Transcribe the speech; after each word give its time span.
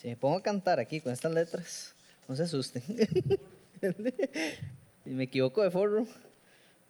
Si 0.00 0.08
me 0.08 0.16
pongo 0.16 0.38
a 0.38 0.42
cantar 0.42 0.80
aquí 0.80 0.98
con 0.98 1.12
estas 1.12 1.30
letras, 1.30 1.94
no 2.26 2.34
se 2.34 2.44
asusten. 2.44 2.82
si 5.04 5.10
me 5.10 5.24
equivoco 5.24 5.62
de 5.62 5.70
forro, 5.70 6.06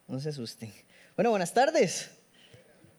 no 0.06 0.20
se 0.20 0.28
asusten. 0.28 0.72
Bueno, 1.16 1.30
buenas 1.30 1.52
tardes. 1.52 2.08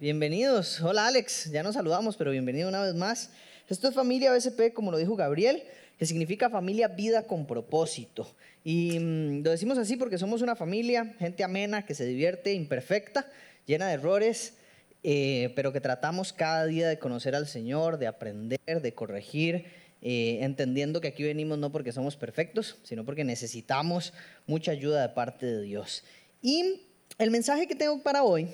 Bienvenidos. 0.01 0.81
Hola 0.81 1.07
Alex, 1.07 1.49
ya 1.49 1.63
nos 1.63 1.75
saludamos, 1.75 2.17
pero 2.17 2.31
bienvenido 2.31 2.67
una 2.67 2.81
vez 2.81 2.93
más. 2.93 3.29
Esto 3.69 3.87
es 3.87 3.95
familia 3.95 4.33
BSP, 4.33 4.73
como 4.73 4.91
lo 4.91 4.97
dijo 4.97 5.15
Gabriel, 5.15 5.63
que 5.97 6.05
significa 6.05 6.49
familia 6.49 6.89
vida 6.89 7.25
con 7.25 7.47
propósito. 7.47 8.35
Y 8.65 8.99
mm, 8.99 9.43
lo 9.45 9.51
decimos 9.51 9.77
así 9.77 9.95
porque 9.95 10.17
somos 10.17 10.41
una 10.41 10.57
familia, 10.57 11.15
gente 11.19 11.45
amena, 11.45 11.85
que 11.85 11.95
se 11.95 12.03
divierte, 12.03 12.51
imperfecta, 12.51 13.31
llena 13.65 13.87
de 13.87 13.93
errores, 13.93 14.55
eh, 15.03 15.53
pero 15.55 15.71
que 15.71 15.79
tratamos 15.79 16.33
cada 16.33 16.65
día 16.65 16.89
de 16.89 16.99
conocer 16.99 17.33
al 17.33 17.47
Señor, 17.47 17.97
de 17.97 18.07
aprender, 18.07 18.81
de 18.81 18.93
corregir 18.93 19.79
eh, 20.01 20.39
entendiendo 20.41 20.99
que 20.99 21.09
aquí 21.09 21.23
venimos 21.23 21.59
no 21.59 21.71
porque 21.71 21.91
somos 21.91 22.15
perfectos, 22.15 22.77
sino 22.83 23.05
porque 23.05 23.23
necesitamos 23.23 24.13
mucha 24.47 24.71
ayuda 24.71 25.01
de 25.01 25.09
parte 25.09 25.45
de 25.45 25.61
Dios. 25.61 26.03
Y 26.41 26.81
el 27.19 27.29
mensaje 27.29 27.67
que 27.67 27.75
tengo 27.75 28.01
para 28.01 28.23
hoy 28.23 28.47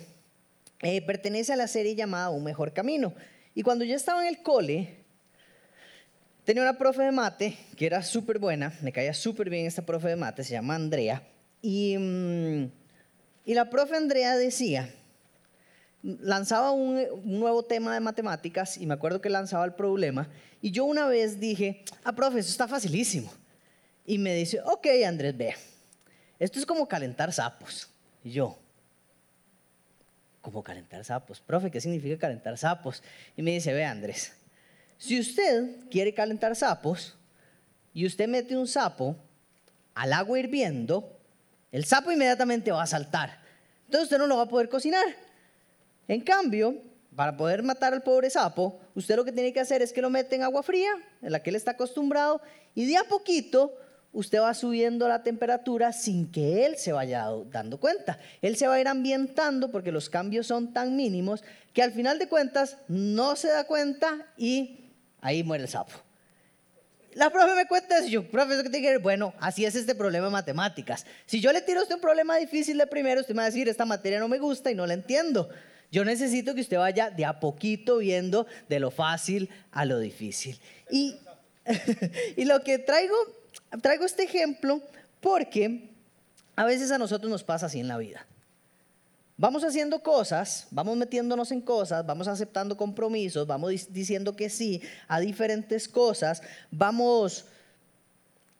eh, 0.81 1.01
pertenece 1.01 1.53
a 1.53 1.55
la 1.55 1.67
serie 1.67 1.95
llamada 1.95 2.29
Un 2.29 2.43
Mejor 2.43 2.73
Camino. 2.73 3.13
Y 3.55 3.63
cuando 3.63 3.85
yo 3.85 3.95
estaba 3.95 4.21
en 4.21 4.27
el 4.27 4.43
cole, 4.43 4.97
tenía 6.43 6.63
una 6.63 6.77
profe 6.77 7.03
de 7.03 7.11
mate 7.11 7.57
que 7.75 7.85
era 7.85 8.03
súper 8.03 8.39
buena, 8.39 8.73
me 8.81 8.91
caía 8.91 9.13
súper 9.13 9.49
bien 9.49 9.65
esta 9.65 9.85
profe 9.85 10.09
de 10.09 10.15
mate, 10.17 10.43
se 10.43 10.53
llama 10.53 10.75
Andrea. 10.75 11.23
Y, 11.61 11.97
mm, 11.97 12.71
y 13.45 13.53
la 13.53 13.69
profe 13.69 13.95
Andrea 13.95 14.35
decía, 14.35 14.93
lanzaba 16.21 16.71
un, 16.71 17.05
nuevo 17.25 17.63
tema 17.63 17.93
de 17.93 17.99
matemáticas 17.99 18.77
y 18.77 18.85
me 18.85 18.93
acuerdo 18.93 19.19
que 19.19 19.29
lanzaba 19.29 19.65
el 19.65 19.73
problema 19.73 20.29
y 20.61 20.71
yo 20.71 20.85
una 20.85 21.05
vez 21.05 21.39
dije, 21.39 21.83
ah, 22.03 22.13
profe, 22.13 22.39
eso 22.39 22.49
está 22.49 22.67
facilísimo. 22.67 23.31
Y 24.05 24.17
me 24.17 24.33
dice, 24.33 24.61
ok, 24.63 24.87
Andrés, 25.05 25.35
vea, 25.35 25.55
esto 26.39 26.59
es 26.59 26.65
como 26.65 26.87
calentar 26.87 27.33
sapos. 27.33 27.89
Y 28.23 28.31
yo, 28.31 28.57
¿cómo 30.41 30.63
calentar 30.63 31.03
sapos? 31.03 31.41
Profe, 31.41 31.69
¿qué 31.69 31.81
significa 31.81 32.17
calentar 32.17 32.57
sapos? 32.57 33.03
Y 33.35 33.41
me 33.41 33.51
dice, 33.51 33.73
ve 33.73 33.83
Andrés, 33.83 34.31
si 34.97 35.19
usted 35.19 35.89
quiere 35.91 36.13
calentar 36.13 36.55
sapos 36.55 37.17
y 37.93 38.05
usted 38.05 38.29
mete 38.29 38.55
un 38.55 38.67
sapo 38.67 39.17
al 39.93 40.13
agua 40.13 40.39
hirviendo, 40.39 41.19
el 41.73 41.83
sapo 41.83 42.11
inmediatamente 42.11 42.71
va 42.71 42.83
a 42.83 42.87
saltar. 42.87 43.41
Entonces 43.85 44.03
usted 44.03 44.17
no 44.17 44.27
lo 44.27 44.37
va 44.37 44.43
a 44.43 44.49
poder 44.49 44.69
cocinar. 44.69 45.26
En 46.07 46.21
cambio, 46.21 46.81
para 47.15 47.35
poder 47.35 47.63
matar 47.63 47.93
al 47.93 48.03
pobre 48.03 48.29
sapo, 48.29 48.79
usted 48.95 49.15
lo 49.15 49.25
que 49.25 49.31
tiene 49.31 49.51
que 49.51 49.59
hacer 49.59 49.81
es 49.81 49.91
que 49.91 50.01
lo 50.01 50.09
mete 50.09 50.35
en 50.35 50.43
agua 50.43 50.63
fría, 50.63 50.91
en 51.21 51.31
la 51.31 51.41
que 51.41 51.49
él 51.49 51.55
está 51.55 51.71
acostumbrado, 51.71 52.41
y 52.75 52.85
de 52.85 52.97
a 52.97 53.03
poquito 53.03 53.73
usted 54.13 54.39
va 54.39 54.53
subiendo 54.53 55.07
la 55.07 55.23
temperatura 55.23 55.93
sin 55.93 56.31
que 56.31 56.65
él 56.65 56.77
se 56.77 56.91
vaya 56.91 57.27
dando 57.51 57.79
cuenta. 57.79 58.19
Él 58.41 58.55
se 58.55 58.67
va 58.67 58.75
a 58.75 58.81
ir 58.81 58.87
ambientando 58.87 59.71
porque 59.71 59.91
los 59.91 60.09
cambios 60.09 60.47
son 60.47 60.73
tan 60.73 60.95
mínimos 60.95 61.43
que 61.73 61.83
al 61.83 61.91
final 61.91 62.17
de 62.19 62.27
cuentas 62.27 62.77
no 62.87 63.35
se 63.35 63.49
da 63.49 63.65
cuenta 63.65 64.27
y 64.37 64.91
ahí 65.21 65.43
muere 65.43 65.63
el 65.63 65.69
sapo. 65.69 65.93
La 67.13 67.31
profe 67.31 67.55
me 67.55 67.67
cuenta 67.67 67.97
eso, 67.97 68.07
yo, 68.07 68.29
profe, 68.29 68.61
¿qué 68.61 68.69
tiene 68.69 68.87
que 68.87 68.97
Bueno, 68.97 69.33
así 69.39 69.65
es 69.65 69.75
este 69.75 69.95
problema 69.95 70.27
de 70.27 70.31
matemáticas. 70.31 71.05
Si 71.25 71.41
yo 71.41 71.51
le 71.51 71.61
tiro 71.61 71.79
a 71.79 71.83
usted 71.83 71.95
un 71.95 72.01
problema 72.01 72.37
difícil 72.37 72.77
de 72.77 72.85
primero, 72.85 73.21
usted 73.21 73.33
me 73.33 73.39
va 73.39 73.45
a 73.45 73.47
decir, 73.47 73.67
esta 73.67 73.85
materia 73.85 74.19
no 74.19 74.27
me 74.27 74.37
gusta 74.37 74.69
y 74.69 74.75
no 74.75 74.85
la 74.85 74.93
entiendo. 74.93 75.49
Yo 75.91 76.03
necesito 76.03 76.53
que 76.53 76.61
usted 76.61 76.77
vaya 76.77 77.09
de 77.09 77.25
a 77.25 77.39
poquito 77.39 77.97
viendo 77.97 78.45
de 78.67 78.79
lo 78.79 78.91
fácil 78.91 79.49
a 79.71 79.85
lo 79.85 79.99
difícil. 79.99 80.59
Y, 80.91 81.15
y 82.35 82.45
lo 82.45 82.61
que 82.61 82.79
traigo, 82.79 83.15
traigo 83.81 84.05
este 84.05 84.23
ejemplo 84.23 84.81
porque 85.21 85.89
a 86.55 86.65
veces 86.65 86.91
a 86.91 86.97
nosotros 86.97 87.29
nos 87.29 87.43
pasa 87.43 87.67
así 87.67 87.79
en 87.79 87.87
la 87.87 87.97
vida. 87.97 88.25
Vamos 89.39 89.63
haciendo 89.63 90.01
cosas, 90.01 90.67
vamos 90.71 90.97
metiéndonos 90.97 91.51
en 91.51 91.61
cosas, 91.61 92.03
vamos 92.03 92.27
aceptando 92.27 92.75
compromisos, 92.75 93.45
vamos 93.45 93.93
diciendo 93.93 94.35
que 94.35 94.49
sí 94.49 94.81
a 95.07 95.19
diferentes 95.19 95.87
cosas, 95.87 96.41
vamos 96.71 97.45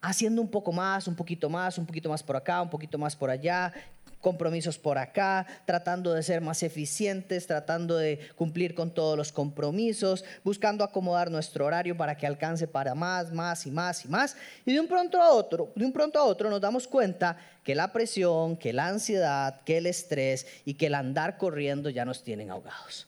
haciendo 0.02 0.40
un 0.40 0.48
poco 0.48 0.72
más, 0.72 1.08
un 1.08 1.16
poquito 1.16 1.50
más, 1.50 1.80
un 1.80 1.88
poquito 1.88 2.10
más 2.10 2.22
por 2.22 2.36
acá, 2.36 2.62
un 2.62 2.70
poquito 2.70 3.00
más 3.00 3.16
por 3.16 3.32
allá, 3.32 3.74
compromisos 4.22 4.78
por 4.78 4.98
acá, 4.98 5.46
tratando 5.66 6.14
de 6.14 6.24
ser 6.24 6.42
más 6.42 6.64
eficientes, 6.64 7.48
tratando 7.48 7.98
de 7.98 8.20
cumplir 8.36 8.74
con 8.74 8.92
todos 8.92 9.18
los 9.18 9.32
compromisos, 9.32 10.26
buscando 10.44 10.84
acomodar 10.84 11.30
nuestro 11.30 11.66
horario 11.66 11.96
para 11.96 12.18
que 12.18 12.28
alcance 12.28 12.68
para 12.68 12.96
más, 12.96 13.32
más 13.32 13.66
y 13.66 13.72
más 13.72 14.06
y 14.06 14.08
más. 14.08 14.36
Y 14.66 14.74
de 14.74 14.80
un 14.80 14.88
pronto 14.88 15.22
a 15.22 15.30
otro, 15.30 15.72
de 15.76 15.86
un 15.86 15.94
pronto 15.94 16.20
a 16.20 16.24
otro 16.24 16.50
nos 16.50 16.62
damos 16.62 16.88
cuenta 16.88 17.38
que 17.64 17.76
la 17.76 17.92
presión, 17.94 18.58
que 18.58 18.74
la 18.74 18.88
ansiedad, 18.88 19.62
que 19.62 19.78
el 19.78 19.86
estrés 19.86 20.48
y 20.66 20.74
que 20.76 20.88
el 20.88 20.96
andar 20.96 21.38
corriendo 21.38 21.90
ya 21.90 22.06
nos 22.06 22.24
tienen 22.24 22.50
ahogados. 22.50 23.08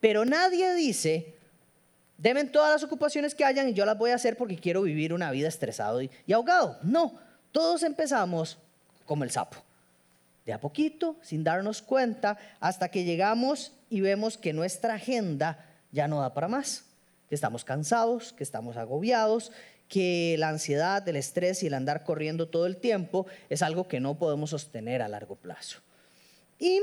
Pero 0.00 0.24
nadie 0.24 0.74
dice, 0.74 1.34
deben 2.18 2.50
todas 2.52 2.72
las 2.72 2.82
ocupaciones 2.82 3.34
que 3.34 3.44
hayan 3.44 3.68
y 3.68 3.74
yo 3.74 3.84
las 3.84 3.98
voy 3.98 4.10
a 4.10 4.16
hacer 4.16 4.36
porque 4.36 4.56
quiero 4.56 4.82
vivir 4.82 5.12
una 5.12 5.30
vida 5.30 5.48
estresado 5.48 6.02
y, 6.02 6.10
y 6.26 6.32
ahogado. 6.32 6.78
No, 6.82 7.14
todos 7.52 7.82
empezamos 7.82 8.58
como 9.04 9.24
el 9.24 9.30
sapo 9.30 9.62
de 10.46 10.52
a 10.52 10.60
poquito, 10.60 11.16
sin 11.22 11.44
darnos 11.44 11.82
cuenta, 11.82 12.38
hasta 12.60 12.88
que 12.88 13.04
llegamos 13.04 13.72
y 13.88 14.00
vemos 14.00 14.38
que 14.38 14.52
nuestra 14.52 14.94
agenda 14.94 15.66
ya 15.92 16.08
no 16.08 16.20
da 16.20 16.34
para 16.34 16.48
más, 16.48 16.84
que 17.28 17.34
estamos 17.34 17.64
cansados, 17.64 18.32
que 18.32 18.44
estamos 18.44 18.76
agobiados, 18.76 19.52
que 19.88 20.36
la 20.38 20.48
ansiedad, 20.48 21.06
el 21.08 21.16
estrés 21.16 21.62
y 21.62 21.66
el 21.66 21.74
andar 21.74 22.04
corriendo 22.04 22.48
todo 22.48 22.66
el 22.66 22.76
tiempo 22.76 23.26
es 23.48 23.60
algo 23.60 23.88
que 23.88 24.00
no 24.00 24.18
podemos 24.18 24.50
sostener 24.50 25.02
a 25.02 25.08
largo 25.08 25.34
plazo. 25.34 25.80
Y 26.58 26.80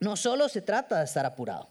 no 0.00 0.16
solo 0.16 0.48
se 0.48 0.60
trata 0.60 0.98
de 0.98 1.04
estar 1.04 1.24
apurado, 1.24 1.68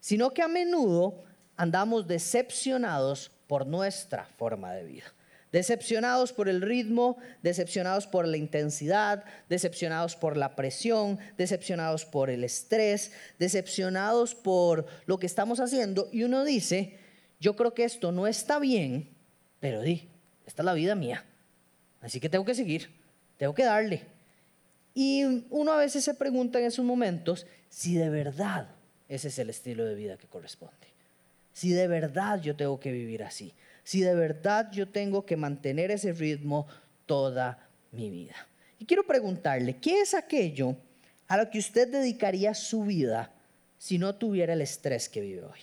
sino 0.00 0.30
que 0.30 0.42
a 0.42 0.48
menudo 0.48 1.24
andamos 1.56 2.06
decepcionados 2.06 3.30
por 3.48 3.66
nuestra 3.66 4.24
forma 4.24 4.72
de 4.72 4.84
vida. 4.84 5.12
Decepcionados 5.52 6.32
por 6.32 6.48
el 6.48 6.62
ritmo, 6.62 7.18
decepcionados 7.42 8.06
por 8.06 8.26
la 8.26 8.38
intensidad, 8.38 9.22
decepcionados 9.50 10.16
por 10.16 10.38
la 10.38 10.56
presión, 10.56 11.18
decepcionados 11.36 12.06
por 12.06 12.30
el 12.30 12.42
estrés, 12.42 13.12
decepcionados 13.38 14.34
por 14.34 14.86
lo 15.04 15.18
que 15.18 15.26
estamos 15.26 15.60
haciendo. 15.60 16.08
Y 16.10 16.24
uno 16.24 16.42
dice, 16.44 16.98
yo 17.38 17.54
creo 17.54 17.74
que 17.74 17.84
esto 17.84 18.12
no 18.12 18.26
está 18.26 18.58
bien, 18.58 19.10
pero 19.60 19.82
di, 19.82 20.08
esta 20.46 20.62
es 20.62 20.64
la 20.64 20.72
vida 20.72 20.94
mía. 20.94 21.22
Así 22.00 22.18
que 22.18 22.30
tengo 22.30 22.46
que 22.46 22.54
seguir, 22.54 22.88
tengo 23.36 23.54
que 23.54 23.64
darle. 23.64 24.06
Y 24.94 25.44
uno 25.50 25.72
a 25.72 25.76
veces 25.76 26.02
se 26.02 26.14
pregunta 26.14 26.60
en 26.60 26.64
esos 26.64 26.84
momentos 26.84 27.46
si 27.68 27.94
de 27.94 28.08
verdad 28.08 28.68
ese 29.06 29.28
es 29.28 29.38
el 29.38 29.50
estilo 29.50 29.84
de 29.84 29.94
vida 29.94 30.16
que 30.16 30.26
corresponde. 30.26 30.86
Si 31.52 31.72
de 31.72 31.88
verdad 31.88 32.40
yo 32.40 32.56
tengo 32.56 32.80
que 32.80 32.90
vivir 32.90 33.22
así 33.22 33.52
si 33.84 34.00
de 34.00 34.14
verdad 34.14 34.70
yo 34.72 34.88
tengo 34.88 35.26
que 35.26 35.36
mantener 35.36 35.90
ese 35.90 36.12
ritmo 36.12 36.66
toda 37.06 37.68
mi 37.90 38.10
vida. 38.10 38.34
Y 38.78 38.86
quiero 38.86 39.06
preguntarle, 39.06 39.76
¿qué 39.76 40.00
es 40.00 40.14
aquello 40.14 40.76
a 41.28 41.36
lo 41.36 41.50
que 41.50 41.58
usted 41.58 41.88
dedicaría 41.88 42.54
su 42.54 42.82
vida 42.82 43.32
si 43.78 43.98
no 43.98 44.14
tuviera 44.14 44.52
el 44.52 44.60
estrés 44.60 45.08
que 45.08 45.20
vive 45.20 45.44
hoy? 45.44 45.60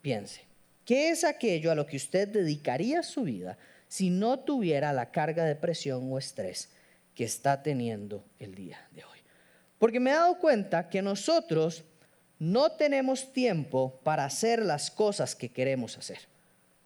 Piense, 0.00 0.42
¿qué 0.84 1.10
es 1.10 1.22
aquello 1.22 1.70
a 1.70 1.74
lo 1.74 1.86
que 1.86 1.96
usted 1.96 2.28
dedicaría 2.28 3.02
su 3.02 3.22
vida 3.22 3.56
si 3.88 4.10
no 4.10 4.40
tuviera 4.40 4.92
la 4.92 5.10
carga 5.10 5.44
de 5.44 5.54
presión 5.54 6.12
o 6.12 6.18
estrés 6.18 6.70
que 7.14 7.24
está 7.24 7.62
teniendo 7.62 8.24
el 8.38 8.54
día 8.54 8.78
de 8.92 9.04
hoy? 9.04 9.18
Porque 9.78 10.00
me 10.00 10.10
he 10.10 10.14
dado 10.14 10.38
cuenta 10.38 10.88
que 10.88 11.02
nosotros 11.02 11.84
no 12.38 12.72
tenemos 12.72 13.32
tiempo 13.32 14.00
para 14.02 14.24
hacer 14.24 14.64
las 14.64 14.90
cosas 14.90 15.36
que 15.36 15.50
queremos 15.50 15.96
hacer. 15.98 16.31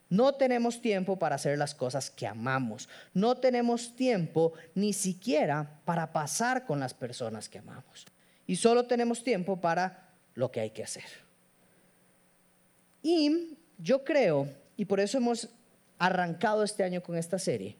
No 0.09 0.35
tenemos 0.35 0.81
tiempo 0.81 1.19
para 1.19 1.35
hacer 1.35 1.58
las 1.58 1.75
cosas 1.75 2.11
que 2.11 2.26
amamos. 2.26 2.88
No 3.12 3.38
tenemos 3.38 3.97
tiempo 3.97 4.53
ni 4.75 4.93
siquiera 4.93 5.81
para 5.85 6.12
pasar 6.12 6.64
con 6.64 6.79
las 6.79 6.94
personas 6.94 7.49
que 7.49 7.58
amamos. 7.58 8.06
Y 8.47 8.56
solo 8.56 8.87
tenemos 8.87 9.25
tiempo 9.25 9.61
para 9.61 10.11
lo 10.35 10.53
que 10.53 10.61
hay 10.61 10.70
que 10.70 10.85
hacer. 10.85 11.05
Y 13.03 13.56
yo 13.79 14.05
creo, 14.05 14.49
y 14.76 14.85
por 14.85 15.00
eso 15.00 15.19
hemos 15.19 15.49
arrancado 15.99 16.62
este 16.62 16.85
año 16.85 17.02
con 17.02 17.17
esta 17.17 17.38
serie, 17.38 17.76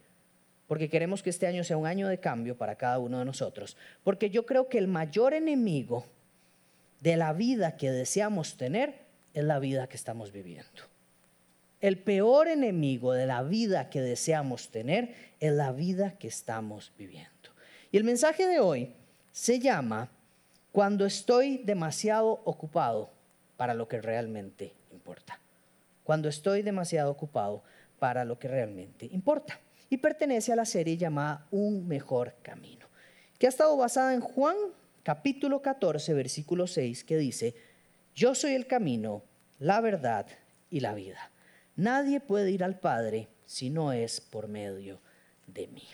porque 0.67 0.89
queremos 0.89 1.23
que 1.23 1.31
este 1.31 1.47
año 1.47 1.63
sea 1.63 1.77
un 1.77 1.87
año 1.87 2.09
de 2.09 2.19
cambio 2.19 2.57
para 2.57 2.77
cada 2.77 2.99
uno 2.99 3.21
de 3.21 3.25
nosotros, 3.25 3.77
porque 4.03 4.31
yo 4.31 4.47
creo 4.47 4.69
que 4.69 4.79
el 4.79 4.89
mayor 4.89 5.35
enemigo 5.35 6.07
de 7.01 7.17
la 7.17 7.33
vida 7.33 7.77
que 7.77 7.91
deseamos 7.91 8.57
tener 8.57 9.07
es 9.35 9.45
la 9.45 9.59
vida 9.59 9.87
que 9.87 9.97
estamos 9.97 10.33
viviendo. 10.33 10.96
El 11.81 11.99
peor 11.99 12.49
enemigo 12.49 13.13
de 13.13 13.27
la 13.27 13.43
vida 13.43 13.91
que 13.91 14.01
deseamos 14.01 14.71
tener 14.71 15.15
es 15.41 15.53
la 15.53 15.73
vida 15.73 16.13
que 16.19 16.29
estamos 16.29 16.93
viviendo. 16.99 17.31
Y 17.93 17.97
el 17.99 18.05
mensaje 18.05 18.47
de 18.47 18.61
hoy 18.61 18.93
se 19.31 19.59
llama 19.59 20.11
Cuando 20.73 21.05
estoy 21.05 21.59
demasiado 21.59 22.41
ocupado 22.45 23.11
para 23.57 23.75
lo 23.75 23.89
que 23.89 24.01
realmente 24.01 24.73
importa. 24.93 25.39
cuando 26.05 26.29
estoy 26.29 26.63
demasiado 26.63 27.11
ocupado 27.11 27.65
para 27.99 28.25
lo 28.25 28.39
que 28.39 28.47
realmente 28.47 29.07
importa. 29.07 29.59
Y 29.91 29.97
pertenece 29.97 30.53
a 30.53 30.57
la 30.57 30.65
serie 30.65 30.97
llamada 30.97 31.47
Un 31.51 31.87
Mejor 31.89 32.35
Camino, 32.43 32.87
que 33.39 33.47
ha 33.47 33.49
estado 33.49 33.77
basada 33.77 34.15
en 34.15 34.21
Juan 34.21 34.57
capítulo 35.03 35.63
14, 35.63 36.15
versículo 36.15 36.67
6, 36.67 37.05
que 37.05 37.17
dice, 37.17 37.55
Yo 38.15 38.35
soy 38.35 38.55
el 38.55 38.67
camino, 38.67 39.23
la 39.59 39.81
verdad 39.81 40.27
y 40.71 40.81
la 40.81 40.95
vida. 40.95 41.31
Nadie 41.77 42.21
puede 42.21 42.51
ir 42.51 42.65
al 42.65 42.79
Padre 42.79 43.29
si 43.45 43.71
no 43.71 43.93
es 43.93 44.21
por 44.21 44.49
medio 44.49 44.99
de 45.47 45.69
mí. 45.69 45.85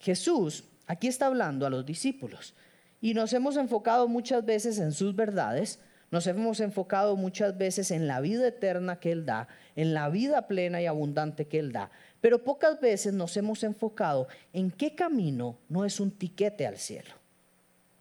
Jesús 0.00 0.64
aquí 0.86 1.06
está 1.06 1.26
hablando 1.26 1.64
a 1.66 1.70
los 1.70 1.86
discípulos 1.86 2.54
y 3.00 3.14
nos 3.14 3.32
hemos 3.32 3.56
enfocado 3.56 4.08
muchas 4.08 4.44
veces 4.44 4.78
en 4.78 4.92
sus 4.92 5.14
verdades, 5.14 5.78
nos 6.10 6.26
hemos 6.26 6.58
enfocado 6.60 7.16
muchas 7.16 7.56
veces 7.56 7.90
en 7.90 8.06
la 8.08 8.20
vida 8.20 8.48
eterna 8.48 8.98
que 8.98 9.12
Él 9.12 9.26
da, 9.26 9.46
en 9.76 9.94
la 9.94 10.08
vida 10.08 10.48
plena 10.48 10.82
y 10.82 10.86
abundante 10.86 11.46
que 11.46 11.58
Él 11.58 11.72
da, 11.72 11.90
pero 12.20 12.42
pocas 12.42 12.80
veces 12.80 13.12
nos 13.12 13.36
hemos 13.36 13.62
enfocado 13.62 14.26
en 14.52 14.70
qué 14.70 14.94
camino 14.94 15.58
no 15.68 15.84
es 15.84 16.00
un 16.00 16.10
tiquete 16.10 16.66
al 16.66 16.78
cielo. 16.78 17.14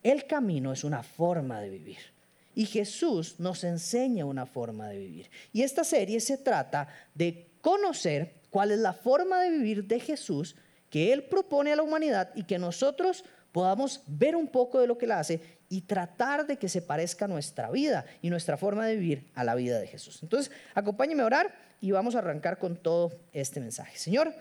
El 0.01 0.25
camino 0.25 0.71
es 0.71 0.83
una 0.83 1.03
forma 1.03 1.59
de 1.59 1.69
vivir. 1.69 2.16
Y 2.57 2.65
Jesús 2.65 3.39
nos 3.39 3.63
enseña 3.63 4.25
una 4.25 4.47
forma 4.47 4.89
de 4.89 4.97
vivir. 4.97 5.29
Y 5.53 5.61
esta 5.61 5.83
serie 5.83 6.19
se 6.19 6.39
trata 6.39 6.87
de 7.13 7.51
conocer 7.61 8.33
cuál 8.49 8.71
es 8.71 8.79
la 8.79 8.93
forma 8.93 9.39
de 9.43 9.51
vivir 9.51 9.85
de 9.85 9.99
Jesús 9.99 10.55
que 10.89 11.13
Él 11.13 11.25
propone 11.25 11.71
a 11.71 11.75
la 11.75 11.83
humanidad 11.83 12.31
y 12.33 12.45
que 12.45 12.57
nosotros 12.57 13.23
podamos 13.51 14.01
ver 14.07 14.35
un 14.35 14.47
poco 14.47 14.79
de 14.79 14.87
lo 14.87 14.97
que 14.97 15.05
Él 15.05 15.11
hace 15.11 15.39
y 15.69 15.81
tratar 15.81 16.47
de 16.47 16.57
que 16.57 16.67
se 16.67 16.81
parezca 16.81 17.27
nuestra 17.27 17.69
vida 17.69 18.07
y 18.23 18.31
nuestra 18.31 18.57
forma 18.57 18.87
de 18.87 18.95
vivir 18.95 19.29
a 19.35 19.43
la 19.43 19.53
vida 19.53 19.77
de 19.79 19.85
Jesús. 19.85 20.23
Entonces, 20.23 20.51
acompáñeme 20.73 21.21
a 21.21 21.27
orar 21.27 21.53
y 21.79 21.91
vamos 21.91 22.15
a 22.15 22.19
arrancar 22.19 22.57
con 22.57 22.75
todo 22.75 23.11
este 23.33 23.59
mensaje. 23.59 23.99
Señor, 23.99 24.33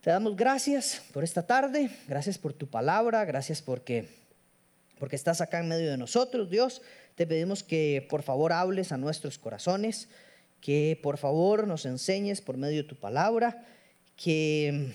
te 0.00 0.10
damos 0.10 0.34
gracias 0.34 1.00
por 1.12 1.22
esta 1.22 1.46
tarde, 1.46 1.90
gracias 2.08 2.38
por 2.38 2.54
tu 2.54 2.66
palabra, 2.66 3.24
gracias 3.24 3.62
porque, 3.62 4.08
porque 5.04 5.16
estás 5.16 5.42
acá 5.42 5.60
en 5.60 5.68
medio 5.68 5.90
de 5.90 5.98
nosotros, 5.98 6.48
Dios. 6.48 6.80
Te 7.14 7.26
pedimos 7.26 7.62
que 7.62 8.06
por 8.08 8.22
favor 8.22 8.54
hables 8.54 8.90
a 8.90 8.96
nuestros 8.96 9.36
corazones, 9.38 10.08
que 10.62 10.98
por 11.02 11.18
favor 11.18 11.66
nos 11.66 11.84
enseñes 11.84 12.40
por 12.40 12.56
medio 12.56 12.84
de 12.84 12.88
tu 12.88 12.96
palabra, 12.96 13.66
que 14.16 14.94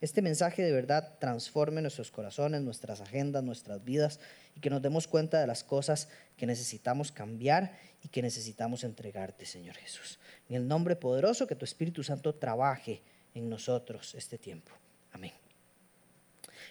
este 0.00 0.22
mensaje 0.22 0.62
de 0.62 0.72
verdad 0.72 1.18
transforme 1.18 1.82
nuestros 1.82 2.10
corazones, 2.10 2.62
nuestras 2.62 3.02
agendas, 3.02 3.44
nuestras 3.44 3.84
vidas 3.84 4.20
y 4.54 4.60
que 4.60 4.70
nos 4.70 4.80
demos 4.80 5.06
cuenta 5.06 5.38
de 5.38 5.46
las 5.46 5.62
cosas 5.64 6.08
que 6.38 6.46
necesitamos 6.46 7.12
cambiar 7.12 7.78
y 8.02 8.08
que 8.08 8.22
necesitamos 8.22 8.84
entregarte, 8.84 9.44
Señor 9.44 9.76
Jesús. 9.76 10.18
En 10.48 10.56
el 10.56 10.66
nombre 10.66 10.96
poderoso 10.96 11.46
que 11.46 11.56
tu 11.56 11.66
Espíritu 11.66 12.02
Santo 12.02 12.34
trabaje 12.36 13.02
en 13.34 13.50
nosotros 13.50 14.14
este 14.14 14.38
tiempo. 14.38 14.72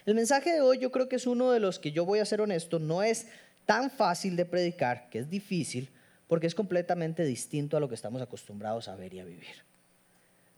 El 0.06 0.14
mensaje 0.14 0.52
de 0.52 0.60
hoy 0.60 0.78
yo 0.78 0.92
creo 0.92 1.08
que 1.08 1.16
es 1.16 1.26
uno 1.26 1.50
de 1.50 1.58
los 1.58 1.80
que 1.80 1.90
yo 1.90 2.04
voy 2.04 2.20
a 2.20 2.24
ser 2.24 2.40
honesto, 2.40 2.78
no 2.78 3.02
es 3.02 3.26
tan 3.64 3.90
fácil 3.90 4.36
de 4.36 4.46
predicar, 4.46 5.10
que 5.10 5.18
es 5.18 5.28
difícil, 5.28 5.90
porque 6.28 6.46
es 6.46 6.54
completamente 6.54 7.24
distinto 7.24 7.76
a 7.76 7.80
lo 7.80 7.88
que 7.88 7.96
estamos 7.96 8.22
acostumbrados 8.22 8.86
a 8.86 8.94
ver 8.94 9.12
y 9.14 9.18
a 9.18 9.24
vivir. 9.24 9.64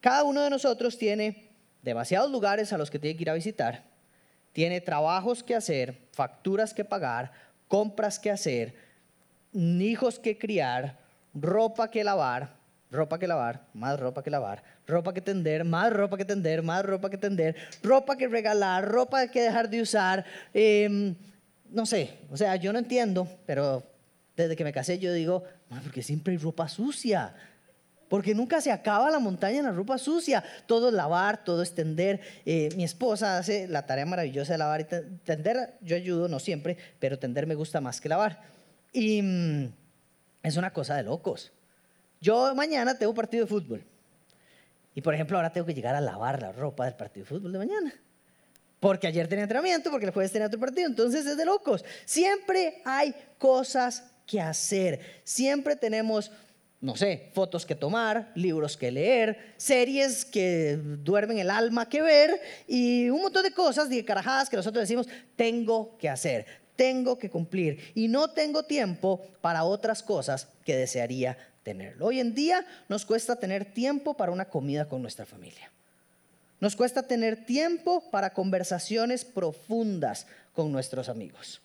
Cada 0.01 0.23
uno 0.25 0.43
de 0.43 0.51
nosotros 0.51 0.99
tiene 0.99 1.49
demasiados 1.83 2.31
lugares 2.31 2.75
a 2.75 2.79
los 2.79 2.91
que 2.91 2.99
tiene 2.99 3.17
que 3.17 3.23
ir 3.23 3.31
a 3.31 3.35
visitar, 3.35 3.85
tiene 4.53 4.83
trabajos 4.83 5.43
que 5.43 5.55
hacer, 5.55 5.99
facturas 6.13 6.75
que 6.75 6.85
pagar, 6.85 7.33
compras 7.69 8.19
que 8.19 8.31
hacer, 8.31 8.75
hijos 9.55 10.19
que 10.19 10.37
criar, 10.37 10.99
ropa 11.33 11.91
que 11.91 12.05
lavar, 12.05 12.58
ropa 12.91 13.19
que 13.19 13.27
lavar, 13.27 13.67
más 13.75 13.99
ropa 13.99 14.23
que 14.23 14.31
lavar, 14.31 14.63
ropa 14.87 15.13
que 15.13 15.21
tender, 15.21 15.65
más 15.65 15.93
ropa 15.93 16.17
que 16.17 16.25
tender, 16.25 16.63
más 16.63 16.85
ropa 16.85 17.11
que 17.11 17.19
tender, 17.19 17.57
ropa 17.83 18.17
que 18.17 18.29
regalar, 18.29 18.87
ropa 18.87 19.29
que 19.29 19.43
dejar 19.43 19.69
de 19.69 19.83
usar. 19.83 20.25
Em, 20.55 21.15
no 21.71 21.85
sé, 21.85 22.19
o 22.31 22.37
sea, 22.37 22.57
yo 22.57 22.73
no 22.73 22.79
entiendo, 22.79 23.29
pero 23.47 23.83
desde 24.37 24.57
que 24.57 24.65
me 24.65 24.73
casé 24.73 24.99
yo 24.99 25.13
digo, 25.13 25.45
porque 25.83 26.03
siempre 26.03 26.33
hay 26.33 26.39
ropa 26.39 26.69
sucia. 26.69 27.35
Porque 28.09 28.35
nunca 28.35 28.63
se 28.63 28.73
acaba 28.73 29.11
la 29.11 29.19
montaña 29.19 29.59
en 29.59 29.67
la 29.67 29.73
ropa 29.73 29.99
sucia. 29.99 30.43
Todo 30.67 30.89
es 30.89 30.95
lavar, 30.95 31.45
todo 31.45 31.63
es 31.63 31.75
tender. 31.75 32.21
Eh, 32.47 32.71
mi 32.75 32.85
esposa 32.85 33.37
hace 33.37 33.69
la 33.69 33.85
tarea 33.85 34.07
maravillosa 34.07 34.55
de 34.55 34.59
lavar 34.59 34.81
y 34.81 34.85
tender. 35.25 35.75
Yo 35.83 35.95
ayudo, 35.95 36.27
no 36.27 36.39
siempre, 36.39 36.79
pero 36.99 37.19
tender 37.19 37.47
me 37.47 37.55
gusta 37.55 37.83
más 37.83 38.01
que 38.01 38.09
lavar. 38.09 38.41
Y 38.95 39.21
mm, 39.21 39.73
es 40.43 40.57
una 40.57 40.73
cosa 40.73 40.97
de 40.97 41.03
locos. 41.03 41.53
Yo 42.21 42.55
mañana 42.55 42.99
tengo 42.99 43.15
partido 43.15 43.45
de 43.45 43.49
fútbol. 43.49 43.85
Y 44.95 45.01
por 45.01 45.15
ejemplo, 45.15 45.37
ahora 45.37 45.53
tengo 45.53 45.67
que 45.67 45.75
llegar 45.75 45.95
a 45.95 46.01
lavar 46.01 46.43
la 46.43 46.53
ropa 46.53 46.85
del 46.85 46.95
partido 46.95 47.25
de 47.25 47.29
fútbol 47.29 47.53
de 47.53 47.59
mañana. 47.59 47.95
Porque 48.81 49.07
ayer 49.07 49.29
tenía 49.29 49.45
entrenamiento, 49.45 49.91
porque 49.91 50.07
el 50.07 50.13
jueves 50.13 50.33
tenía 50.33 50.47
otro 50.47 50.61
partido. 50.61 50.89
Entonces 50.89 51.27
es 51.27 51.37
de 51.37 51.45
locos. 51.45 51.85
Siempre 52.05 52.83
hay 52.85 53.15
cosas 53.39 54.05
que 54.27 54.41
hacer. 54.41 55.01
Siempre 55.25 55.77
tenemos, 55.77 56.31
no 56.81 56.97
sé, 56.97 57.31
fotos 57.33 57.67
que 57.67 57.75
tomar, 57.75 58.31
libros 58.35 58.77
que 58.77 58.93
leer, 58.93 59.55
series 59.57 60.25
que 60.25 60.77
duermen 60.77 61.39
el 61.39 61.51
alma 61.51 61.89
que 61.89 62.03
ver 62.03 62.41
y 62.67 63.09
un 63.09 63.23
montón 63.23 63.43
de 63.43 63.53
cosas, 63.53 63.89
de 63.89 64.05
carajadas 64.05 64.49
que 64.49 64.57
nosotros 64.57 64.83
decimos, 64.83 65.09
tengo 65.35 65.97
que 65.99 66.09
hacer, 66.09 66.47
tengo 66.77 67.19
que 67.19 67.31
cumplir. 67.31 67.93
Y 67.95 68.09
no 68.09 68.29
tengo 68.31 68.65
tiempo 68.65 69.23
para 69.41 69.65
otras 69.65 70.03
cosas 70.03 70.49
que 70.65 70.77
desearía 70.77 71.37
Hoy 72.01 72.21
en 72.21 72.35
día 72.35 72.65
nos 72.89 73.05
cuesta 73.05 73.37
tener 73.37 73.65
tiempo 73.65 74.15
para 74.15 74.33
una 74.33 74.47
comida 74.47 74.89
con 74.89 75.03
nuestra 75.03 75.27
familia. 75.27 75.71
Nos 76.61 76.75
cuesta 76.75 77.03
tener 77.03 77.45
tiempo 77.45 78.03
para 78.11 78.33
conversaciones 78.33 79.25
profundas 79.25 80.27
con 80.53 80.73
nuestros 80.73 81.09
amigos. 81.09 81.61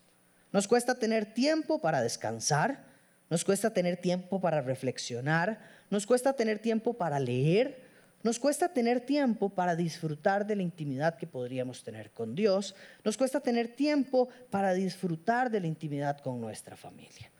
Nos 0.52 0.68
cuesta 0.68 0.96
tener 0.96 1.34
tiempo 1.34 1.80
para 1.80 2.02
descansar. 2.02 2.84
Nos 3.30 3.44
cuesta 3.44 3.72
tener 3.72 3.98
tiempo 3.98 4.40
para 4.40 4.62
reflexionar. 4.62 5.60
Nos 5.90 6.06
cuesta 6.06 6.34
tener 6.34 6.60
tiempo 6.60 6.94
para 6.94 7.20
leer. 7.20 7.82
Nos 8.22 8.40
cuesta 8.40 8.70
tener 8.70 9.02
tiempo 9.02 9.50
para 9.50 9.76
disfrutar 9.76 10.46
de 10.46 10.56
la 10.56 10.62
intimidad 10.62 11.18
que 11.18 11.28
podríamos 11.28 11.84
tener 11.84 12.12
con 12.12 12.36
Dios. 12.36 12.76
Nos 13.04 13.18
cuesta 13.18 13.40
tener 13.40 13.70
tiempo 13.70 14.30
para 14.50 14.74
disfrutar 14.74 15.50
de 15.50 15.60
la 15.60 15.68
intimidad 15.68 16.20
con 16.20 16.40
nuestra 16.40 16.76
familia. 16.78 17.33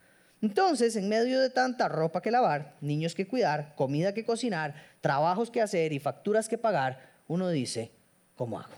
Entonces, 0.44 0.94
en 0.96 1.08
medio 1.08 1.40
de 1.40 1.48
tanta 1.48 1.88
ropa 1.88 2.20
que 2.20 2.30
lavar, 2.30 2.74
niños 2.82 3.14
que 3.14 3.26
cuidar, 3.26 3.74
comida 3.76 4.12
que 4.12 4.26
cocinar, 4.26 4.74
trabajos 5.00 5.50
que 5.50 5.62
hacer 5.62 5.94
y 5.94 5.98
facturas 5.98 6.50
que 6.50 6.58
pagar, 6.58 7.00
uno 7.28 7.48
dice, 7.48 7.90
¿cómo 8.36 8.60
hago? 8.60 8.74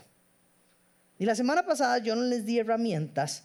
Y 1.19 1.25
la 1.25 1.35
semana 1.35 1.65
pasada 1.65 1.97
yo 1.97 2.15
no 2.15 2.21
les 2.23 2.45
di 2.45 2.57
herramientas, 2.57 3.43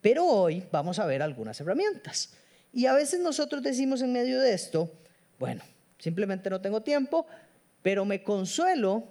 pero 0.00 0.26
hoy 0.26 0.64
vamos 0.72 0.98
a 0.98 1.06
ver 1.06 1.22
algunas 1.22 1.60
herramientas. 1.60 2.30
Y 2.72 2.86
a 2.86 2.92
veces 2.92 3.20
nosotros 3.20 3.62
decimos 3.62 4.02
en 4.02 4.12
medio 4.12 4.40
de 4.40 4.52
esto, 4.52 4.90
bueno, 5.38 5.62
simplemente 5.98 6.50
no 6.50 6.60
tengo 6.60 6.82
tiempo, 6.82 7.24
pero 7.82 8.04
me 8.04 8.24
consuelo, 8.24 9.04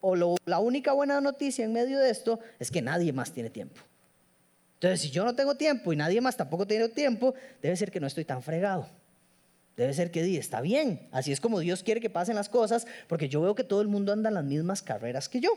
o 0.00 0.16
la 0.46 0.58
única 0.58 0.94
buena 0.94 1.20
noticia 1.20 1.64
en 1.64 1.72
medio 1.72 2.00
de 2.00 2.10
esto 2.10 2.40
es 2.58 2.72
que 2.72 2.82
nadie 2.82 3.12
más 3.12 3.30
tiene 3.30 3.50
tiempo. 3.50 3.80
Entonces, 4.82 5.02
si 5.02 5.10
yo 5.10 5.24
no 5.24 5.36
tengo 5.36 5.54
tiempo 5.54 5.92
y 5.92 5.96
nadie 5.96 6.20
más 6.20 6.36
tampoco 6.36 6.66
tiene 6.66 6.88
tiempo, 6.88 7.34
debe 7.62 7.76
ser 7.76 7.92
que 7.92 8.00
no 8.00 8.08
estoy 8.08 8.24
tan 8.24 8.42
fregado. 8.42 8.88
Debe 9.76 9.94
ser 9.94 10.10
que 10.10 10.36
está 10.36 10.60
bien, 10.60 11.08
así 11.12 11.30
es 11.30 11.40
como 11.40 11.60
Dios 11.60 11.84
quiere 11.84 12.00
que 12.00 12.10
pasen 12.10 12.34
las 12.34 12.48
cosas, 12.48 12.84
porque 13.06 13.28
yo 13.28 13.40
veo 13.40 13.54
que 13.54 13.62
todo 13.62 13.80
el 13.80 13.86
mundo 13.86 14.12
anda 14.12 14.28
en 14.28 14.34
las 14.34 14.44
mismas 14.44 14.82
carreras 14.82 15.28
que 15.28 15.38
yo. 15.38 15.50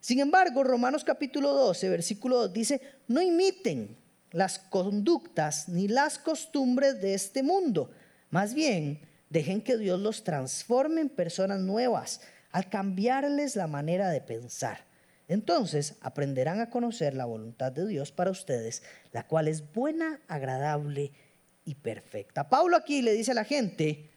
Sin 0.00 0.18
embargo, 0.18 0.64
Romanos 0.64 1.04
capítulo 1.04 1.52
12, 1.52 1.88
versículo 1.90 2.38
2 2.38 2.52
dice, 2.52 2.80
no 3.06 3.22
imiten 3.22 3.96
las 4.32 4.58
conductas 4.58 5.68
ni 5.68 5.86
las 5.86 6.18
costumbres 6.18 7.00
de 7.00 7.14
este 7.14 7.44
mundo, 7.44 7.92
más 8.30 8.52
bien 8.52 8.98
dejen 9.30 9.62
que 9.62 9.76
Dios 9.76 10.00
los 10.00 10.24
transforme 10.24 11.02
en 11.02 11.08
personas 11.08 11.60
nuevas 11.60 12.20
al 12.50 12.68
cambiarles 12.68 13.54
la 13.54 13.68
manera 13.68 14.10
de 14.10 14.22
pensar. 14.22 14.85
Entonces 15.28 15.96
aprenderán 16.00 16.60
a 16.60 16.70
conocer 16.70 17.14
la 17.14 17.24
voluntad 17.24 17.72
de 17.72 17.86
Dios 17.86 18.12
para 18.12 18.30
ustedes, 18.30 18.82
la 19.12 19.26
cual 19.26 19.48
es 19.48 19.72
buena, 19.72 20.20
agradable 20.28 21.12
y 21.64 21.74
perfecta. 21.74 22.48
Pablo 22.48 22.76
aquí 22.76 23.02
le 23.02 23.12
dice 23.12 23.32
a 23.32 23.34
la 23.34 23.44
gente, 23.44 24.08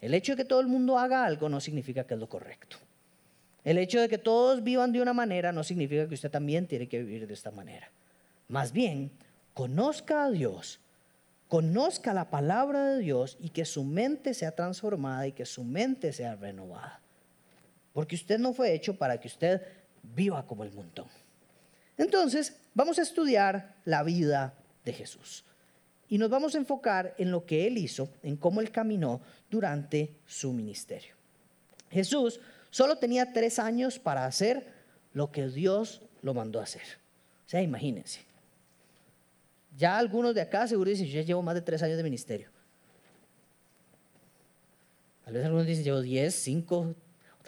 el 0.00 0.14
hecho 0.14 0.32
de 0.32 0.42
que 0.42 0.44
todo 0.44 0.60
el 0.60 0.68
mundo 0.68 0.98
haga 0.98 1.24
algo 1.24 1.48
no 1.48 1.60
significa 1.60 2.06
que 2.06 2.14
es 2.14 2.20
lo 2.20 2.28
correcto. 2.28 2.76
El 3.64 3.78
hecho 3.78 4.00
de 4.00 4.08
que 4.08 4.18
todos 4.18 4.62
vivan 4.62 4.92
de 4.92 5.02
una 5.02 5.12
manera 5.12 5.52
no 5.52 5.64
significa 5.64 6.06
que 6.06 6.14
usted 6.14 6.30
también 6.30 6.66
tiene 6.66 6.88
que 6.88 6.98
vivir 7.00 7.26
de 7.26 7.34
esta 7.34 7.50
manera. 7.50 7.90
Más 8.46 8.72
bien, 8.72 9.10
conozca 9.54 10.24
a 10.24 10.30
Dios, 10.30 10.80
conozca 11.48 12.14
la 12.14 12.30
palabra 12.30 12.84
de 12.84 13.00
Dios 13.00 13.36
y 13.40 13.50
que 13.50 13.64
su 13.64 13.84
mente 13.84 14.34
sea 14.34 14.52
transformada 14.52 15.26
y 15.26 15.32
que 15.32 15.44
su 15.44 15.64
mente 15.64 16.12
sea 16.12 16.36
renovada. 16.36 17.00
Porque 17.92 18.14
usted 18.14 18.38
no 18.38 18.52
fue 18.52 18.72
hecho 18.74 18.96
para 18.96 19.18
que 19.18 19.28
usted 19.28 19.60
viva 20.02 20.46
como 20.46 20.64
el 20.64 20.72
montón. 20.72 21.06
Entonces, 21.96 22.56
vamos 22.74 22.98
a 22.98 23.02
estudiar 23.02 23.76
la 23.84 24.02
vida 24.02 24.54
de 24.84 24.92
Jesús. 24.92 25.44
y 26.10 26.16
nos 26.16 26.30
vamos 26.30 26.54
a 26.54 26.58
enfocar 26.58 27.14
en 27.18 27.30
lo 27.30 27.44
que 27.44 27.66
él 27.66 27.76
hizo, 27.76 28.08
en 28.22 28.36
cómo 28.36 28.62
él 28.62 28.70
caminó 28.70 29.20
durante 29.50 30.16
su 30.26 30.54
ministerio. 30.54 31.14
Jesús 31.90 32.40
solo 32.70 32.96
tenía 32.96 33.32
tres 33.32 33.58
años 33.58 33.98
para 33.98 34.24
hacer 34.24 34.72
lo 35.12 35.30
que 35.30 35.48
Dios 35.48 36.00
lo 36.22 36.32
mandó 36.34 36.60
a 36.60 36.62
hacer. 36.62 36.82
O 37.46 37.48
sea, 37.50 37.62
imagínense. 37.62 38.20
Ya 39.76 39.98
algunos 39.98 40.34
de 40.34 40.40
acá 40.40 40.66
seguro 40.66 40.90
dicen, 40.90 41.06
yo 41.06 41.20
ya 41.20 41.22
llevo 41.22 41.42
más 41.42 41.54
de 41.54 41.62
tres 41.62 41.82
años 41.82 41.96
de 41.96 42.02
ministerio. 42.02 42.50
Tal 45.24 45.34
vez 45.34 45.44
algunos 45.44 45.66
dicen, 45.66 45.84
llevo 45.84 46.00
diez, 46.00 46.34
cinco, 46.34 46.94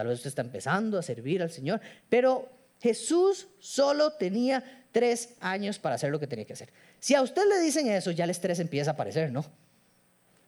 tal 0.01 0.07
vez 0.07 0.17
usted 0.17 0.29
está 0.29 0.41
empezando 0.41 0.99
a 0.99 1.03
servir 1.03 1.43
al 1.43 1.51
Señor, 1.51 1.79
pero 2.09 2.49
Jesús 2.81 3.49
solo 3.59 4.15
tenía 4.15 4.87
tres 4.93 5.35
años 5.41 5.79
para 5.79 5.97
hacer 5.97 6.11
lo 6.11 6.19
que 6.19 6.27
tenía 6.27 6.47
que 6.47 6.55
hacer. 6.55 6.71
Si 6.99 7.15
a 7.15 7.21
usted 7.21 7.43
le 7.47 7.61
dicen 7.61 7.87
eso, 7.87 8.11
ya 8.11 8.25
el 8.25 8.31
estrés 8.31 8.61
empieza 8.61 8.93
a 8.93 8.95
aparecer, 8.95 9.31
¿no? 9.31 9.45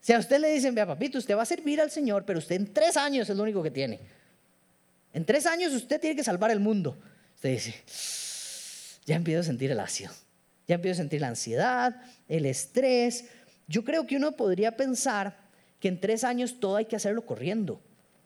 Si 0.01 0.15
a 0.15 0.19
usted 0.19 0.41
le 0.41 0.51
dicen, 0.55 0.75
vea 0.75 0.87
papito, 0.87 1.19
usted 1.19 1.37
va 1.37 1.43
a 1.43 1.45
servir 1.45 1.83
al 1.83 1.91
Señor, 1.91 2.25
pero 2.25 2.39
usted 2.39 2.57
en 2.57 2.73
tres 2.73 2.97
años 2.97 3.29
es 3.29 3.37
lo 3.37 3.43
único 3.43 3.63
que 3.63 3.71
tiene. 3.71 4.01
En 5.13 5.27
tres 5.27 5.45
años 5.45 5.75
usted 5.75 6.01
tiene 6.01 6.17
que 6.17 6.25
salvar 6.25 6.51
el 6.51 6.61
mundo. 6.61 6.97
Usted 7.35 7.51
dice, 7.51 7.75
ya 9.05 9.17
empiezo 9.17 9.41
a 9.41 9.45
sentir 9.45 9.71
el 9.71 9.81
ácido, 9.81 10.13
ya 10.67 10.77
empiezo 10.77 10.95
a 10.95 11.03
sentir 11.03 11.21
la 11.21 11.29
ansiedad, 11.29 12.01
el 12.27 12.47
estrés. 12.47 13.27
Yo 13.69 13.85
creo 13.85 14.07
que 14.07 14.17
uno 14.17 14.33
podría 14.33 14.79
pensar 14.79 15.37
que 15.79 15.89
en 15.89 16.01
tres 16.01 16.25
años 16.25 16.59
todo 16.59 16.77
hay 16.77 16.87
que 16.87 16.97
hacerlo 16.97 17.27
corriendo. 17.27 17.83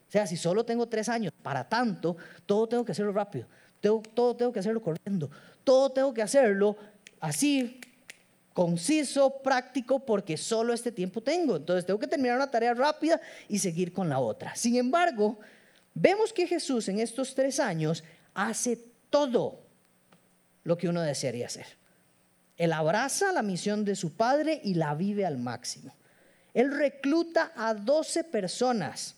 O 0.09 0.11
sea, 0.11 0.27
si 0.27 0.37
solo 0.37 0.65
tengo 0.65 0.87
tres 0.87 1.09
años, 1.09 1.33
para 1.43 1.69
tanto, 1.69 2.17
todo 2.47 2.69
tengo 2.69 2.85
que 2.85 2.93
hacerlo 2.93 3.13
rápido, 3.13 3.47
todo, 3.81 4.37
tengo 4.37 4.53
que 4.53 4.61
hacerlo 4.61 4.81
corriendo, 4.81 5.31
todo 5.65 5.91
tengo 5.91 6.15
que 6.15 6.23
hacerlo 6.23 6.77
así, 7.21 7.81
conciso, 8.53 9.43
práctico, 9.43 9.99
porque 10.01 10.37
solo 10.37 10.73
este 10.73 10.93
tiempo 10.93 11.21
tengo. 11.21 11.57
Entonces 11.57 11.85
tengo 11.85 11.99
que 11.99 12.07
terminar 12.07 12.37
una 12.37 12.51
tarea 12.51 12.75
rápida 12.75 13.21
y 13.49 13.59
seguir 13.59 13.93
con 13.93 14.09
la 14.09 14.19
otra. 14.19 14.55
Sin 14.55 14.77
embargo, 14.77 15.39
vemos 15.93 16.33
que 16.33 16.47
Jesús 16.47 16.89
en 16.89 17.01
estos 17.01 17.35
tres 17.35 17.61
años 17.61 18.05
hace 18.35 18.79
todo 19.11 19.61
lo 20.65 20.79
que 20.79 20.89
uno 20.89 21.03
desearía 21.03 21.47
hacer. 21.47 21.67
Él 22.57 22.73
abraza 22.73 23.33
la 23.33 23.43
misión 23.43 23.85
de 23.85 23.97
su 23.97 24.13
padre 24.13 24.61
y 24.65 24.75
la 24.75 24.95
vive 24.95 25.27
al 25.27 25.37
máximo. 25.37 25.95
Él 26.55 26.75
recluta 26.75 27.53
a 27.55 27.75
12 27.75 28.25
personas 28.25 29.17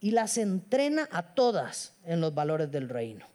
y 0.00 0.12
las 0.12 0.38
entrena 0.38 1.08
a 1.10 1.34
todas 1.34 1.94
en 2.04 2.20
los 2.20 2.34
valores 2.34 2.70
del 2.70 2.88
reino. 2.88 3.26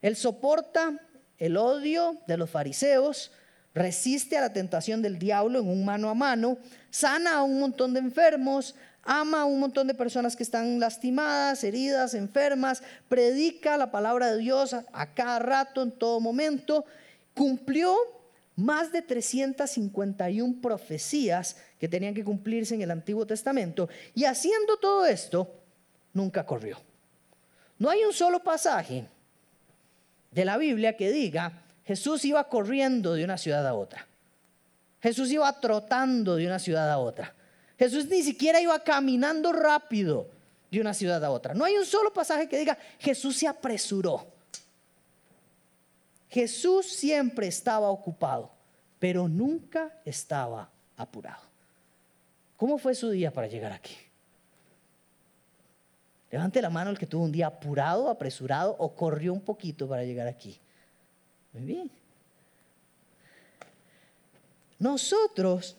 Él 0.00 0.16
soporta 0.16 0.98
el 1.38 1.56
odio 1.56 2.18
de 2.26 2.36
los 2.36 2.50
fariseos, 2.50 3.32
resiste 3.74 4.36
a 4.36 4.40
la 4.40 4.52
tentación 4.52 5.02
del 5.02 5.18
diablo 5.18 5.60
en 5.60 5.68
un 5.68 5.84
mano 5.84 6.10
a 6.10 6.14
mano, 6.14 6.58
sana 6.90 7.36
a 7.36 7.42
un 7.42 7.60
montón 7.60 7.94
de 7.94 8.00
enfermos, 8.00 8.74
ama 9.02 9.42
a 9.42 9.44
un 9.44 9.60
montón 9.60 9.86
de 9.86 9.94
personas 9.94 10.36
que 10.36 10.42
están 10.42 10.80
lastimadas, 10.80 11.64
heridas, 11.64 12.14
enfermas, 12.14 12.82
predica 13.08 13.76
la 13.76 13.90
palabra 13.90 14.32
de 14.32 14.38
Dios 14.38 14.74
a, 14.74 15.14
cada 15.14 15.38
rato, 15.38 15.82
en 15.82 15.92
todo 15.92 16.20
momento, 16.20 16.84
cumplió 17.34 17.96
más 18.56 18.90
de 18.90 19.02
351 19.02 20.60
profecías 20.60 21.56
que 21.78 21.88
tenían 21.88 22.12
que 22.12 22.24
cumplirse 22.24 22.74
en 22.74 22.82
el 22.82 22.90
Antiguo 22.90 23.24
Testamento 23.24 23.88
y 24.14 24.24
haciendo 24.24 24.76
todo 24.78 25.06
esto, 25.06 25.57
nunca 26.18 26.44
corrió. 26.44 26.78
No 27.78 27.88
hay 27.88 28.04
un 28.04 28.12
solo 28.12 28.42
pasaje 28.42 29.06
de 30.30 30.44
la 30.44 30.58
Biblia 30.58 30.96
que 30.96 31.10
diga, 31.10 31.62
Jesús 31.84 32.24
iba 32.24 32.48
corriendo 32.48 33.14
de 33.14 33.24
una 33.24 33.38
ciudad 33.38 33.66
a 33.66 33.74
otra. 33.74 34.06
Jesús 35.00 35.30
iba 35.30 35.60
trotando 35.60 36.36
de 36.36 36.46
una 36.46 36.58
ciudad 36.58 36.90
a 36.90 36.98
otra. 36.98 37.34
Jesús 37.78 38.06
ni 38.06 38.22
siquiera 38.22 38.60
iba 38.60 38.82
caminando 38.82 39.52
rápido 39.52 40.28
de 40.70 40.80
una 40.80 40.92
ciudad 40.92 41.24
a 41.24 41.30
otra. 41.30 41.54
No 41.54 41.64
hay 41.64 41.76
un 41.76 41.86
solo 41.86 42.12
pasaje 42.12 42.48
que 42.48 42.58
diga, 42.58 42.76
Jesús 42.98 43.36
se 43.36 43.46
apresuró. 43.46 44.26
Jesús 46.28 46.86
siempre 46.86 47.46
estaba 47.46 47.88
ocupado, 47.88 48.50
pero 48.98 49.28
nunca 49.28 50.00
estaba 50.04 50.68
apurado. 50.96 51.42
¿Cómo 52.56 52.76
fue 52.76 52.94
su 52.94 53.08
día 53.08 53.32
para 53.32 53.46
llegar 53.46 53.72
aquí? 53.72 53.96
Levante 56.30 56.60
la 56.60 56.70
mano 56.70 56.90
el 56.90 56.98
que 56.98 57.06
tuvo 57.06 57.24
un 57.24 57.32
día 57.32 57.46
apurado, 57.46 58.10
apresurado 58.10 58.76
o 58.78 58.94
corrió 58.94 59.32
un 59.32 59.40
poquito 59.40 59.88
para 59.88 60.04
llegar 60.04 60.26
aquí. 60.26 60.58
Muy 61.52 61.62
bien. 61.62 61.90
Nosotros 64.78 65.76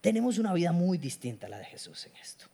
tenemos 0.00 0.38
una 0.38 0.52
vida 0.52 0.72
muy 0.72 0.98
distinta 0.98 1.46
a 1.46 1.50
la 1.50 1.58
de 1.58 1.64
Jesús 1.64 2.06
en 2.06 2.16
esto. 2.16 2.46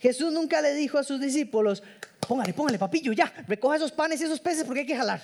Jesús 0.00 0.32
nunca 0.32 0.60
le 0.60 0.74
dijo 0.74 0.98
a 0.98 1.04
sus 1.04 1.20
discípulos, 1.20 1.82
póngale, 2.26 2.52
póngale, 2.52 2.78
papillo, 2.78 3.12
ya, 3.12 3.32
recoja 3.46 3.76
esos 3.76 3.92
panes 3.92 4.20
y 4.20 4.24
esos 4.24 4.40
peces 4.40 4.64
porque 4.64 4.80
hay 4.80 4.86
que 4.86 4.96
jalar. 4.96 5.20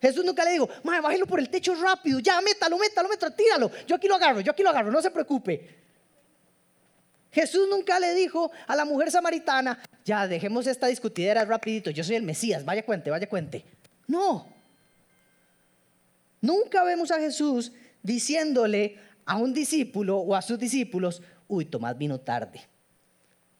Jesús 0.00 0.24
nunca 0.24 0.44
le 0.44 0.52
dijo, 0.52 0.68
bájelo 0.84 1.26
por 1.26 1.40
el 1.40 1.50
techo 1.50 1.74
rápido, 1.74 2.20
ya, 2.20 2.40
métalo, 2.40 2.78
métalo, 2.78 3.08
métalo, 3.08 3.34
tíralo. 3.34 3.70
Yo 3.84 3.96
aquí 3.96 4.06
lo 4.06 4.14
agarro, 4.14 4.40
yo 4.40 4.52
aquí 4.52 4.62
lo 4.62 4.70
agarro, 4.70 4.92
no 4.92 5.02
se 5.02 5.10
preocupe. 5.10 5.76
Jesús 7.30 7.68
nunca 7.70 8.00
le 8.00 8.14
dijo 8.14 8.50
a 8.66 8.74
la 8.74 8.84
mujer 8.84 9.10
samaritana, 9.10 9.82
ya, 10.04 10.26
dejemos 10.26 10.66
esta 10.66 10.86
discutidera 10.86 11.44
rapidito, 11.44 11.90
yo 11.90 12.02
soy 12.02 12.16
el 12.16 12.22
Mesías, 12.22 12.64
vaya 12.64 12.84
cuente, 12.84 13.10
vaya 13.10 13.28
cuente. 13.28 13.64
No. 14.06 14.46
Nunca 16.40 16.82
vemos 16.84 17.10
a 17.10 17.18
Jesús 17.18 17.72
diciéndole 18.02 18.96
a 19.26 19.36
un 19.36 19.52
discípulo 19.52 20.18
o 20.18 20.34
a 20.34 20.42
sus 20.42 20.58
discípulos, 20.58 21.22
uy, 21.46 21.66
Tomás 21.66 21.98
vino 21.98 22.20
tarde. 22.20 22.60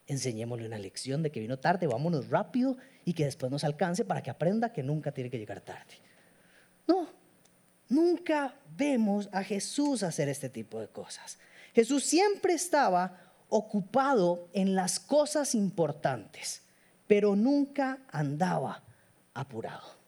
Enseñémosle 0.06 0.66
una 0.66 0.78
lección 0.78 1.22
de 1.22 1.30
que 1.30 1.40
vino 1.40 1.58
tarde, 1.58 1.86
vámonos 1.86 2.30
rápido 2.30 2.78
y 3.04 3.12
que 3.12 3.26
después 3.26 3.52
nos 3.52 3.64
alcance 3.64 4.06
para 4.06 4.22
que 4.22 4.30
aprenda 4.30 4.72
que 4.72 4.82
nunca 4.82 5.12
tiene 5.12 5.28
que 5.28 5.38
llegar 5.38 5.60
tarde. 5.60 5.94
No, 6.86 7.06
nunca 7.90 8.54
vemos 8.74 9.28
a 9.32 9.44
Jesús 9.44 10.02
hacer 10.02 10.30
este 10.30 10.48
tipo 10.48 10.80
de 10.80 10.88
cosas. 10.88 11.38
Jesús 11.74 12.04
siempre 12.04 12.54
estaba 12.54 13.27
ocupado 13.48 14.48
en 14.52 14.74
las 14.74 15.00
cosas 15.00 15.54
importantes, 15.54 16.62
pero 17.06 17.36
nunca 17.36 17.98
andaba 18.10 18.82
apurado. 19.34 19.98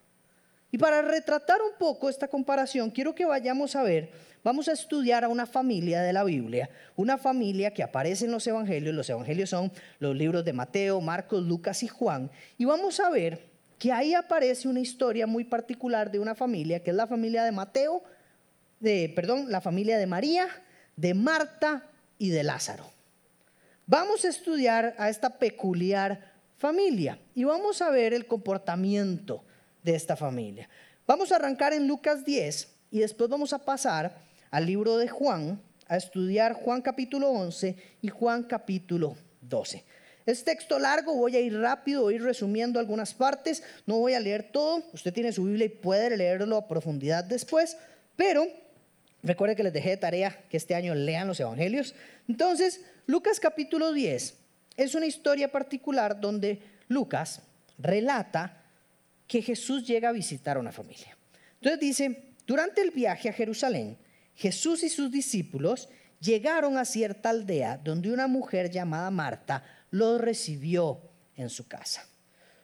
Y 0.72 0.78
para 0.78 1.02
retratar 1.02 1.58
un 1.62 1.76
poco 1.78 2.08
esta 2.08 2.28
comparación, 2.28 2.90
quiero 2.90 3.14
que 3.14 3.24
vayamos 3.24 3.74
a 3.74 3.82
ver, 3.82 4.12
vamos 4.44 4.68
a 4.68 4.72
estudiar 4.72 5.24
a 5.24 5.28
una 5.28 5.46
familia 5.46 6.02
de 6.02 6.12
la 6.12 6.22
Biblia, 6.22 6.70
una 6.96 7.18
familia 7.18 7.72
que 7.72 7.82
aparece 7.82 8.26
en 8.26 8.30
los 8.30 8.46
evangelios, 8.46 8.94
los 8.94 9.10
evangelios 9.10 9.50
son 9.50 9.72
los 9.98 10.14
libros 10.14 10.44
de 10.44 10.52
Mateo, 10.52 11.00
Marcos, 11.00 11.42
Lucas 11.42 11.82
y 11.82 11.88
Juan, 11.88 12.30
y 12.56 12.66
vamos 12.66 13.00
a 13.00 13.10
ver 13.10 13.50
que 13.78 13.90
ahí 13.90 14.14
aparece 14.14 14.68
una 14.68 14.80
historia 14.80 15.26
muy 15.26 15.44
particular 15.44 16.10
de 16.10 16.18
una 16.18 16.34
familia, 16.34 16.82
que 16.84 16.90
es 16.90 16.96
la 16.96 17.06
familia 17.06 17.42
de 17.42 17.50
Mateo, 17.50 18.04
de, 18.78 19.10
perdón, 19.16 19.50
la 19.50 19.60
familia 19.60 19.98
de 19.98 20.06
María, 20.06 20.46
de 20.96 21.14
Marta 21.14 21.86
y 22.18 22.28
de 22.28 22.44
Lázaro. 22.44 22.99
Vamos 23.90 24.24
a 24.24 24.28
estudiar 24.28 24.94
a 24.98 25.08
esta 25.08 25.30
peculiar 25.30 26.20
familia 26.58 27.18
y 27.34 27.42
vamos 27.42 27.82
a 27.82 27.90
ver 27.90 28.14
el 28.14 28.24
comportamiento 28.24 29.42
de 29.82 29.96
esta 29.96 30.14
familia. 30.14 30.68
Vamos 31.08 31.32
a 31.32 31.34
arrancar 31.34 31.72
en 31.72 31.88
Lucas 31.88 32.24
10 32.24 32.68
y 32.92 33.00
después 33.00 33.28
vamos 33.28 33.52
a 33.52 33.58
pasar 33.58 34.16
al 34.52 34.64
libro 34.64 34.96
de 34.96 35.08
Juan, 35.08 35.60
a 35.88 35.96
estudiar 35.96 36.52
Juan 36.52 36.82
capítulo 36.82 37.30
11 37.30 37.74
y 38.00 38.06
Juan 38.06 38.44
capítulo 38.44 39.16
12. 39.40 39.84
Es 40.24 40.44
texto 40.44 40.78
largo, 40.78 41.16
voy 41.16 41.34
a 41.34 41.40
ir 41.40 41.58
rápido, 41.58 42.02
voy 42.02 42.14
a 42.14 42.16
ir 42.18 42.22
resumiendo 42.22 42.78
algunas 42.78 43.12
partes, 43.12 43.64
no 43.86 43.98
voy 43.98 44.14
a 44.14 44.20
leer 44.20 44.52
todo, 44.52 44.84
usted 44.92 45.12
tiene 45.12 45.32
su 45.32 45.42
Biblia 45.42 45.66
y 45.66 45.68
puede 45.68 46.16
leerlo 46.16 46.56
a 46.56 46.68
profundidad 46.68 47.24
después, 47.24 47.76
pero 48.14 48.46
recuerde 49.24 49.56
que 49.56 49.64
les 49.64 49.72
dejé 49.72 49.90
de 49.90 49.96
tarea 49.96 50.44
que 50.48 50.58
este 50.58 50.76
año 50.76 50.94
lean 50.94 51.26
los 51.26 51.40
evangelios. 51.40 51.96
Entonces, 52.28 52.82
Lucas 53.10 53.40
capítulo 53.40 53.92
10 53.92 54.34
es 54.76 54.94
una 54.94 55.04
historia 55.04 55.50
particular 55.50 56.20
donde 56.20 56.62
Lucas 56.86 57.42
relata 57.76 58.62
que 59.26 59.42
Jesús 59.42 59.84
llega 59.84 60.10
a 60.10 60.12
visitar 60.12 60.56
a 60.56 60.60
una 60.60 60.70
familia. 60.70 61.18
Entonces 61.54 61.80
dice, 61.80 62.34
durante 62.46 62.82
el 62.82 62.92
viaje 62.92 63.28
a 63.28 63.32
Jerusalén, 63.32 63.98
Jesús 64.36 64.84
y 64.84 64.88
sus 64.88 65.10
discípulos 65.10 65.88
llegaron 66.20 66.78
a 66.78 66.84
cierta 66.84 67.30
aldea 67.30 67.78
donde 67.82 68.12
una 68.12 68.28
mujer 68.28 68.70
llamada 68.70 69.10
Marta 69.10 69.64
los 69.90 70.20
recibió 70.20 71.00
en 71.34 71.50
su 71.50 71.66
casa. 71.66 72.06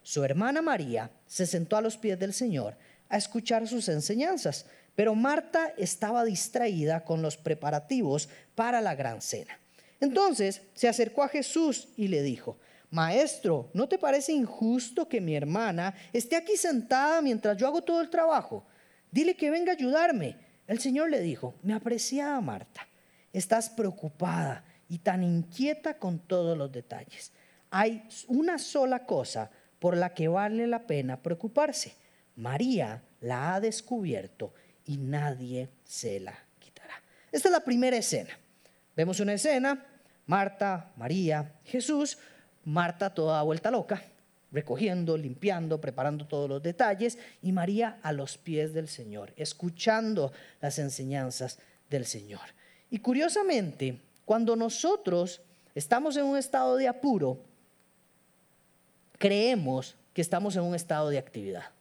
Su 0.05 0.23
hermana 0.23 0.63
María 0.63 1.11
se 1.27 1.47
sentó 1.47 1.77
a 1.77 1.81
los 1.81 1.97
pies 1.97 2.21
del 2.21 2.33
Señor 2.33 2.77
a 3.09 3.17
escuchar 3.17 3.67
sus 3.67 3.89
enseñanzas, 3.89 4.67
pero 4.95 5.17
Marta 5.17 5.75
estaba 5.77 6.25
distraída 6.25 7.03
con 7.03 7.21
los 7.21 7.37
preparativos 7.37 8.29
para 8.55 8.81
la 8.81 8.95
gran 8.95 9.21
cena. 9.21 9.59
Entonces 10.01 10.63
se 10.75 10.89
acercó 10.89 11.23
a 11.23 11.29
Jesús 11.29 11.89
y 11.97 12.09
le 12.09 12.23
dijo, 12.23 12.59
Maestro, 12.91 13.71
¿no 13.75 13.89
te 13.89 13.99
parece 13.99 14.33
injusto 14.33 15.09
que 15.09 15.21
mi 15.21 15.35
hermana 15.35 15.95
esté 16.13 16.37
aquí 16.37 16.57
sentada 16.57 17.21
mientras 17.21 17.57
yo 17.57 17.67
hago 17.67 17.83
todo 17.83 18.01
el 18.01 18.11
trabajo? 18.11 18.65
Dile 19.11 19.37
que 19.37 19.51
venga 19.51 19.73
a 19.73 19.75
ayudarme. 19.75 20.37
El 20.67 20.79
Señor 20.79 21.11
le 21.11 21.21
dijo, 21.21 21.55
mi 21.63 21.73
apreciada 21.73 22.41
Marta, 22.41 22.87
estás 23.33 23.71
preocupada 23.71 24.65
y 24.89 24.99
tan 24.99 25.23
inquieta 25.23 25.99
con 25.99 26.19
todos 26.19 26.57
los 26.57 26.71
detalles. 26.71 27.33
Hay 27.71 28.09
una 28.29 28.59
sola 28.59 29.05
cosa 29.05 29.51
por 29.79 29.97
la 29.97 30.15
que 30.15 30.29
vale 30.29 30.67
la 30.67 30.87
pena 30.87 31.23
preocuparse. 31.23 31.95
María 32.37 33.03
la 33.21 33.55
ha 33.55 33.61
descubierto 33.61 34.53
y 34.85 34.97
nadie 34.97 35.69
se 35.85 36.21
la 36.21 36.37
quitará. 36.59 36.95
Esta 37.33 37.49
es 37.49 37.53
la 37.53 37.65
primera 37.65 37.97
escena. 37.97 38.31
Vemos 38.97 39.21
una 39.21 39.35
escena, 39.35 39.85
Marta, 40.27 40.91
María, 40.97 41.53
Jesús, 41.65 42.19
Marta 42.65 43.13
toda 43.13 43.43
vuelta 43.43 43.71
loca, 43.71 44.03
recogiendo, 44.51 45.17
limpiando, 45.19 45.81
preparando 45.81 46.27
todos 46.27 46.49
los 46.49 46.63
detalles, 46.63 47.19
y 47.43 47.53
María 47.53 47.99
a 48.03 48.13
los 48.13 48.39
pies 48.39 48.73
del 48.73 48.89
Señor, 48.89 49.35
escuchando 49.37 50.33
las 50.63 50.79
enseñanzas 50.79 51.59
del 51.91 52.07
Señor. 52.07 52.41
Y 52.91 52.99
curiosamente, 52.99 54.01
cuando 54.25 54.57
nosotros 54.57 55.43
estamos 55.75 56.17
en 56.17 56.25
un 56.25 56.39
estado 56.39 56.77
de 56.77 56.89
apuro, 56.89 57.39
creemos 59.19 59.95
que 60.15 60.23
estamos 60.23 60.57
en 60.57 60.63
un 60.63 60.75
estado 60.75 61.11
de 61.11 61.19
actividad. 61.19 61.76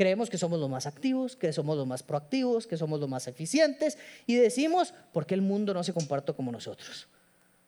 Creemos 0.00 0.30
que 0.30 0.38
somos 0.38 0.58
los 0.58 0.70
más 0.70 0.86
activos, 0.86 1.36
que 1.36 1.52
somos 1.52 1.76
los 1.76 1.86
más 1.86 2.02
proactivos, 2.02 2.66
que 2.66 2.78
somos 2.78 2.98
los 2.98 3.06
más 3.06 3.28
eficientes 3.28 3.98
y 4.26 4.34
decimos, 4.34 4.94
¿por 5.12 5.26
qué 5.26 5.34
el 5.34 5.42
mundo 5.42 5.74
no 5.74 5.84
se 5.84 5.92
comporta 5.92 6.32
como 6.32 6.50
nosotros? 6.50 7.06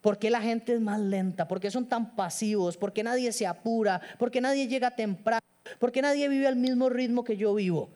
¿Por 0.01 0.19
qué 0.19 0.31
la 0.31 0.41
gente 0.41 0.73
es 0.73 0.81
más 0.81 0.99
lenta? 0.99 1.47
¿Por 1.47 1.61
qué 1.61 1.71
son 1.71 1.91
tan 1.91 2.17
pasivos? 2.17 2.79
¿Por 2.79 2.95
qué 2.95 3.03
nadie 3.03 3.33
se 3.33 3.47
apura? 3.47 4.01
¿Por 4.19 4.31
qué 4.31 4.41
nadie 4.41 4.67
llega 4.67 4.97
temprano? 4.97 5.43
¿Por 5.79 5.93
qué 5.93 6.01
nadie 6.01 6.27
vive 6.31 6.47
al 6.47 6.57
mismo 6.57 6.89
ritmo 6.89 7.23
que 7.23 7.37
yo 7.37 7.53
vivo? 7.53 7.91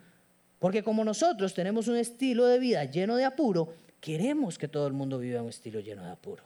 Porque 0.59 0.83
como 0.83 1.03
nosotros 1.03 1.55
tenemos 1.55 1.89
un 1.89 1.97
estilo 1.97 2.45
de 2.45 2.59
vida 2.59 2.85
lleno 2.85 3.17
de 3.17 3.25
apuro, 3.25 3.73
queremos 4.03 4.59
que 4.59 4.69
todo 4.69 4.87
el 4.87 4.93
mundo 4.93 5.19
viva 5.19 5.41
un 5.41 5.49
estilo 5.49 5.81
lleno 5.81 6.05
de 6.05 6.11
apuro. 6.11 6.43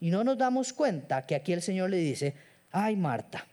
Y 0.00 0.10
no 0.10 0.22
nos 0.22 0.36
damos 0.36 0.70
cuenta 0.74 1.24
que 1.24 1.34
aquí 1.34 1.54
el 1.54 1.62
Señor 1.62 1.88
le 1.88 1.96
dice, 1.96 2.34
ay 2.72 2.94
Marta, 2.94 3.46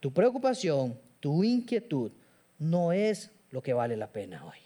tu 0.00 0.12
preocupación, 0.12 0.98
tu 1.20 1.44
inquietud 1.44 2.12
no 2.58 2.92
es 2.92 3.30
lo 3.50 3.62
que 3.62 3.72
vale 3.72 3.96
la 3.96 4.08
pena 4.08 4.44
hoy. 4.44 4.58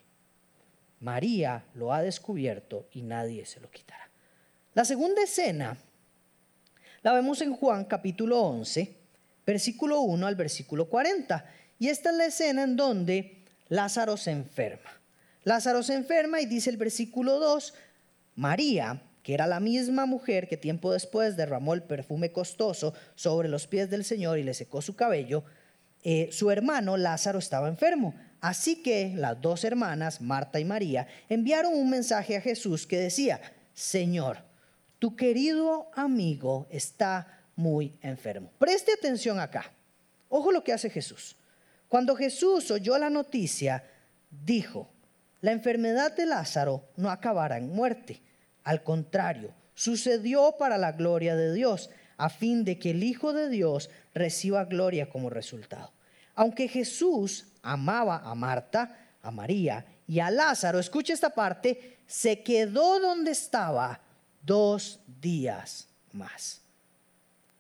María 1.01 1.65
lo 1.75 1.93
ha 1.93 2.03
descubierto 2.03 2.89
y 2.93 3.03
nadie 3.03 3.45
se 3.45 3.61
lo 3.61 3.71
quitará. 3.71 4.09
La 4.75 4.85
segunda 4.85 5.23
escena 5.23 5.77
la 7.03 7.13
vemos 7.13 7.43
en 7.43 7.55
Juan 7.55 7.85
capítulo 7.85 8.41
11, 8.41 8.97
versículo 9.47 10.01
1 10.01 10.27
al 10.27 10.37
versículo 10.37 10.89
40. 10.89 11.45
Y 11.79 11.89
esta 11.89 12.11
es 12.11 12.17
la 12.17 12.27
escena 12.27 12.63
en 12.63 12.77
donde 12.77 13.45
Lázaro 13.69 14.17
se 14.17 14.31
enferma. 14.31 14.91
Lázaro 15.43 15.83
se 15.83 15.95
enferma 15.95 16.41
y 16.41 16.47
dice 16.47 16.71
el 16.71 16.79
versículo 16.79 17.39
2, 17.39 17.75
María, 18.37 19.03
que 19.23 19.35
era 19.35 19.47
la 19.47 19.61
misma 19.61 20.07
mujer 20.07 20.49
que 20.49 20.57
tiempo 20.57 20.93
después 20.93 21.37
derramó 21.37 21.75
el 21.75 21.83
perfume 21.83 22.33
costoso 22.33 22.95
sobre 23.15 23.49
los 23.49 23.67
pies 23.67 23.91
del 23.91 24.05
Señor 24.05 24.39
y 24.39 24.43
le 24.43 24.55
secó 24.55 24.81
su 24.81 24.97
cabello, 24.97 25.45
eh, 26.05 26.29
su 26.31 26.51
hermano 26.51 26.97
Lázaro 26.97 27.39
estaba 27.39 27.69
enfermo. 27.69 28.15
Así 28.41 28.83
que 28.83 29.15
las 29.17 29.41
dos 29.41 29.65
hermanas, 29.65 30.21
Marta 30.21 30.61
y 30.61 30.65
María, 30.67 31.09
enviaron 31.31 31.73
un 31.73 31.89
mensaje 31.89 32.37
a 32.37 32.43
Jesús 32.43 32.87
que 32.87 32.99
decía, 32.99 33.41
Señor, 33.73 34.39
tu 34.99 35.17
querido 35.17 35.91
amigo 35.95 36.67
está 36.71 37.41
muy 37.57 37.99
enfermo. 38.03 38.51
Preste 38.59 38.93
atención 38.93 39.41
acá. 39.41 39.73
Ojo 40.29 40.53
lo 40.53 40.63
que 40.63 40.75
hace 40.75 40.91
Jesús. 40.91 41.37
Cuando 41.89 42.17
Jesús 42.17 42.71
oyó 42.71 42.99
la 42.99 43.09
noticia, 43.09 43.83
dijo, 44.31 44.91
la 45.41 45.53
enfermedad 45.53 46.15
de 46.15 46.27
Lázaro 46.27 46.89
no 46.97 47.11
acabará 47.11 47.57
en 47.57 47.71
muerte. 47.71 48.21
Al 48.63 48.83
contrario, 48.83 49.55
sucedió 49.75 50.57
para 50.59 50.77
la 50.77 50.93
gloria 50.93 51.35
de 51.35 51.55
Dios, 51.55 51.89
a 52.19 52.29
fin 52.29 52.65
de 52.65 52.79
que 52.79 52.91
el 52.91 53.03
Hijo 53.05 53.33
de 53.33 53.49
Dios 53.49 53.89
reciba 54.13 54.65
gloria 54.67 55.09
como 55.09 55.31
resultado. 55.31 55.94
Aunque 56.35 56.69
Jesús 56.69 57.47
amaba 57.63 58.19
a 58.19 58.35
Marta, 58.35 58.97
a 59.23 59.31
María 59.31 59.85
y 60.07 60.21
a 60.21 60.31
Lázaro, 60.31 60.79
escucha 60.79 61.13
esta 61.13 61.31
parte, 61.31 61.99
se 62.07 62.43
quedó 62.43 63.01
donde 63.01 63.31
estaba 63.31 64.01
dos 64.43 65.01
días 65.21 65.89
más. 66.13 66.61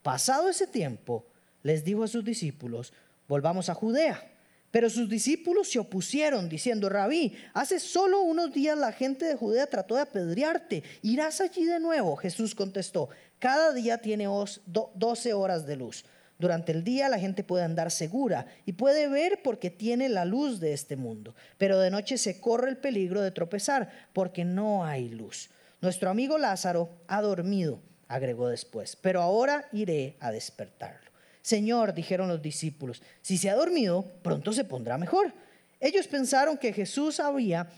Pasado 0.02 0.48
ese 0.48 0.66
tiempo, 0.66 1.24
les 1.62 1.84
dijo 1.84 2.02
a 2.02 2.08
sus 2.08 2.24
discípulos, 2.24 2.92
volvamos 3.26 3.68
a 3.68 3.74
Judea. 3.74 4.30
Pero 4.70 4.90
sus 4.90 5.08
discípulos 5.08 5.70
se 5.70 5.78
opusieron, 5.78 6.48
diciendo, 6.48 6.88
Rabí, 6.88 7.36
hace 7.52 7.78
solo 7.78 8.22
unos 8.22 8.52
días 8.52 8.76
la 8.76 8.90
gente 8.90 9.24
de 9.24 9.36
Judea 9.36 9.68
trató 9.68 9.94
de 9.94 10.00
apedrearte. 10.00 10.82
¿Irás 11.00 11.40
allí 11.40 11.64
de 11.64 11.78
nuevo? 11.78 12.16
Jesús 12.16 12.56
contestó, 12.56 13.08
cada 13.38 13.72
día 13.72 13.98
tiene 13.98 14.26
doce 14.66 15.32
horas 15.32 15.64
de 15.64 15.76
luz. 15.76 16.04
Durante 16.44 16.72
el 16.72 16.84
día 16.84 17.08
la 17.08 17.18
gente 17.18 17.42
puede 17.42 17.64
andar 17.64 17.90
segura 17.90 18.44
y 18.66 18.74
puede 18.74 19.08
ver 19.08 19.40
porque 19.42 19.70
tiene 19.70 20.10
la 20.10 20.26
luz 20.26 20.60
de 20.60 20.74
este 20.74 20.94
mundo, 20.94 21.34
pero 21.56 21.78
de 21.78 21.90
noche 21.90 22.18
se 22.18 22.38
corre 22.38 22.68
el 22.68 22.76
peligro 22.76 23.22
de 23.22 23.30
tropezar 23.30 23.90
porque 24.12 24.44
no 24.44 24.84
hay 24.84 25.08
luz. 25.08 25.48
Nuestro 25.80 26.10
amigo 26.10 26.36
Lázaro 26.36 26.90
ha 27.06 27.22
dormido, 27.22 27.80
agregó 28.08 28.48
después, 28.48 28.94
pero 28.94 29.22
ahora 29.22 29.70
iré 29.72 30.18
a 30.20 30.32
despertarlo. 30.32 31.10
Señor, 31.40 31.94
dijeron 31.94 32.28
los 32.28 32.42
discípulos, 32.42 33.00
si 33.22 33.38
se 33.38 33.48
ha 33.48 33.54
dormido, 33.54 34.04
pronto 34.20 34.52
se 34.52 34.64
pondrá 34.64 34.98
mejor. 34.98 35.32
Ellos 35.80 36.06
pensaron 36.08 36.58
que 36.58 36.74
Jesús 36.74 37.20
había 37.20 37.70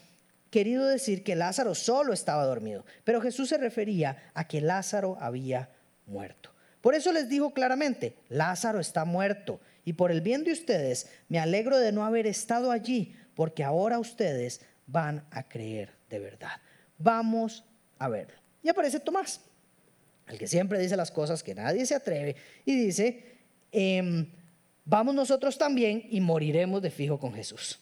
querido 0.50 0.86
decir 0.86 1.22
que 1.22 1.36
Lázaro 1.36 1.76
solo 1.76 2.12
estaba 2.12 2.44
dormido, 2.44 2.84
pero 3.04 3.20
Jesús 3.20 3.48
se 3.48 3.58
refería 3.58 4.24
a 4.34 4.48
que 4.48 4.60
Lázaro 4.60 5.18
había 5.20 5.70
muerto. 6.06 6.55
Por 6.86 6.94
eso 6.94 7.10
les 7.10 7.28
dijo 7.28 7.52
claramente, 7.52 8.14
Lázaro 8.28 8.78
está 8.78 9.04
muerto 9.04 9.58
y 9.84 9.94
por 9.94 10.12
el 10.12 10.20
bien 10.20 10.44
de 10.44 10.52
ustedes 10.52 11.08
me 11.28 11.40
alegro 11.40 11.80
de 11.80 11.90
no 11.90 12.04
haber 12.04 12.28
estado 12.28 12.70
allí, 12.70 13.16
porque 13.34 13.64
ahora 13.64 13.98
ustedes 13.98 14.60
van 14.86 15.26
a 15.32 15.42
creer 15.42 15.90
de 16.08 16.20
verdad. 16.20 16.60
Vamos 16.96 17.64
a 17.98 18.08
verlo. 18.08 18.36
Y 18.62 18.68
aparece 18.68 19.00
Tomás, 19.00 19.40
el 20.28 20.38
que 20.38 20.46
siempre 20.46 20.78
dice 20.78 20.96
las 20.96 21.10
cosas 21.10 21.42
que 21.42 21.56
nadie 21.56 21.84
se 21.86 21.96
atreve, 21.96 22.36
y 22.64 22.76
dice, 22.76 23.34
em, 23.72 24.30
vamos 24.84 25.12
nosotros 25.12 25.58
también 25.58 26.06
y 26.08 26.20
moriremos 26.20 26.80
de 26.82 26.92
fijo 26.92 27.18
con 27.18 27.34
Jesús. 27.34 27.80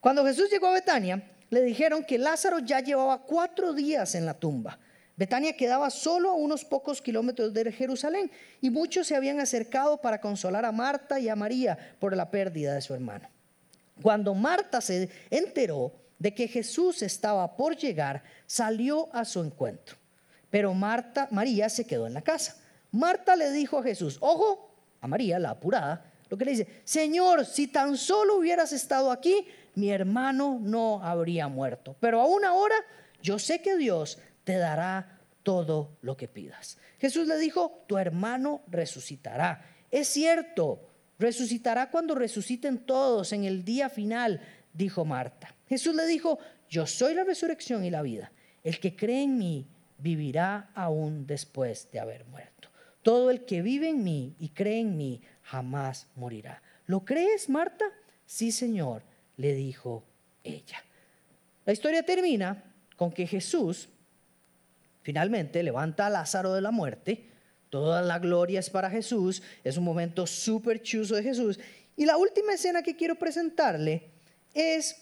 Cuando 0.00 0.26
Jesús 0.26 0.50
llegó 0.50 0.66
a 0.66 0.72
Betania, 0.72 1.30
le 1.48 1.62
dijeron 1.62 2.04
que 2.04 2.18
Lázaro 2.18 2.58
ya 2.58 2.80
llevaba 2.80 3.22
cuatro 3.22 3.72
días 3.72 4.16
en 4.16 4.26
la 4.26 4.34
tumba. 4.34 4.80
Betania 5.22 5.56
quedaba 5.56 5.88
solo 5.90 6.30
a 6.30 6.34
unos 6.34 6.64
pocos 6.64 7.00
kilómetros 7.00 7.54
de 7.54 7.70
Jerusalén 7.70 8.28
y 8.60 8.70
muchos 8.70 9.06
se 9.06 9.14
habían 9.14 9.38
acercado 9.38 9.98
para 9.98 10.20
consolar 10.20 10.64
a 10.64 10.72
Marta 10.72 11.20
y 11.20 11.28
a 11.28 11.36
María 11.36 11.78
por 12.00 12.16
la 12.16 12.28
pérdida 12.28 12.74
de 12.74 12.80
su 12.80 12.92
hermano. 12.92 13.28
Cuando 14.02 14.34
Marta 14.34 14.80
se 14.80 15.08
enteró 15.30 15.92
de 16.18 16.34
que 16.34 16.48
Jesús 16.48 17.02
estaba 17.02 17.56
por 17.56 17.76
llegar, 17.76 18.24
salió 18.46 19.14
a 19.14 19.24
su 19.24 19.44
encuentro. 19.44 19.96
Pero 20.50 20.74
Marta, 20.74 21.28
María 21.30 21.68
se 21.68 21.86
quedó 21.86 22.08
en 22.08 22.14
la 22.14 22.22
casa. 22.22 22.56
Marta 22.90 23.36
le 23.36 23.52
dijo 23.52 23.78
a 23.78 23.84
Jesús, 23.84 24.18
ojo, 24.18 24.74
a 25.00 25.06
María, 25.06 25.38
la 25.38 25.50
apurada, 25.50 26.04
lo 26.30 26.36
que 26.36 26.46
le 26.46 26.50
dice, 26.50 26.82
Señor, 26.82 27.46
si 27.46 27.68
tan 27.68 27.96
solo 27.96 28.38
hubieras 28.38 28.72
estado 28.72 29.12
aquí, 29.12 29.46
mi 29.76 29.88
hermano 29.88 30.58
no 30.60 31.00
habría 31.00 31.46
muerto. 31.46 31.94
Pero 32.00 32.20
aún 32.20 32.44
ahora, 32.44 32.74
yo 33.22 33.38
sé 33.38 33.62
que 33.62 33.76
Dios 33.76 34.18
te 34.42 34.56
dará 34.56 35.11
todo 35.42 35.96
lo 36.02 36.16
que 36.16 36.28
pidas. 36.28 36.78
Jesús 36.98 37.26
le 37.26 37.38
dijo, 37.38 37.84
tu 37.86 37.98
hermano 37.98 38.62
resucitará. 38.68 39.64
Es 39.90 40.08
cierto, 40.08 40.88
resucitará 41.18 41.90
cuando 41.90 42.14
resuciten 42.14 42.78
todos 42.78 43.32
en 43.32 43.44
el 43.44 43.64
día 43.64 43.88
final, 43.88 44.40
dijo 44.72 45.04
Marta. 45.04 45.54
Jesús 45.68 45.94
le 45.94 46.06
dijo, 46.06 46.38
yo 46.68 46.86
soy 46.86 47.14
la 47.14 47.24
resurrección 47.24 47.84
y 47.84 47.90
la 47.90 48.02
vida. 48.02 48.32
El 48.64 48.78
que 48.78 48.94
cree 48.96 49.22
en 49.22 49.38
mí 49.38 49.66
vivirá 49.98 50.70
aún 50.74 51.26
después 51.26 51.88
de 51.92 52.00
haber 52.00 52.24
muerto. 52.26 52.68
Todo 53.02 53.30
el 53.30 53.44
que 53.44 53.62
vive 53.62 53.88
en 53.88 54.04
mí 54.04 54.34
y 54.38 54.50
cree 54.50 54.80
en 54.80 54.96
mí 54.96 55.20
jamás 55.42 56.06
morirá. 56.14 56.62
¿Lo 56.86 57.04
crees, 57.04 57.48
Marta? 57.48 57.84
Sí, 58.26 58.52
Señor, 58.52 59.02
le 59.36 59.54
dijo 59.54 60.04
ella. 60.44 60.82
La 61.64 61.72
historia 61.72 62.02
termina 62.04 62.64
con 62.96 63.12
que 63.12 63.26
Jesús 63.26 63.88
Finalmente 65.02 65.62
levanta 65.62 66.06
a 66.06 66.10
Lázaro 66.10 66.54
de 66.54 66.60
la 66.60 66.70
muerte. 66.70 67.28
Toda 67.70 68.02
la 68.02 68.18
gloria 68.18 68.60
es 68.60 68.70
para 68.70 68.90
Jesús. 68.90 69.42
Es 69.64 69.76
un 69.76 69.84
momento 69.84 70.26
súper 70.26 70.82
chuso 70.82 71.14
de 71.14 71.22
Jesús. 71.22 71.58
Y 71.96 72.06
la 72.06 72.16
última 72.16 72.54
escena 72.54 72.82
que 72.82 72.96
quiero 72.96 73.16
presentarle 73.16 74.10
es 74.54 74.96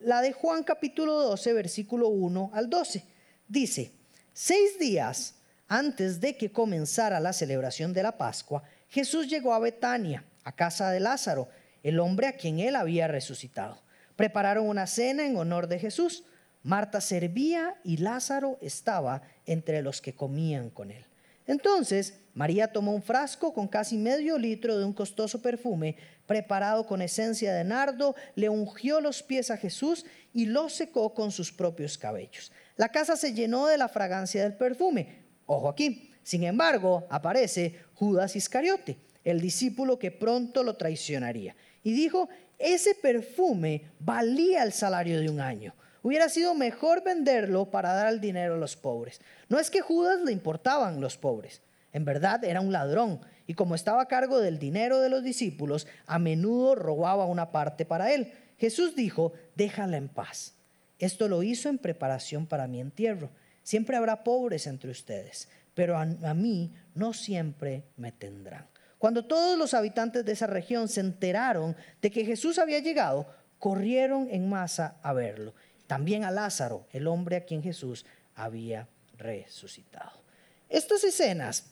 la 0.00 0.22
de 0.22 0.32
Juan 0.32 0.62
capítulo 0.62 1.12
12, 1.20 1.52
versículo 1.52 2.08
1 2.08 2.50
al 2.54 2.70
12. 2.70 3.04
Dice, 3.46 3.92
seis 4.32 4.78
días 4.78 5.34
antes 5.68 6.20
de 6.20 6.36
que 6.36 6.50
comenzara 6.50 7.20
la 7.20 7.32
celebración 7.32 7.92
de 7.92 8.02
la 8.02 8.16
Pascua, 8.16 8.62
Jesús 8.88 9.28
llegó 9.28 9.54
a 9.54 9.58
Betania, 9.58 10.24
a 10.42 10.52
casa 10.52 10.90
de 10.90 11.00
Lázaro, 11.00 11.48
el 11.82 12.00
hombre 12.00 12.26
a 12.26 12.36
quien 12.36 12.58
él 12.58 12.76
había 12.76 13.08
resucitado. 13.08 13.80
Prepararon 14.16 14.68
una 14.68 14.86
cena 14.86 15.26
en 15.26 15.36
honor 15.36 15.68
de 15.68 15.78
Jesús. 15.78 16.24
Marta 16.62 17.00
servía 17.00 17.76
y 17.84 17.98
Lázaro 17.98 18.58
estaba 18.60 19.22
entre 19.46 19.82
los 19.82 20.00
que 20.00 20.14
comían 20.14 20.70
con 20.70 20.90
él. 20.90 21.04
Entonces 21.46 22.20
María 22.34 22.72
tomó 22.72 22.94
un 22.94 23.02
frasco 23.02 23.52
con 23.52 23.66
casi 23.66 23.96
medio 23.96 24.38
litro 24.38 24.78
de 24.78 24.84
un 24.84 24.92
costoso 24.92 25.42
perfume 25.42 25.96
preparado 26.26 26.86
con 26.86 27.02
esencia 27.02 27.52
de 27.52 27.64
nardo, 27.64 28.14
le 28.36 28.48
ungió 28.48 29.00
los 29.00 29.22
pies 29.22 29.50
a 29.50 29.56
Jesús 29.56 30.06
y 30.32 30.46
lo 30.46 30.68
secó 30.68 31.12
con 31.12 31.32
sus 31.32 31.50
propios 31.50 31.98
cabellos. 31.98 32.52
La 32.76 32.90
casa 32.90 33.16
se 33.16 33.34
llenó 33.34 33.66
de 33.66 33.76
la 33.76 33.88
fragancia 33.88 34.44
del 34.44 34.54
perfume. 34.54 35.24
Ojo 35.46 35.68
aquí. 35.68 36.12
Sin 36.22 36.44
embargo, 36.44 37.06
aparece 37.10 37.80
Judas 37.94 38.36
Iscariote, 38.36 38.98
el 39.24 39.40
discípulo 39.40 39.98
que 39.98 40.12
pronto 40.12 40.62
lo 40.62 40.76
traicionaría. 40.76 41.56
Y 41.82 41.92
dijo, 41.92 42.28
ese 42.58 42.94
perfume 42.94 43.90
valía 43.98 44.62
el 44.62 44.72
salario 44.72 45.18
de 45.18 45.28
un 45.28 45.40
año. 45.40 45.74
Hubiera 46.02 46.28
sido 46.28 46.54
mejor 46.54 47.04
venderlo 47.04 47.70
para 47.70 47.92
dar 47.92 48.08
el 48.12 48.20
dinero 48.20 48.54
a 48.54 48.58
los 48.58 48.76
pobres. 48.76 49.20
No 49.48 49.58
es 49.58 49.70
que 49.70 49.80
Judas 49.80 50.20
le 50.22 50.32
importaban 50.32 51.00
los 51.00 51.16
pobres. 51.16 51.62
En 51.92 52.04
verdad 52.04 52.44
era 52.44 52.60
un 52.60 52.72
ladrón 52.72 53.20
y 53.46 53.54
como 53.54 53.74
estaba 53.74 54.02
a 54.02 54.08
cargo 54.08 54.38
del 54.38 54.58
dinero 54.58 55.00
de 55.00 55.08
los 55.08 55.24
discípulos, 55.24 55.86
a 56.06 56.18
menudo 56.18 56.74
robaba 56.76 57.26
una 57.26 57.50
parte 57.50 57.84
para 57.84 58.12
él. 58.12 58.32
Jesús 58.58 58.94
dijo, 58.94 59.32
déjala 59.56 59.96
en 59.96 60.08
paz. 60.08 60.54
Esto 61.00 61.28
lo 61.28 61.42
hizo 61.42 61.68
en 61.68 61.78
preparación 61.78 62.46
para 62.46 62.68
mi 62.68 62.80
entierro. 62.80 63.30
Siempre 63.62 63.96
habrá 63.96 64.22
pobres 64.22 64.66
entre 64.66 64.90
ustedes, 64.90 65.48
pero 65.74 65.96
a, 65.96 66.04
mí 66.34 66.72
no 66.94 67.12
siempre 67.12 67.84
me 67.96 68.12
tendrán. 68.12 68.66
Cuando 68.98 69.24
todos 69.24 69.58
los 69.58 69.74
habitantes 69.74 70.24
de 70.24 70.32
esa 70.32 70.46
región 70.46 70.88
se 70.88 71.00
enteraron 71.00 71.74
de 72.02 72.10
que 72.10 72.24
Jesús 72.24 72.58
había 72.58 72.80
llegado, 72.80 73.26
corrieron 73.58 74.28
en 74.30 74.48
masa 74.48 74.96
a 75.02 75.12
verlo. 75.12 75.54
También 75.90 76.22
a 76.22 76.30
Lázaro, 76.30 76.86
el 76.92 77.08
hombre 77.08 77.34
a 77.34 77.44
quien 77.44 77.64
Jesús 77.64 78.06
había 78.36 78.86
resucitado. 79.18 80.22
Estas 80.68 81.02
escenas, 81.02 81.64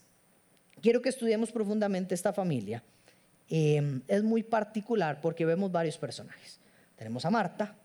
quiero 0.83 1.01
que 1.01 1.11
estudiemos 1.11 1.53
profundamente 1.53 2.17
esta 2.17 2.33
familia. 2.33 2.83
Eh, 3.49 4.01
es 4.09 4.25
muy 4.25 4.43
particular 4.43 5.21
porque 5.21 5.47
vemos 5.47 5.71
varios 5.71 5.97
personajes. 5.99 6.59
Tenemos 6.97 7.25
a 7.27 7.31
Marta, 7.31 7.77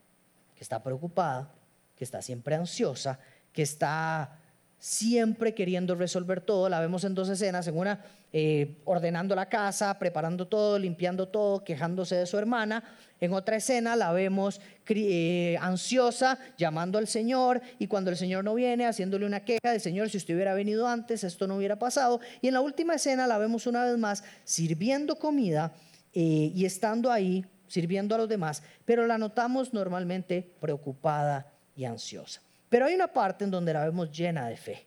que 0.55 0.63
está 0.63 0.81
preocupada, 0.81 1.51
que 1.95 2.03
está 2.03 2.19
siempre 2.19 2.55
ansiosa, 2.55 3.19
que 3.53 3.61
está 3.61 4.39
siempre 4.83 5.53
queriendo 5.53 5.95
resolver 5.95 6.41
todo. 6.41 6.67
La 6.67 6.81
vemos 6.81 7.05
en 7.05 7.15
dos 7.15 7.29
escenas, 7.29 7.65
en 7.67 7.77
una 7.77 8.01
eh, 8.33 8.81
ordenando 8.83 9.33
la 9.33 9.47
casa, 9.47 9.97
preparando 9.97 10.45
todo, 10.45 10.77
limpiando 10.77 11.29
todo, 11.29 11.63
quejándose 11.63 12.17
de 12.17 12.25
su 12.25 12.37
hermana. 12.37 12.83
En 13.21 13.31
otra 13.31 13.55
escena 13.55 13.95
la 13.95 14.11
vemos 14.11 14.59
eh, 14.89 15.57
ansiosa, 15.61 16.37
llamando 16.57 16.97
al 16.97 17.07
Señor 17.07 17.61
y 17.79 17.87
cuando 17.87 18.11
el 18.11 18.17
Señor 18.17 18.43
no 18.43 18.55
viene, 18.55 18.85
haciéndole 18.85 19.25
una 19.25 19.45
queja 19.45 19.71
de 19.71 19.79
Señor, 19.79 20.09
si 20.09 20.17
usted 20.17 20.35
hubiera 20.35 20.53
venido 20.53 20.85
antes, 20.85 21.23
esto 21.23 21.47
no 21.47 21.55
hubiera 21.55 21.79
pasado. 21.79 22.19
Y 22.41 22.49
en 22.49 22.53
la 22.53 22.59
última 22.59 22.95
escena 22.95 23.25
la 23.25 23.37
vemos 23.37 23.65
una 23.67 23.85
vez 23.85 23.97
más 23.97 24.25
sirviendo 24.43 25.15
comida 25.15 25.71
eh, 26.13 26.51
y 26.53 26.65
estando 26.65 27.09
ahí, 27.09 27.45
sirviendo 27.69 28.15
a 28.15 28.17
los 28.17 28.27
demás, 28.27 28.61
pero 28.83 29.07
la 29.07 29.17
notamos 29.17 29.73
normalmente 29.73 30.45
preocupada 30.59 31.53
y 31.73 31.85
ansiosa. 31.85 32.41
Pero 32.73 32.87
hay 32.87 32.95
una 32.95 33.05
parte 33.05 33.43
en 33.43 33.51
donde 33.51 33.71
la 33.71 33.85
vemos 33.85 34.09
llena 34.09 34.47
de 34.47 34.57
fe, 34.57 34.83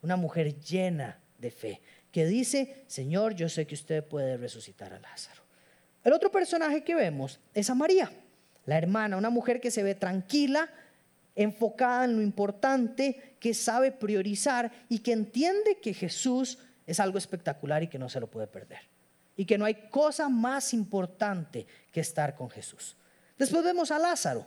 una 0.00 0.14
mujer 0.14 0.60
llena 0.60 1.18
de 1.36 1.50
fe, 1.50 1.80
que 2.12 2.24
dice, 2.24 2.84
Señor, 2.86 3.34
yo 3.34 3.48
sé 3.48 3.66
que 3.66 3.74
usted 3.74 4.04
puede 4.04 4.36
resucitar 4.36 4.92
a 4.92 5.00
Lázaro. 5.00 5.42
El 6.04 6.12
otro 6.12 6.30
personaje 6.30 6.84
que 6.84 6.94
vemos 6.94 7.40
es 7.52 7.68
a 7.68 7.74
María, 7.74 8.12
la 8.64 8.78
hermana, 8.78 9.16
una 9.16 9.28
mujer 9.28 9.60
que 9.60 9.72
se 9.72 9.82
ve 9.82 9.96
tranquila, 9.96 10.70
enfocada 11.34 12.04
en 12.04 12.14
lo 12.14 12.22
importante, 12.22 13.34
que 13.40 13.54
sabe 13.54 13.90
priorizar 13.90 14.70
y 14.88 15.00
que 15.00 15.10
entiende 15.10 15.80
que 15.82 15.94
Jesús 15.94 16.60
es 16.86 17.00
algo 17.00 17.18
espectacular 17.18 17.82
y 17.82 17.88
que 17.88 17.98
no 17.98 18.08
se 18.08 18.20
lo 18.20 18.28
puede 18.28 18.46
perder. 18.46 18.82
Y 19.36 19.46
que 19.46 19.58
no 19.58 19.64
hay 19.64 19.88
cosa 19.90 20.28
más 20.28 20.72
importante 20.72 21.66
que 21.90 21.98
estar 21.98 22.36
con 22.36 22.48
Jesús. 22.50 22.94
Después 23.36 23.64
vemos 23.64 23.90
a 23.90 23.98
Lázaro, 23.98 24.46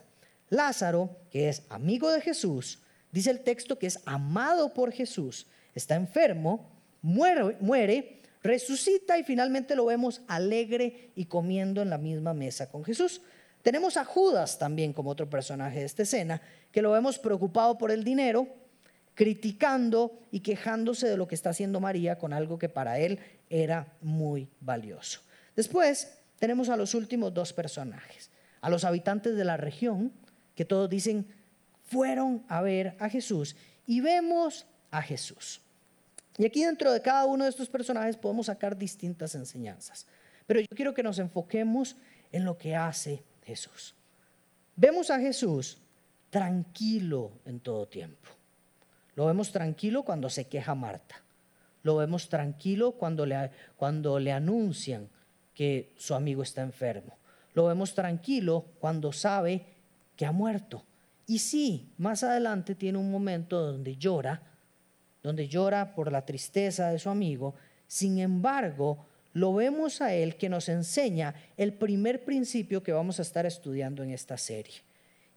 Lázaro, 0.50 1.16
que 1.30 1.48
es 1.48 1.62
amigo 1.70 2.10
de 2.12 2.20
Jesús, 2.20 2.80
dice 3.12 3.30
el 3.30 3.40
texto 3.40 3.78
que 3.78 3.86
es 3.86 4.00
amado 4.04 4.74
por 4.74 4.92
Jesús, 4.92 5.46
está 5.74 5.94
enfermo, 5.94 6.68
muere, 7.02 8.20
resucita 8.42 9.18
y 9.18 9.24
finalmente 9.24 9.76
lo 9.76 9.86
vemos 9.86 10.22
alegre 10.26 11.10
y 11.14 11.26
comiendo 11.26 11.82
en 11.82 11.90
la 11.90 11.98
misma 11.98 12.34
mesa 12.34 12.68
con 12.70 12.84
Jesús. 12.84 13.22
Tenemos 13.62 13.96
a 13.96 14.04
Judas 14.04 14.58
también 14.58 14.92
como 14.92 15.10
otro 15.10 15.28
personaje 15.28 15.80
de 15.80 15.84
esta 15.84 16.02
escena, 16.02 16.40
que 16.72 16.82
lo 16.82 16.92
vemos 16.92 17.18
preocupado 17.18 17.76
por 17.78 17.90
el 17.90 18.04
dinero, 18.04 18.48
criticando 19.14 20.18
y 20.30 20.40
quejándose 20.40 21.06
de 21.06 21.16
lo 21.16 21.28
que 21.28 21.34
está 21.34 21.50
haciendo 21.50 21.78
María 21.78 22.18
con 22.18 22.32
algo 22.32 22.58
que 22.58 22.68
para 22.68 22.98
él 22.98 23.18
era 23.50 23.92
muy 24.00 24.48
valioso. 24.60 25.20
Después 25.54 26.16
tenemos 26.38 26.70
a 26.70 26.76
los 26.76 26.94
últimos 26.94 27.34
dos 27.34 27.52
personajes, 27.52 28.30
a 28.62 28.70
los 28.70 28.84
habitantes 28.84 29.36
de 29.36 29.44
la 29.44 29.58
región, 29.58 30.12
que 30.60 30.66
todos 30.66 30.90
dicen, 30.90 31.26
fueron 31.84 32.44
a 32.46 32.60
ver 32.60 32.94
a 32.98 33.08
Jesús 33.08 33.56
y 33.86 34.02
vemos 34.02 34.66
a 34.90 35.00
Jesús. 35.00 35.62
Y 36.36 36.44
aquí 36.44 36.66
dentro 36.66 36.92
de 36.92 37.00
cada 37.00 37.24
uno 37.24 37.44
de 37.44 37.50
estos 37.50 37.70
personajes 37.70 38.18
podemos 38.18 38.44
sacar 38.44 38.76
distintas 38.76 39.34
enseñanzas. 39.34 40.06
Pero 40.46 40.60
yo 40.60 40.66
quiero 40.76 40.92
que 40.92 41.02
nos 41.02 41.18
enfoquemos 41.18 41.96
en 42.30 42.44
lo 42.44 42.58
que 42.58 42.76
hace 42.76 43.24
Jesús. 43.42 43.94
Vemos 44.76 45.08
a 45.08 45.18
Jesús 45.18 45.78
tranquilo 46.28 47.32
en 47.46 47.60
todo 47.60 47.88
tiempo. 47.88 48.28
Lo 49.14 49.24
vemos 49.24 49.52
tranquilo 49.52 50.02
cuando 50.02 50.28
se 50.28 50.46
queja 50.46 50.74
Marta. 50.74 51.22
Lo 51.82 51.96
vemos 51.96 52.28
tranquilo 52.28 52.92
cuando 52.92 53.24
le, 53.24 53.50
cuando 53.76 54.18
le 54.18 54.30
anuncian 54.30 55.08
que 55.54 55.94
su 55.96 56.14
amigo 56.14 56.42
está 56.42 56.60
enfermo. 56.60 57.16
Lo 57.54 57.64
vemos 57.64 57.94
tranquilo 57.94 58.66
cuando 58.78 59.10
sabe 59.10 59.69
que 60.20 60.26
ha 60.26 60.32
muerto. 60.32 60.84
Y 61.26 61.38
sí, 61.38 61.94
más 61.96 62.22
adelante 62.24 62.74
tiene 62.74 62.98
un 62.98 63.10
momento 63.10 63.58
donde 63.58 63.96
llora, 63.96 64.42
donde 65.22 65.48
llora 65.48 65.94
por 65.94 66.12
la 66.12 66.26
tristeza 66.26 66.90
de 66.90 66.98
su 66.98 67.08
amigo. 67.08 67.54
Sin 67.86 68.18
embargo, 68.18 69.06
lo 69.32 69.54
vemos 69.54 70.02
a 70.02 70.12
él 70.12 70.36
que 70.36 70.50
nos 70.50 70.68
enseña 70.68 71.34
el 71.56 71.72
primer 71.72 72.22
principio 72.22 72.82
que 72.82 72.92
vamos 72.92 73.18
a 73.18 73.22
estar 73.22 73.46
estudiando 73.46 74.02
en 74.02 74.10
esta 74.10 74.36
serie. 74.36 74.82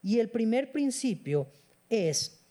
Y 0.02 0.20
el 0.20 0.28
primer 0.28 0.74
principio 0.74 1.48
es 1.90 2.42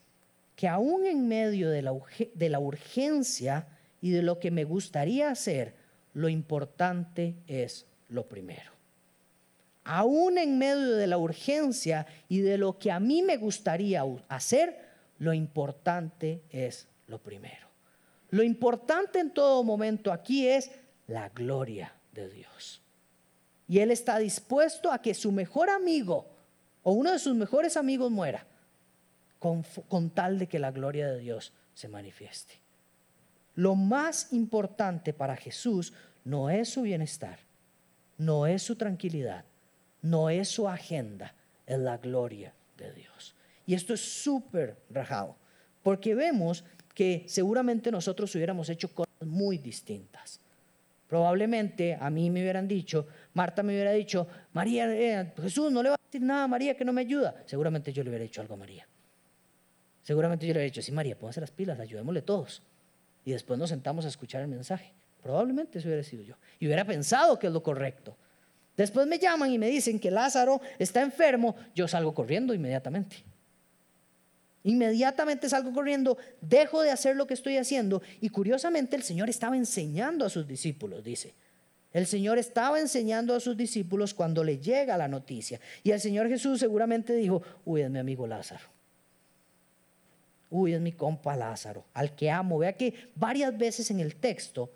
que 0.57 0.68
aún 0.68 1.05
en 1.05 1.29
medio 1.29 1.68
de 1.68 1.83
la, 1.83 1.92
de 2.35 2.49
la 2.49 2.61
urgencia 2.61 3.68
y 4.01 4.09
de 4.09 4.23
lo 4.23 4.38
que 4.38 4.51
me 4.51 4.64
gustaría 4.64 5.29
hacer, 5.31 5.75
lo 6.14 6.31
importante 6.31 7.35
es 7.47 7.85
lo 8.09 8.27
primero 8.27 8.73
aún 9.85 10.38
en 10.38 10.59
medio 10.59 10.97
de 10.97 11.07
la 11.07 11.18
urgencia 11.18 12.07
y 12.29 12.40
de 12.40 12.59
lo 12.59 12.79
que 12.79 12.90
a 12.90 13.01
mí 13.01 13.23
me 13.23 13.37
gustaría 13.37 14.05
hacer, 14.29 14.79
lo 15.18 15.33
importante 15.33 16.42
es 16.51 16.88
lo 17.07 17.18
primero. 17.18 17.68
Lo 18.31 18.42
importante 18.42 19.18
en 19.18 19.31
todo 19.31 19.62
momento 19.62 20.12
aquí 20.12 20.49
es 20.49 20.71
la 21.07 21.29
gloria 21.29 21.95
de 22.12 22.29
Dios. 22.29 22.81
Y 23.68 23.81
Él 23.81 23.90
está 23.90 24.18
dispuesto 24.18 24.90
a 24.90 25.01
que 25.01 25.14
su 25.14 25.33
mejor 25.33 25.71
amigo 25.71 26.27
o 26.83 26.92
uno 26.92 27.12
de 27.12 27.18
sus 27.18 27.35
mejores 27.35 27.77
amigos 27.77 28.11
muera 28.11 28.47
con, 29.38 29.64
con 29.88 30.11
tal 30.11 30.38
de 30.38 30.47
que 30.47 30.59
la 30.59 30.71
gloria 30.71 31.09
de 31.09 31.18
Dios 31.18 31.53
se 31.75 31.88
manifieste. 31.88 32.55
Lo 33.55 33.75
más 33.75 34.33
importante 34.33 35.12
para 35.12 35.37
Jesús 35.37 35.92
no 36.25 36.49
es 36.49 36.71
su 36.71 36.83
bienestar, 36.83 37.38
no 38.16 38.47
es 38.47 38.62
su 38.62 38.77
tranquilidad, 38.77 39.45
no 40.02 40.28
es 40.28 40.48
su 40.48 40.68
agenda, 40.68 41.34
es 41.66 41.78
la 41.78 41.96
gloria 41.96 42.52
de 42.76 42.92
Dios. 42.92 43.34
Y 43.66 43.74
esto 43.74 43.94
es 43.94 44.00
súper 44.00 44.76
rajado, 44.90 45.36
porque 45.82 46.14
vemos 46.14 46.64
que 46.94 47.24
seguramente 47.26 47.90
nosotros 47.90 48.34
hubiéramos 48.34 48.68
hecho 48.68 48.92
cosas 48.92 49.14
muy 49.20 49.58
distintas. 49.58 50.40
Probablemente 51.08 51.96
a 52.00 52.10
mí 52.10 52.30
me 52.30 52.40
hubieran 52.40 52.66
dicho, 52.66 53.06
Marta 53.34 53.62
me 53.62 53.74
hubiera 53.74 53.92
dicho, 53.92 54.26
María, 54.52 54.90
eh, 54.90 55.32
Jesús 55.42 55.70
no 55.70 55.82
le 55.82 55.90
va 55.90 55.94
a 55.96 56.04
decir 56.04 56.22
nada 56.22 56.44
a 56.44 56.48
María 56.48 56.76
que 56.76 56.84
no 56.84 56.92
me 56.92 57.02
ayuda. 57.02 57.42
Seguramente 57.46 57.92
yo 57.92 58.02
le 58.02 58.08
hubiera 58.08 58.22
dicho 58.22 58.40
algo 58.40 58.54
a 58.54 58.56
María. 58.56 58.86
Seguramente 60.02 60.46
yo 60.46 60.54
le 60.54 60.60
hubiera 60.60 60.72
dicho, 60.72 60.82
sí, 60.82 60.90
María, 60.90 61.18
póngase 61.18 61.40
las 61.40 61.50
pilas, 61.50 61.78
ayudémosle 61.78 62.22
todos. 62.22 62.62
Y 63.24 63.32
después 63.32 63.58
nos 63.58 63.68
sentamos 63.68 64.04
a 64.04 64.08
escuchar 64.08 64.40
el 64.40 64.48
mensaje. 64.48 64.92
Probablemente 65.22 65.78
eso 65.78 65.88
hubiera 65.88 66.02
sido 66.02 66.22
yo. 66.22 66.34
Y 66.58 66.66
hubiera 66.66 66.84
pensado 66.84 67.38
que 67.38 67.46
es 67.46 67.52
lo 67.52 67.62
correcto. 67.62 68.16
Después 68.76 69.06
me 69.06 69.18
llaman 69.18 69.50
y 69.50 69.58
me 69.58 69.68
dicen 69.68 69.98
que 69.98 70.11
Lázaro 70.11 70.61
está 70.78 71.02
enfermo, 71.02 71.54
yo 71.74 71.87
salgo 71.87 72.14
corriendo 72.14 72.54
inmediatamente. 72.54 73.24
Inmediatamente 74.64 75.48
salgo 75.48 75.72
corriendo, 75.72 76.16
dejo 76.40 76.82
de 76.82 76.90
hacer 76.90 77.16
lo 77.16 77.26
que 77.26 77.35
estoy 77.35 77.56
haciendo 77.56 78.00
y 78.20 78.28
curiosamente 78.28 78.96
el 78.96 79.02
Señor 79.02 79.28
estaba 79.28 79.56
enseñando 79.56 80.24
a 80.24 80.30
sus 80.30 80.46
discípulos, 80.46 81.02
dice. 81.02 81.35
El 81.92 82.06
Señor 82.06 82.38
estaba 82.38 82.80
enseñando 82.80 83.35
a 83.35 83.40
sus 83.40 83.56
discípulos 83.56 84.14
cuando 84.14 84.42
le 84.42 84.58
llega 84.58 84.96
la 84.96 85.08
noticia. 85.08 85.61
Y 85.82 85.90
el 85.90 86.00
Señor 86.00 86.28
Jesús 86.28 86.58
seguramente 86.58 87.14
dijo, 87.14 87.42
uy, 87.66 87.82
es 87.82 87.90
mi 87.90 87.98
amigo 87.98 88.26
Lázaro. 88.26 88.64
Uy, 90.48 90.72
es 90.72 90.80
mi 90.80 90.92
compa 90.92 91.37
Lázaro, 91.37 91.85
al 91.92 92.14
que 92.14 92.30
amo. 92.30 92.58
Vea 92.58 92.72
que 92.74 93.11
varias 93.14 93.56
veces 93.56 93.90
en 93.90 94.00
el 94.00 94.16
texto 94.16 94.70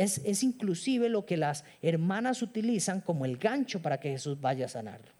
es, 0.00 0.22
es 0.24 0.42
inclusive 0.42 1.10
lo 1.10 1.26
que 1.26 1.36
las 1.36 1.62
hermanas 1.82 2.40
utilizan 2.40 3.02
como 3.02 3.26
el 3.26 3.36
gancho 3.36 3.82
para 3.82 4.00
que 4.00 4.08
Jesús 4.08 4.40
vaya 4.40 4.64
a 4.64 4.68
sanarlo. 4.68 5.12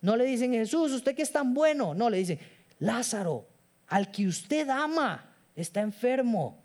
No 0.00 0.16
le 0.16 0.24
dicen, 0.24 0.52
Jesús, 0.52 0.90
usted 0.90 1.14
que 1.14 1.22
es 1.22 1.30
tan 1.30 1.54
bueno. 1.54 1.94
No, 1.94 2.10
le 2.10 2.16
dicen, 2.16 2.40
Lázaro, 2.80 3.46
al 3.86 4.10
que 4.10 4.26
usted 4.26 4.68
ama, 4.68 5.24
está 5.54 5.82
enfermo 5.82 6.58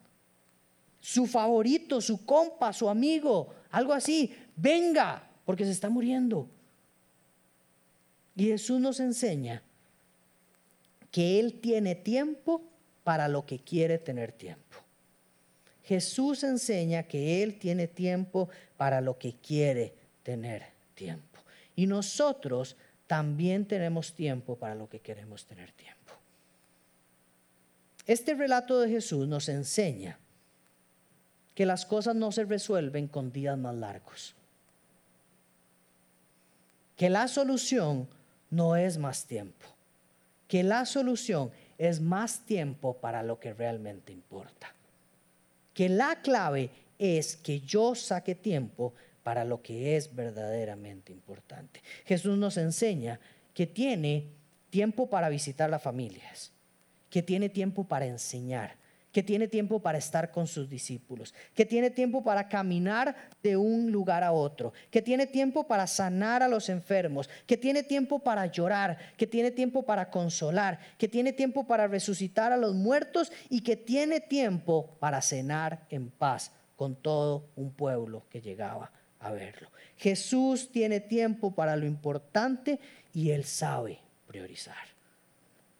su 1.00 1.28
favorito, 1.28 2.02
su 2.02 2.26
compa, 2.26 2.74
su 2.74 2.89
amigo, 2.89 3.54
algo 3.70 3.94
así, 3.94 4.36
venga, 4.56 5.30
porque 5.46 5.63
se 5.63 5.72
está 5.72 5.89
muriendo. 5.89 6.50
Y 8.36 8.46
Jesús 8.46 8.80
nos 8.80 9.00
enseña 9.00 9.62
que 11.12 11.39
Él 11.39 11.60
tiene 11.62 11.94
tiempo 11.94 12.63
para 13.04 13.28
lo 13.28 13.46
que 13.46 13.60
quiere 13.60 14.00
tener 14.00 14.32
tiempo. 14.32 14.85
Jesús 15.86 16.43
enseña 16.43 17.04
que 17.04 17.43
Él 17.43 17.60
tiene 17.60 17.88
tiempo 17.88 18.50
para 18.76 19.02
lo 19.02 19.17
que 19.17 19.34
quiere 19.34 19.93
tener 20.24 20.63
tiempo. 20.95 21.39
Y 21.76 21.86
nosotros 21.86 22.76
también 23.08 23.65
tenemos 23.65 24.13
tiempo 24.13 24.56
para 24.56 24.74
lo 24.74 24.89
que 24.89 25.00
queremos 25.00 25.45
tener 25.45 25.71
tiempo. 25.74 26.13
Este 28.08 28.34
relato 28.34 28.80
de 28.80 28.89
Jesús 28.89 29.28
nos 29.28 29.48
enseña 29.50 30.17
que 31.54 31.65
las 31.65 31.86
cosas 31.86 32.15
no 32.15 32.32
se 32.32 32.45
resuelven 32.45 33.08
con 33.08 33.32
días 33.32 33.58
más 33.58 33.76
largos. 33.76 34.36
Que 36.95 37.10
la 37.10 37.28
solución 37.28 38.08
no 38.50 38.76
es 38.76 38.98
más 38.98 39.26
tiempo. 39.26 39.65
Que 40.48 40.63
la 40.63 40.86
solución 40.86 41.52
es 41.78 42.02
más 42.02 42.45
tiempo 42.45 42.98
para 42.98 43.24
lo 43.24 43.39
que 43.39 43.54
realmente 43.54 44.12
importa. 44.12 44.75
Que 45.76 45.90
la 45.90 46.24
clave 46.24 46.72
es 46.98 47.36
que 47.36 47.60
yo 47.60 47.94
saque 47.94 48.34
tiempo 48.34 48.96
para 49.22 49.46
lo 49.46 49.62
que 49.62 49.96
es 49.98 50.16
verdaderamente 50.16 51.12
importante. 51.12 51.84
Jesús 52.06 52.38
nos 52.38 52.58
enseña 52.58 53.20
que 53.54 53.68
tiene 53.68 54.30
tiempo 54.72 55.10
para 55.10 55.30
visitar 55.30 55.70
las 55.70 55.84
familias, 55.84 56.52
que 57.10 57.22
tiene 57.22 57.50
tiempo 57.50 57.84
para 57.84 58.08
enseñar, 58.08 58.76
que 59.15 59.23
tiene 59.23 59.47
tiempo 59.47 59.80
para 59.80 59.97
estar 59.97 60.30
con 60.30 60.45
sus 60.45 60.69
discípulos, 60.69 61.34
que 61.54 61.65
tiene 61.65 61.89
tiempo 61.89 62.21
para 62.21 62.49
caminar 62.49 63.15
de 63.41 63.56
un 63.56 63.89
lugar 63.89 64.25
a 64.25 64.34
otro, 64.34 64.73
que 64.91 65.01
tiene 65.01 65.25
tiempo 65.25 65.65
para 65.65 65.88
sanar 65.88 66.43
a 66.43 66.49
los 66.49 66.67
enfermos, 66.67 67.30
que 67.47 67.56
tiene 67.56 67.84
tiempo 67.84 68.19
para 68.19 68.45
llorar, 68.47 68.97
que 69.15 69.25
tiene 69.25 69.51
tiempo 69.51 69.86
para 69.86 70.10
consolar, 70.10 70.80
que 70.97 71.08
tiene 71.08 71.32
tiempo 71.32 71.65
para 71.65 71.88
resucitar 71.88 72.51
a 72.51 72.58
los 72.58 72.75
muertos 72.75 73.32
y 73.49 73.62
que 73.62 73.78
tiene 73.78 74.19
tiempo 74.19 74.97
para 74.99 75.21
cenar 75.21 75.86
en 75.89 76.10
paz 76.10 76.51
con 76.75 76.97
todo 76.97 77.47
un 77.56 77.71
pueblo 77.71 78.25
que 78.30 78.41
llegaba 78.41 78.91
a 79.21 79.32
verlo. 79.32 79.69
Jesús 79.95 80.73
tiene 80.73 80.99
tiempo 80.99 81.56
para 81.56 81.78
lo 81.78 81.86
importante 81.86 82.82
y 83.13 83.30
él 83.30 83.45
sabe 83.45 83.97
priorizar. 84.28 84.75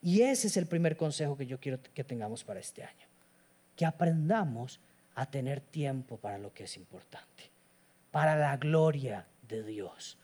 Y 0.00 0.22
ese 0.22 0.46
es 0.46 0.56
el 0.56 0.64
primer 0.64 0.96
consejo 0.96 1.36
que 1.36 1.46
yo 1.46 1.60
quiero 1.60 1.78
que 1.92 2.02
tengamos 2.02 2.42
para 2.42 2.60
este 2.60 2.82
año 2.82 3.05
que 3.76 3.86
aprendamos 3.86 4.80
a 5.14 5.26
tener 5.26 5.60
tiempo 5.60 6.16
para 6.16 6.38
lo 6.38 6.52
que 6.52 6.64
es 6.64 6.76
importante, 6.76 7.50
para 8.10 8.36
la 8.36 8.56
gloria 8.56 9.26
de 9.48 9.62
Dios. 9.62 10.18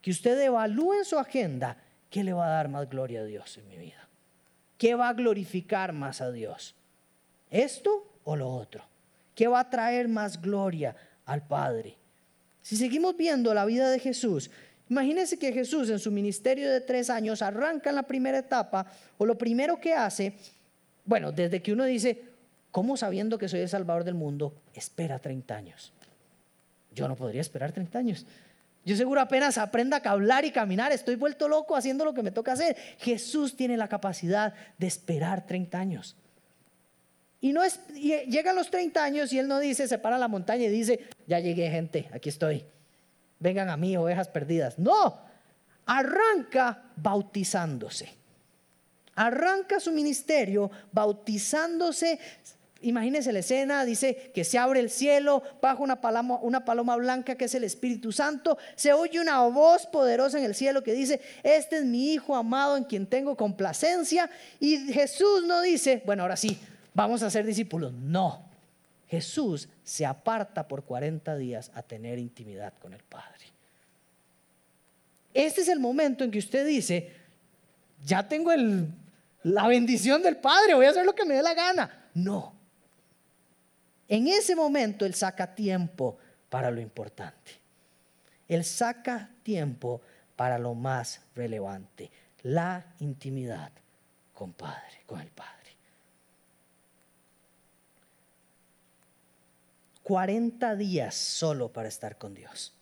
Que 0.00 0.10
usted 0.10 0.40
evalúe 0.40 0.94
en 0.94 1.04
su 1.04 1.18
agenda 1.18 1.76
qué 2.10 2.24
le 2.24 2.32
va 2.32 2.46
a 2.46 2.50
dar 2.50 2.68
más 2.68 2.88
gloria 2.88 3.20
a 3.20 3.24
Dios 3.24 3.58
en 3.58 3.68
mi 3.68 3.76
vida. 3.76 4.08
¿Qué 4.78 4.94
va 4.94 5.08
a 5.08 5.14
glorificar 5.14 5.92
más 5.92 6.20
a 6.20 6.30
Dios? 6.30 6.74
¿Esto 7.50 8.18
o 8.24 8.36
lo 8.36 8.48
otro? 8.48 8.84
¿Qué 9.34 9.48
va 9.48 9.60
a 9.60 9.70
traer 9.70 10.08
más 10.08 10.40
gloria 10.40 10.94
al 11.26 11.46
Padre? 11.46 11.96
Si 12.62 12.76
seguimos 12.76 13.16
viendo 13.16 13.54
la 13.54 13.64
vida 13.64 13.90
de 13.90 13.98
Jesús, 13.98 14.50
imagínense 14.88 15.38
que 15.38 15.52
Jesús 15.52 15.90
en 15.90 15.98
su 15.98 16.10
ministerio 16.10 16.70
de 16.70 16.80
tres 16.80 17.10
años 17.10 17.42
arranca 17.42 17.90
en 17.90 17.96
la 17.96 18.02
primera 18.02 18.38
etapa 18.38 18.86
o 19.18 19.26
lo 19.26 19.38
primero 19.38 19.80
que 19.80 19.94
hace, 19.94 20.34
bueno, 21.04 21.30
desde 21.30 21.62
que 21.62 21.72
uno 21.72 21.84
dice, 21.84 22.33
¿Cómo 22.74 22.96
sabiendo 22.96 23.38
que 23.38 23.48
soy 23.48 23.60
el 23.60 23.68
Salvador 23.68 24.02
del 24.02 24.14
mundo, 24.16 24.52
espera 24.74 25.20
30 25.20 25.54
años? 25.54 25.92
Yo 26.92 27.06
no 27.06 27.14
podría 27.14 27.40
esperar 27.40 27.70
30 27.70 27.96
años. 27.96 28.26
Yo 28.84 28.96
seguro 28.96 29.20
apenas 29.20 29.58
aprenda 29.58 30.02
a 30.04 30.10
hablar 30.10 30.44
y 30.44 30.50
caminar, 30.50 30.90
estoy 30.90 31.14
vuelto 31.14 31.46
loco 31.46 31.76
haciendo 31.76 32.04
lo 32.04 32.14
que 32.14 32.24
me 32.24 32.32
toca 32.32 32.54
hacer. 32.54 32.76
Jesús 32.98 33.54
tiene 33.54 33.76
la 33.76 33.86
capacidad 33.86 34.54
de 34.76 34.88
esperar 34.88 35.46
30 35.46 35.78
años. 35.78 36.16
Y, 37.40 37.52
no 37.52 37.62
es, 37.62 37.78
y 37.94 38.10
llegan 38.28 38.56
los 38.56 38.72
30 38.72 39.04
años 39.04 39.32
y 39.32 39.38
él 39.38 39.46
no 39.46 39.60
dice, 39.60 39.86
se 39.86 39.98
para 39.98 40.18
la 40.18 40.26
montaña 40.26 40.64
y 40.64 40.68
dice, 40.68 40.98
ya 41.28 41.38
llegué 41.38 41.70
gente, 41.70 42.08
aquí 42.12 42.28
estoy. 42.28 42.64
Vengan 43.38 43.70
a 43.70 43.76
mí, 43.76 43.96
ovejas 43.96 44.26
perdidas. 44.26 44.80
No, 44.80 45.20
arranca 45.86 46.82
bautizándose. 46.96 48.12
Arranca 49.14 49.78
su 49.78 49.92
ministerio 49.92 50.72
bautizándose 50.90 52.18
imagínense 52.80 53.32
la 53.32 53.38
escena, 53.40 53.84
dice 53.84 54.30
que 54.34 54.44
se 54.44 54.58
abre 54.58 54.80
el 54.80 54.90
cielo, 54.90 55.42
baja 55.60 55.82
una 55.82 56.00
paloma, 56.00 56.38
una 56.42 56.64
paloma 56.64 56.96
blanca 56.96 57.34
que 57.34 57.46
es 57.46 57.54
el 57.54 57.64
Espíritu 57.64 58.12
Santo, 58.12 58.58
se 58.74 58.92
oye 58.92 59.20
una 59.20 59.40
voz 59.42 59.86
poderosa 59.86 60.38
en 60.38 60.44
el 60.44 60.54
cielo 60.54 60.82
que 60.82 60.92
dice, 60.92 61.20
este 61.42 61.78
es 61.78 61.84
mi 61.84 62.12
Hijo 62.12 62.36
amado 62.36 62.76
en 62.76 62.84
quien 62.84 63.06
tengo 63.06 63.36
complacencia. 63.36 64.30
Y 64.60 64.92
Jesús 64.92 65.44
no 65.46 65.60
dice, 65.62 66.02
bueno, 66.04 66.22
ahora 66.22 66.36
sí, 66.36 66.58
vamos 66.92 67.22
a 67.22 67.30
ser 67.30 67.46
discípulos. 67.46 67.92
No, 67.92 68.44
Jesús 69.08 69.68
se 69.82 70.04
aparta 70.04 70.68
por 70.68 70.84
40 70.84 71.36
días 71.36 71.70
a 71.74 71.82
tener 71.82 72.18
intimidad 72.18 72.72
con 72.80 72.94
el 72.94 73.02
Padre. 73.02 73.44
Este 75.32 75.62
es 75.62 75.68
el 75.68 75.80
momento 75.80 76.22
en 76.22 76.30
que 76.30 76.38
usted 76.38 76.66
dice, 76.66 77.12
ya 78.04 78.26
tengo 78.28 78.52
la 79.42 79.66
bendición 79.66 80.22
del 80.22 80.36
Padre, 80.36 80.74
voy 80.74 80.86
a 80.86 80.90
hacer 80.90 81.04
lo 81.04 81.14
que 81.14 81.24
me 81.24 81.34
dé 81.34 81.42
la 81.42 81.54
gana. 81.54 82.08
No, 82.14 82.53
en 84.08 84.28
ese 84.28 84.54
momento 84.54 85.04
Él 85.04 85.14
saca 85.14 85.54
tiempo 85.54 86.18
para 86.48 86.70
lo 86.70 86.80
importante. 86.80 87.52
Él 88.48 88.64
saca 88.64 89.30
tiempo 89.42 90.02
para 90.36 90.58
lo 90.58 90.74
más 90.74 91.22
relevante, 91.34 92.10
la 92.42 92.94
intimidad 93.00 93.72
con 94.32 94.52
Padre, 94.52 95.02
con 95.06 95.20
el 95.20 95.28
Padre. 95.28 95.54
40 100.02 100.76
días 100.76 101.14
solo 101.14 101.72
para 101.72 101.88
estar 101.88 102.18
con 102.18 102.34
Dios. 102.34 102.74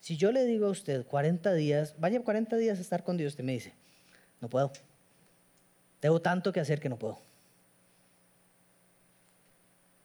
Si 0.00 0.16
yo 0.16 0.30
le 0.32 0.44
digo 0.44 0.68
a 0.68 0.70
usted 0.70 1.04
40 1.04 1.52
días, 1.54 1.94
vaya 1.98 2.22
40 2.22 2.56
días 2.56 2.78
a 2.78 2.80
estar 2.80 3.02
con 3.02 3.16
Dios, 3.16 3.32
usted 3.32 3.44
me 3.44 3.52
dice, 3.52 3.74
no 4.40 4.48
puedo. 4.48 4.72
Tengo 6.00 6.20
tanto 6.22 6.52
que 6.52 6.60
hacer 6.60 6.80
que 6.80 6.88
no 6.88 6.98
puedo. 6.98 7.20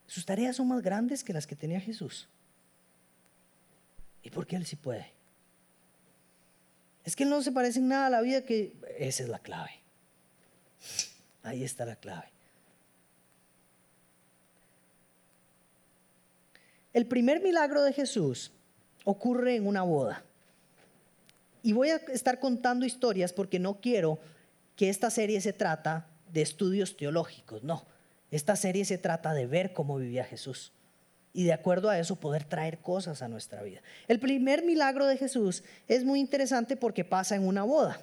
Sus 0.08 0.26
tareas 0.26 0.56
son 0.56 0.70
más 0.70 0.82
grandes 0.82 1.24
que 1.24 1.34
las 1.34 1.46
que 1.46 1.56
tenía 1.56 1.80
Jesús. 1.80 2.28
¿Y 4.24 4.30
por 4.30 4.48
qué 4.48 4.56
Él 4.56 4.66
sí 4.66 4.76
puede? 4.76 5.12
Es 7.04 7.16
que 7.16 7.24
Él 7.24 7.30
no 7.30 7.42
se 7.42 7.52
parece 7.52 7.80
en 7.80 7.90
nada 7.90 8.08
a 8.08 8.10
la 8.10 8.22
vida 8.22 8.44
que... 8.44 8.74
Esa 8.98 9.24
es 9.24 9.30
la 9.30 9.40
clave. 9.40 9.72
Ahí 11.44 11.64
está 11.64 11.86
la 11.86 11.96
clave. 11.96 12.30
El 16.94 17.06
primer 17.06 17.42
milagro 17.42 17.84
de 17.84 17.94
Jesús 17.94 18.52
ocurre 19.04 19.56
en 19.56 19.68
una 19.68 19.84
boda. 19.84 20.24
Y 21.64 21.74
voy 21.74 21.90
a 21.90 21.98
estar 21.98 22.40
contando 22.40 22.86
historias 22.86 23.34
porque 23.34 23.60
no 23.60 23.80
quiero 23.80 24.20
que 24.76 24.90
esta 24.90 25.10
serie 25.10 25.40
se 25.42 25.54
trata 25.54 26.08
de 26.32 26.42
estudios 26.42 26.98
teológicos, 26.98 27.64
no. 27.64 27.86
Esta 28.32 28.56
serie 28.56 28.86
se 28.86 28.98
trata 28.98 29.34
de 29.34 29.48
ver 29.48 29.74
cómo 29.74 29.98
vivía 29.98 30.24
Jesús 30.24 30.72
y 31.38 31.44
de 31.44 31.54
acuerdo 31.54 31.90
a 31.90 32.00
eso 32.00 32.16
poder 32.16 32.44
traer 32.44 32.80
cosas 32.80 33.22
a 33.22 33.28
nuestra 33.28 33.62
vida. 33.62 33.82
El 34.08 34.20
primer 34.20 34.64
milagro 34.66 35.06
de 35.06 35.18
Jesús 35.18 35.64
es 35.88 36.04
muy 36.04 36.20
interesante 36.20 36.76
porque 36.76 37.06
pasa 37.06 37.36
en 37.36 37.48
una 37.48 37.64
boda. 37.64 38.02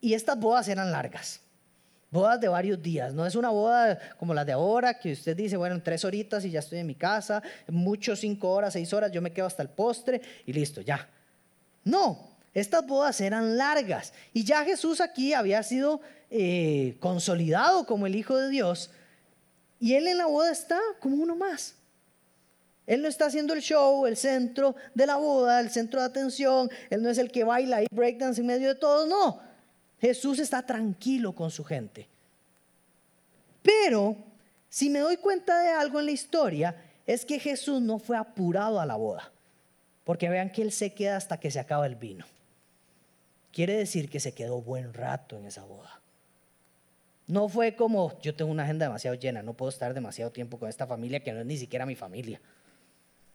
Y 0.00 0.14
estas 0.14 0.38
bodas 0.38 0.68
eran 0.68 0.92
largas. 0.92 1.40
Bodas 2.10 2.40
de 2.40 2.48
varios 2.48 2.82
días, 2.82 3.12
no 3.12 3.26
es 3.26 3.34
una 3.34 3.50
boda 3.50 3.98
como 4.18 4.32
la 4.34 4.44
de 4.44 4.52
ahora, 4.52 4.98
que 4.98 5.12
usted 5.12 5.36
dice, 5.36 5.56
bueno, 5.56 5.74
en 5.74 5.82
tres 5.82 6.04
horitas 6.04 6.44
y 6.44 6.50
ya 6.50 6.60
estoy 6.60 6.78
en 6.78 6.86
mi 6.86 6.94
casa, 6.94 7.42
mucho 7.66 8.16
cinco 8.16 8.50
horas, 8.50 8.74
seis 8.74 8.92
horas, 8.92 9.10
yo 9.10 9.20
me 9.20 9.32
quedo 9.32 9.46
hasta 9.46 9.62
el 9.62 9.68
postre 9.68 10.22
y 10.46 10.52
listo, 10.52 10.80
ya. 10.80 11.08
No, 11.84 12.36
estas 12.54 12.86
bodas 12.86 13.20
eran 13.20 13.56
largas 13.56 14.12
y 14.32 14.44
ya 14.44 14.64
Jesús 14.64 15.00
aquí 15.00 15.34
había 15.34 15.62
sido 15.62 16.00
eh, 16.30 16.96
consolidado 17.00 17.86
como 17.86 18.06
el 18.06 18.14
Hijo 18.14 18.36
de 18.36 18.48
Dios 18.48 18.90
y 19.80 19.94
él 19.94 20.08
en 20.08 20.18
la 20.18 20.26
boda 20.26 20.50
está 20.50 20.80
como 21.00 21.16
uno 21.16 21.36
más. 21.36 21.74
Él 22.86 23.02
no 23.02 23.08
está 23.08 23.26
haciendo 23.26 23.52
el 23.52 23.60
show, 23.60 24.06
el 24.06 24.16
centro 24.16 24.74
de 24.94 25.06
la 25.06 25.16
boda, 25.16 25.60
el 25.60 25.70
centro 25.70 26.00
de 26.00 26.06
atención. 26.06 26.70
Él 26.88 27.02
no 27.02 27.10
es 27.10 27.18
el 27.18 27.30
que 27.30 27.44
baila 27.44 27.82
y 27.82 27.86
breakdance 27.90 28.40
en 28.40 28.46
medio 28.46 28.68
de 28.68 28.74
todo. 28.76 29.06
No. 29.06 29.40
Jesús 30.00 30.38
está 30.38 30.64
tranquilo 30.64 31.34
con 31.34 31.50
su 31.50 31.64
gente. 31.64 32.08
Pero 33.62 34.16
si 34.70 34.88
me 34.88 35.00
doy 35.00 35.18
cuenta 35.18 35.60
de 35.60 35.68
algo 35.68 36.00
en 36.00 36.06
la 36.06 36.12
historia, 36.12 36.76
es 37.06 37.26
que 37.26 37.38
Jesús 37.38 37.82
no 37.82 37.98
fue 37.98 38.16
apurado 38.16 38.80
a 38.80 38.86
la 38.86 38.96
boda. 38.96 39.30
Porque 40.04 40.30
vean 40.30 40.50
que 40.50 40.62
Él 40.62 40.72
se 40.72 40.94
queda 40.94 41.18
hasta 41.18 41.38
que 41.38 41.50
se 41.50 41.60
acaba 41.60 41.86
el 41.86 41.96
vino. 41.96 42.24
Quiere 43.52 43.76
decir 43.76 44.08
que 44.08 44.20
se 44.20 44.32
quedó 44.32 44.62
buen 44.62 44.94
rato 44.94 45.36
en 45.36 45.44
esa 45.44 45.64
boda. 45.64 46.00
No 47.28 47.48
fue 47.48 47.76
como 47.76 48.18
yo 48.20 48.34
tengo 48.34 48.50
una 48.50 48.64
agenda 48.64 48.86
demasiado 48.86 49.14
llena, 49.14 49.42
no 49.42 49.52
puedo 49.52 49.68
estar 49.68 49.92
demasiado 49.92 50.32
tiempo 50.32 50.58
con 50.58 50.68
esta 50.68 50.86
familia 50.86 51.20
que 51.20 51.32
no 51.32 51.40
es 51.40 51.46
ni 51.46 51.58
siquiera 51.58 51.84
mi 51.84 51.94
familia. 51.94 52.40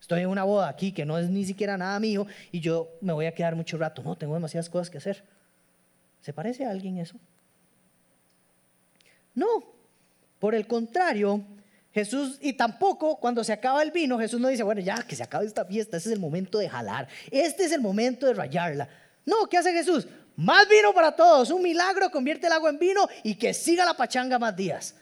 Estoy 0.02 0.22
en 0.22 0.30
una 0.30 0.44
boda 0.44 0.68
aquí 0.68 0.92
que 0.92 1.06
no 1.06 1.18
es 1.18 1.30
ni 1.30 1.46
siquiera 1.46 1.78
nada 1.78 1.98
mío 2.00 2.26
y 2.52 2.60
yo 2.60 2.90
me 3.02 3.14
voy 3.14 3.28
a 3.28 3.34
quedar 3.34 3.56
mucho 3.56 3.78
rato. 3.78 4.02
No, 4.04 4.18
tengo 4.18 4.34
demasiadas 4.34 4.70
cosas 4.70 4.90
que 4.90 4.98
hacer. 4.98 5.24
¿Se 6.22 6.34
parece 6.34 6.66
a 6.66 6.72
alguien 6.72 6.98
eso? 6.98 7.18
No. 9.36 9.64
Por 10.40 10.56
el 10.56 10.68
contrario, 10.68 11.42
Jesús, 11.94 12.40
y 12.42 12.54
tampoco 12.54 13.18
cuando 13.18 13.44
se 13.44 13.54
acaba 13.54 13.84
el 13.84 13.92
vino, 13.92 14.18
Jesús 14.18 14.42
no 14.42 14.48
dice, 14.48 14.64
bueno, 14.64 14.82
ya 14.82 15.04
que 15.04 15.16
se 15.16 15.24
acabe 15.24 15.46
esta 15.46 15.66
fiesta, 15.66 15.98
ese 15.98 16.10
es 16.10 16.16
el 16.16 16.20
momento 16.20 16.58
de 16.58 16.68
jalar, 16.68 17.08
este 17.30 17.64
es 17.66 17.72
el 17.72 17.82
momento 17.82 18.26
de 18.26 18.34
rayarla. 18.34 18.90
No, 19.26 19.48
¿qué 19.48 19.58
hace 19.58 19.72
Jesús? 19.72 20.08
Más 20.36 20.68
vino 20.68 20.94
para 20.94 21.16
todos, 21.16 21.52
un 21.52 21.62
milagro, 21.62 22.10
convierte 22.10 22.48
el 22.48 22.54
agua 22.54 22.70
en 22.70 22.80
vino 22.80 23.08
y 23.24 23.36
que 23.36 23.54
siga 23.54 23.86
la 23.86 23.96
pachanga 23.96 24.40
más 24.40 24.56
días. 24.56 24.96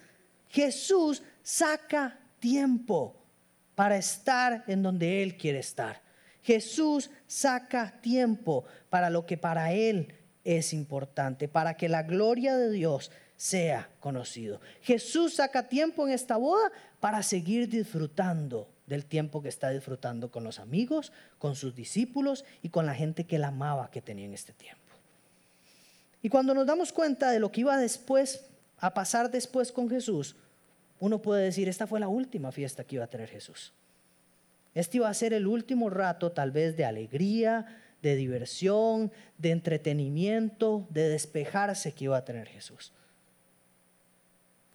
Jesús 0.50 1.24
saca 1.41 2.20
tiempo 2.39 3.15
para 3.76 3.98
estar 3.98 4.63
en 4.67 4.84
donde 4.84 5.24
Él 5.24 5.38
quiere 5.38 5.60
estar. 5.60 6.02
Jesús 6.41 7.10
saca 7.28 8.02
tiempo 8.02 8.65
para 8.89 9.10
lo 9.10 9.26
que 9.26 9.38
para 9.38 9.72
Él 9.72 10.13
es 10.44 10.74
importante, 10.74 11.48
para 11.48 11.76
que 11.76 11.88
la 11.88 12.04
gloria 12.04 12.58
de 12.58 12.72
Dios 12.72 13.12
sea 13.38 13.89
conocido. 14.00 14.60
Jesús 14.82 15.36
saca 15.36 15.67
tiempo 15.67 16.08
en 16.08 16.13
esta 16.13 16.38
boda 16.38 16.72
para 17.00 17.24
seguir 17.24 17.70
disfrutando 17.70 18.70
del 18.86 19.06
tiempo 19.06 19.41
que 19.41 19.50
está 19.50 19.70
disfrutando 19.70 20.30
con 20.30 20.44
los 20.44 20.60
amigos, 20.60 21.13
con 21.39 21.56
sus 21.56 21.74
discípulos 21.74 22.44
y 22.62 22.70
con 22.70 22.86
la 22.86 22.94
gente 22.94 23.26
que 23.26 23.38
él 23.38 23.46
amaba 23.46 23.89
que 23.89 24.02
tenía 24.02 24.26
en 24.26 24.34
este 24.34 24.54
tiempo. 24.54 24.81
Y 26.21 26.29
cuando 26.29 26.53
nos 26.53 26.65
damos 26.65 26.91
cuenta 26.91 27.31
de 27.31 27.39
lo 27.39 27.51
que 27.51 27.62
iba 27.62 27.77
después 27.77 28.45
a 28.77 28.93
pasar 28.93 29.31
después 29.31 29.71
con 29.71 29.89
Jesús, 29.89 30.36
uno 30.99 31.21
puede 31.21 31.43
decir, 31.43 31.67
esta 31.67 31.88
fue 31.88 31.99
la 31.99 32.07
última 32.07 32.51
fiesta 32.51 32.84
que 32.84 32.95
iba 32.95 33.05
a 33.05 33.10
tener 33.10 33.29
Jesús. 33.29 33.73
Este 34.73 34.97
iba 34.97 35.10
a 35.10 35.13
ser 35.13 35.34
el 35.34 35.47
último 35.47 35.89
rato 35.89 36.31
tal 36.31 36.51
vez 36.51 36.77
de 36.77 36.86
alegría, 36.86 37.65
de 38.01 38.15
diversión, 38.15 39.12
de 39.38 39.51
entretenimiento, 39.51 40.88
de 40.89 41.10
despejarse 41.10 41.93
que 41.93 42.05
iba 42.05 42.17
a 42.17 42.25
tener 42.25 42.47
Jesús. 42.47 42.93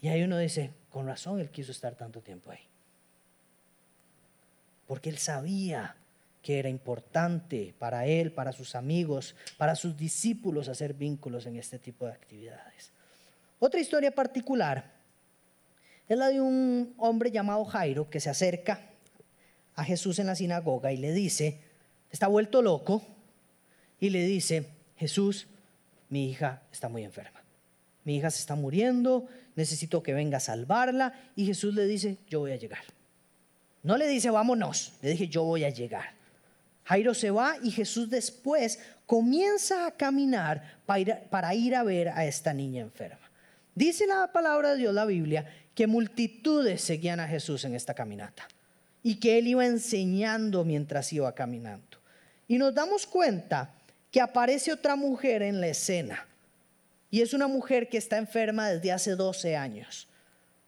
Y 0.00 0.08
ahí 0.08 0.22
uno 0.22 0.38
dice, 0.38 0.72
con 0.90 1.06
razón 1.06 1.40
él 1.40 1.50
quiso 1.50 1.72
estar 1.72 1.94
tanto 1.94 2.20
tiempo 2.20 2.50
ahí. 2.50 2.60
Porque 4.86 5.10
él 5.10 5.18
sabía 5.18 5.96
que 6.46 6.60
era 6.60 6.68
importante 6.68 7.74
para 7.76 8.06
él, 8.06 8.30
para 8.30 8.52
sus 8.52 8.76
amigos, 8.76 9.34
para 9.56 9.74
sus 9.74 9.96
discípulos 9.96 10.68
hacer 10.68 10.94
vínculos 10.94 11.44
en 11.46 11.56
este 11.56 11.80
tipo 11.80 12.06
de 12.06 12.12
actividades. 12.12 12.92
Otra 13.58 13.80
historia 13.80 14.12
particular 14.12 14.92
es 16.08 16.16
la 16.16 16.28
de 16.28 16.40
un 16.40 16.94
hombre 16.98 17.32
llamado 17.32 17.64
Jairo 17.64 18.08
que 18.08 18.20
se 18.20 18.30
acerca 18.30 18.80
a 19.74 19.82
Jesús 19.82 20.20
en 20.20 20.28
la 20.28 20.36
sinagoga 20.36 20.92
y 20.92 20.98
le 20.98 21.12
dice, 21.12 21.58
está 22.12 22.28
vuelto 22.28 22.62
loco, 22.62 23.02
y 23.98 24.10
le 24.10 24.24
dice, 24.24 24.68
Jesús, 24.98 25.48
mi 26.10 26.30
hija 26.30 26.62
está 26.70 26.88
muy 26.88 27.02
enferma. 27.02 27.42
Mi 28.04 28.18
hija 28.18 28.30
se 28.30 28.38
está 28.38 28.54
muriendo, 28.54 29.26
necesito 29.56 30.00
que 30.00 30.14
venga 30.14 30.36
a 30.36 30.40
salvarla. 30.40 31.12
Y 31.34 31.44
Jesús 31.46 31.74
le 31.74 31.86
dice, 31.86 32.18
yo 32.30 32.38
voy 32.38 32.52
a 32.52 32.56
llegar. 32.56 32.84
No 33.82 33.96
le 33.96 34.06
dice, 34.06 34.30
vámonos, 34.30 34.92
le 35.02 35.10
dije, 35.10 35.26
yo 35.26 35.42
voy 35.42 35.64
a 35.64 35.70
llegar. 35.70 36.15
Jairo 36.86 37.14
se 37.14 37.30
va 37.30 37.56
y 37.62 37.72
Jesús 37.72 38.08
después 38.08 38.78
comienza 39.06 39.86
a 39.86 39.90
caminar 39.90 40.78
para 40.86 41.52
ir, 41.54 41.74
a 41.74 41.82
ver 41.82 42.10
a 42.10 42.24
esta 42.26 42.54
niña 42.54 42.80
enferma. 42.80 43.28
Dice 43.74 44.06
la 44.06 44.30
palabra 44.32 44.70
de 44.70 44.76
Dios, 44.78 44.94
la 44.94 45.04
Biblia, 45.04 45.44
que 45.74 45.88
multitudes 45.88 46.80
seguían 46.80 47.18
a 47.18 47.26
Jesús 47.26 47.64
en 47.64 47.74
esta 47.74 47.92
caminata 47.92 48.46
y 49.02 49.16
que 49.16 49.36
él 49.36 49.48
iba 49.48 49.66
enseñando 49.66 50.64
mientras 50.64 51.12
iba 51.12 51.34
caminando. 51.34 51.98
Y 52.46 52.56
nos 52.56 52.72
damos 52.72 53.04
cuenta 53.04 53.74
que 54.12 54.20
aparece 54.20 54.72
otra 54.72 54.94
mujer 54.94 55.42
en 55.42 55.60
la 55.60 55.66
escena. 55.66 56.24
Y 57.10 57.20
es 57.20 57.34
una 57.34 57.48
mujer 57.48 57.88
que 57.88 57.98
está 57.98 58.16
enferma 58.16 58.68
desde 58.68 58.92
hace 58.92 59.16
12 59.16 59.56
años. 59.56 60.06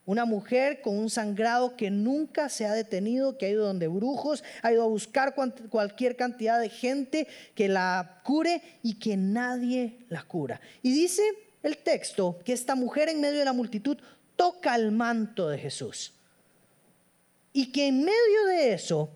Una 0.08 0.24
mujer 0.24 0.80
con 0.80 0.96
un 0.96 1.10
sangrado 1.10 1.76
que 1.76 1.90
nunca 1.90 2.48
se 2.48 2.64
ha 2.64 2.72
detenido, 2.72 3.36
que 3.36 3.44
ha 3.44 3.50
ido 3.50 3.66
donde 3.66 3.88
brujos, 3.88 4.42
ha 4.62 4.72
ido 4.72 4.82
a 4.82 4.86
buscar 4.86 5.34
cualquier 5.68 6.16
cantidad 6.16 6.58
de 6.58 6.70
gente 6.70 7.28
que 7.54 7.68
la 7.68 8.22
cure 8.24 8.62
y 8.82 8.94
que 8.94 9.18
nadie 9.18 9.98
la 10.08 10.22
cura. 10.22 10.62
Y 10.82 10.92
dice 10.92 11.22
el 11.62 11.76
texto 11.76 12.38
que 12.42 12.54
esta 12.54 12.74
mujer 12.74 13.10
en 13.10 13.20
medio 13.20 13.38
de 13.40 13.44
la 13.44 13.52
multitud 13.52 13.98
toca 14.34 14.74
el 14.76 14.92
manto 14.92 15.50
de 15.50 15.58
Jesús. 15.58 16.14
Y 17.52 17.70
que 17.70 17.88
en 17.88 17.98
medio 17.98 18.46
de 18.46 18.72
eso, 18.72 19.10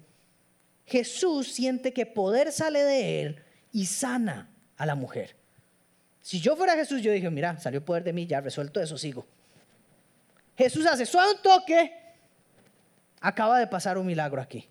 Jesús 0.84 1.50
siente 1.50 1.94
que 1.94 2.04
poder 2.04 2.52
sale 2.52 2.82
de 2.82 3.22
él 3.22 3.42
y 3.72 3.86
sana 3.86 4.50
a 4.76 4.84
la 4.84 4.94
mujer. 4.94 5.36
Si 6.20 6.38
yo 6.38 6.54
fuera 6.54 6.76
Jesús, 6.76 7.00
yo 7.00 7.12
dije, 7.12 7.30
mira, 7.30 7.58
salió 7.58 7.82
poder 7.82 8.04
de 8.04 8.12
mí, 8.12 8.26
ya 8.26 8.42
resuelto 8.42 8.78
eso, 8.78 8.98
sigo. 8.98 9.24
Jesús 10.56 10.86
hace 10.86 11.06
suave 11.06 11.32
un 11.32 11.42
toque, 11.42 11.92
acaba 13.20 13.58
de 13.58 13.66
pasar 13.66 13.98
un 13.98 14.06
milagro 14.06 14.40
aquí. 14.40 14.68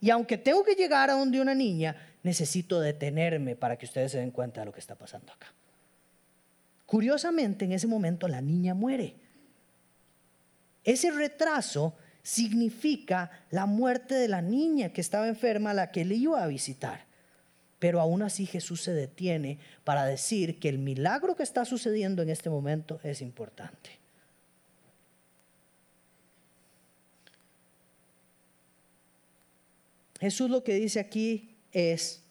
Y 0.00 0.10
aunque 0.10 0.38
tengo 0.38 0.62
que 0.62 0.74
llegar 0.74 1.10
a 1.10 1.14
donde 1.14 1.40
una 1.40 1.54
niña, 1.54 1.96
necesito 2.22 2.80
detenerme 2.80 3.56
para 3.56 3.76
que 3.76 3.86
ustedes 3.86 4.12
se 4.12 4.18
den 4.18 4.30
cuenta 4.30 4.60
de 4.60 4.66
lo 4.66 4.72
que 4.72 4.80
está 4.80 4.94
pasando 4.94 5.32
acá. 5.32 5.52
Curiosamente, 6.86 7.64
en 7.64 7.72
ese 7.72 7.86
momento 7.86 8.28
la 8.28 8.40
niña 8.40 8.74
muere. 8.74 9.16
Ese 10.84 11.10
retraso 11.10 11.94
significa 12.22 13.30
la 13.50 13.66
muerte 13.66 14.14
de 14.14 14.28
la 14.28 14.40
niña 14.42 14.90
que 14.90 15.00
estaba 15.00 15.28
enferma, 15.28 15.74
la 15.74 15.90
que 15.90 16.04
le 16.04 16.14
iba 16.14 16.42
a 16.42 16.46
visitar. 16.46 17.06
Pero 17.78 18.00
aún 18.00 18.22
así 18.22 18.46
Jesús 18.46 18.82
se 18.82 18.92
detiene 18.92 19.58
para 19.84 20.04
decir 20.04 20.58
que 20.58 20.68
el 20.68 20.78
milagro 20.78 21.36
que 21.36 21.42
está 21.42 21.64
sucediendo 21.64 22.22
en 22.22 22.30
este 22.30 22.50
momento 22.50 23.00
es 23.02 23.20
importante. 23.20 23.98
Jesús 30.18 30.50
lo 30.50 30.64
que 30.64 30.74
dice 30.74 31.00
aquí 31.00 31.56
es, 31.72 32.22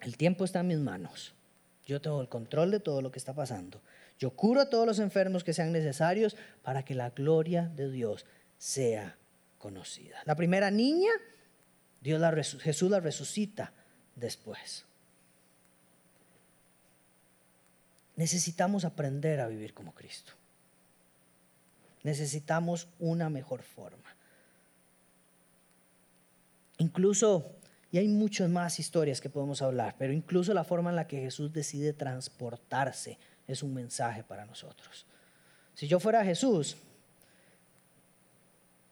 el 0.00 0.16
tiempo 0.16 0.44
está 0.44 0.60
en 0.60 0.68
mis 0.68 0.78
manos. 0.78 1.34
Yo 1.86 2.00
tengo 2.00 2.20
el 2.20 2.28
control 2.28 2.70
de 2.70 2.80
todo 2.80 3.02
lo 3.02 3.10
que 3.10 3.18
está 3.18 3.34
pasando. 3.34 3.80
Yo 4.18 4.30
curo 4.30 4.60
a 4.60 4.70
todos 4.70 4.86
los 4.86 4.98
enfermos 4.98 5.44
que 5.44 5.52
sean 5.52 5.72
necesarios 5.72 6.36
para 6.62 6.84
que 6.84 6.94
la 6.94 7.10
gloria 7.10 7.68
de 7.74 7.90
Dios 7.90 8.26
sea 8.58 9.16
conocida. 9.58 10.22
La 10.24 10.36
primera 10.36 10.70
niña, 10.70 11.10
Dios 12.00 12.20
la, 12.20 12.30
Jesús 12.30 12.90
la 12.90 13.00
resucita 13.00 13.72
después. 14.14 14.84
Necesitamos 18.16 18.84
aprender 18.84 19.40
a 19.40 19.48
vivir 19.48 19.72
como 19.72 19.94
Cristo. 19.94 20.32
Necesitamos 22.02 22.88
una 22.98 23.30
mejor 23.30 23.62
forma. 23.62 24.14
Incluso, 26.80 27.56
y 27.92 27.98
hay 27.98 28.08
muchas 28.08 28.48
más 28.48 28.80
historias 28.80 29.20
que 29.20 29.28
podemos 29.28 29.60
hablar, 29.60 29.96
pero 29.98 30.14
incluso 30.14 30.54
la 30.54 30.64
forma 30.64 30.88
en 30.88 30.96
la 30.96 31.06
que 31.06 31.20
Jesús 31.20 31.52
decide 31.52 31.92
transportarse 31.92 33.18
es 33.46 33.62
un 33.62 33.74
mensaje 33.74 34.24
para 34.24 34.46
nosotros. 34.46 35.04
Si 35.74 35.86
yo 35.86 36.00
fuera 36.00 36.24
Jesús, 36.24 36.78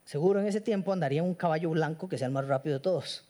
seguro 0.04 0.38
en 0.38 0.46
ese 0.46 0.60
tiempo 0.60 0.92
andaría 0.92 1.22
un 1.22 1.34
caballo 1.34 1.70
blanco 1.70 2.10
que 2.10 2.18
sea 2.18 2.26
el 2.26 2.32
más 2.34 2.46
rápido 2.46 2.76
de 2.76 2.82
todos. 2.82 3.24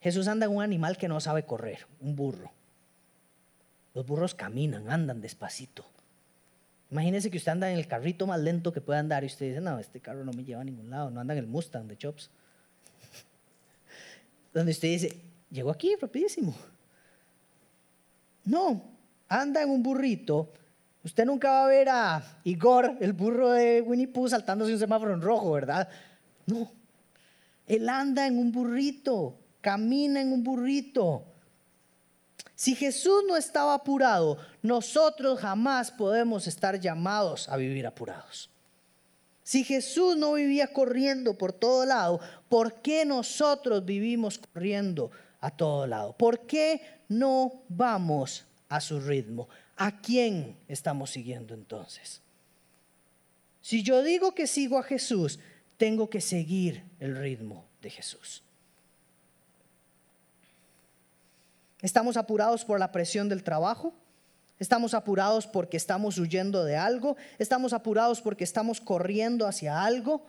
Jesús 0.00 0.28
anda 0.28 0.46
en 0.46 0.54
un 0.54 0.62
animal 0.62 0.96
que 0.96 1.08
no 1.08 1.18
sabe 1.18 1.44
correr, 1.44 1.88
un 2.00 2.14
burro. 2.14 2.52
Los 3.92 4.06
burros 4.06 4.36
caminan, 4.36 4.88
andan 4.88 5.20
despacito. 5.20 5.84
Imagínese 6.92 7.28
que 7.28 7.38
usted 7.38 7.50
anda 7.50 7.72
en 7.72 7.76
el 7.76 7.88
carrito 7.88 8.28
más 8.28 8.38
lento 8.38 8.72
que 8.72 8.80
pueda 8.80 9.00
andar 9.00 9.24
y 9.24 9.26
usted 9.26 9.48
dice, 9.48 9.60
no, 9.60 9.80
este 9.80 9.98
carro 9.98 10.24
no 10.24 10.32
me 10.32 10.44
lleva 10.44 10.60
a 10.60 10.64
ningún 10.64 10.90
lado, 10.90 11.10
no 11.10 11.20
anda 11.20 11.34
en 11.34 11.40
el 11.40 11.48
Mustang 11.48 11.88
de 11.88 11.98
Chops. 11.98 12.30
Donde 14.52 14.72
usted 14.72 14.88
dice, 14.88 15.20
llegó 15.50 15.70
aquí 15.70 15.94
rapidísimo. 16.00 16.54
No, 18.44 18.82
anda 19.28 19.62
en 19.62 19.70
un 19.70 19.82
burrito. 19.82 20.52
Usted 21.04 21.24
nunca 21.24 21.50
va 21.50 21.64
a 21.64 21.68
ver 21.68 21.88
a 21.88 22.40
Igor, 22.44 22.96
el 23.00 23.12
burro 23.12 23.50
de 23.50 23.80
Winnie 23.80 24.08
Pooh, 24.08 24.28
saltándose 24.28 24.72
un 24.72 24.78
semáforo 24.78 25.12
en 25.12 25.20
rojo, 25.20 25.52
¿verdad? 25.52 25.88
No. 26.46 26.70
Él 27.66 27.88
anda 27.88 28.26
en 28.26 28.38
un 28.38 28.52
burrito, 28.52 29.38
camina 29.60 30.20
en 30.20 30.32
un 30.32 30.44
burrito. 30.44 31.24
Si 32.54 32.76
Jesús 32.76 33.24
no 33.26 33.36
estaba 33.36 33.74
apurado, 33.74 34.38
nosotros 34.62 35.40
jamás 35.40 35.90
podemos 35.90 36.46
estar 36.46 36.78
llamados 36.78 37.48
a 37.48 37.56
vivir 37.56 37.86
apurados. 37.86 38.51
Si 39.44 39.64
Jesús 39.64 40.16
no 40.16 40.34
vivía 40.34 40.72
corriendo 40.72 41.36
por 41.36 41.52
todo 41.52 41.84
lado, 41.84 42.20
¿por 42.48 42.80
qué 42.80 43.04
nosotros 43.04 43.84
vivimos 43.84 44.38
corriendo 44.38 45.10
a 45.40 45.50
todo 45.50 45.86
lado? 45.86 46.16
¿Por 46.16 46.46
qué 46.46 46.80
no 47.08 47.62
vamos 47.68 48.46
a 48.68 48.80
su 48.80 49.00
ritmo? 49.00 49.48
¿A 49.76 50.00
quién 50.00 50.56
estamos 50.68 51.10
siguiendo 51.10 51.54
entonces? 51.54 52.20
Si 53.60 53.82
yo 53.82 54.02
digo 54.02 54.34
que 54.34 54.46
sigo 54.46 54.78
a 54.78 54.82
Jesús, 54.82 55.38
tengo 55.76 56.08
que 56.08 56.20
seguir 56.20 56.84
el 57.00 57.16
ritmo 57.16 57.64
de 57.80 57.90
Jesús. 57.90 58.42
Estamos 61.80 62.16
apurados 62.16 62.64
por 62.64 62.78
la 62.78 62.92
presión 62.92 63.28
del 63.28 63.42
trabajo. 63.42 63.92
Estamos 64.62 64.94
apurados 64.94 65.48
porque 65.48 65.76
estamos 65.76 66.18
huyendo 66.18 66.64
de 66.64 66.76
algo. 66.76 67.16
Estamos 67.40 67.72
apurados 67.72 68.20
porque 68.20 68.44
estamos 68.44 68.80
corriendo 68.80 69.48
hacia 69.48 69.82
algo. 69.82 70.22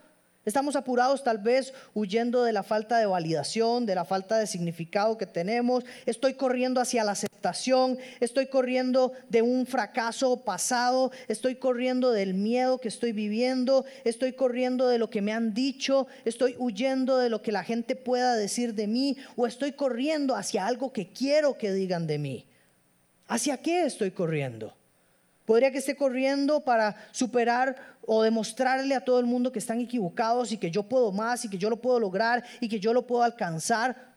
Estamos 0.44 0.76
apurados 0.76 1.24
tal 1.24 1.38
vez 1.38 1.72
huyendo 1.94 2.44
de 2.44 2.52
la 2.52 2.64
falta 2.64 2.98
de 2.98 3.06
validación, 3.06 3.86
de 3.86 3.94
la 3.94 4.06
falta 4.06 4.40
de 4.40 4.48
significado 4.48 5.20
que 5.20 5.28
tenemos. 5.28 5.86
Estoy 6.08 6.34
corriendo 6.34 6.82
hacia 6.82 7.04
la 7.04 7.12
aceptación, 7.12 8.00
estoy 8.22 8.48
corriendo 8.48 9.12
de 9.30 9.44
un 9.44 9.68
fracaso 9.68 10.38
pasado, 10.38 11.12
estoy 11.28 11.58
corriendo 11.58 12.12
del 12.12 12.34
miedo 12.34 12.80
que 12.80 12.88
estoy 12.88 13.12
viviendo, 13.12 13.86
estoy 14.04 14.34
corriendo 14.34 14.88
de 14.88 14.98
lo 14.98 15.12
que 15.12 15.22
me 15.22 15.32
han 15.32 15.54
dicho, 15.54 16.08
estoy 16.26 16.56
huyendo 16.58 17.20
de 17.20 17.30
lo 17.30 17.44
que 17.44 17.52
la 17.52 17.64
gente 17.64 17.96
pueda 17.96 18.36
decir 18.36 18.74
de 18.74 18.88
mí 18.88 19.16
o 19.36 19.46
estoy 19.46 19.74
corriendo 19.74 20.36
hacia 20.36 20.66
algo 20.66 20.92
que 20.92 21.10
quiero 21.10 21.56
que 21.56 21.72
digan 21.72 22.08
de 22.08 22.18
mí. 22.18 22.48
¿Hacia 23.34 23.58
qué 23.58 23.84
estoy 23.84 24.12
corriendo? 24.12 24.76
Podría 25.46 25.72
que 25.72 25.80
esté 25.80 25.96
corriendo 25.96 26.60
para 26.60 26.96
superar 27.12 27.98
o 28.06 28.22
demostrarle 28.22 28.94
a 28.94 29.04
todo 29.04 29.20
el 29.20 29.26
mundo 29.26 29.52
que 29.52 29.58
están 29.58 29.80
equivocados 29.80 30.52
y 30.52 30.58
que 30.60 30.70
yo 30.70 30.84
puedo 30.84 31.12
más 31.12 31.44
y 31.44 31.50
que 31.50 31.58
yo 31.58 31.72
lo 31.72 31.82
puedo 31.82 32.00
lograr 32.00 32.44
y 32.60 32.70
que 32.70 32.80
yo 32.80 32.94
lo 32.94 33.08
puedo 33.08 33.24
alcanzar. 33.24 34.14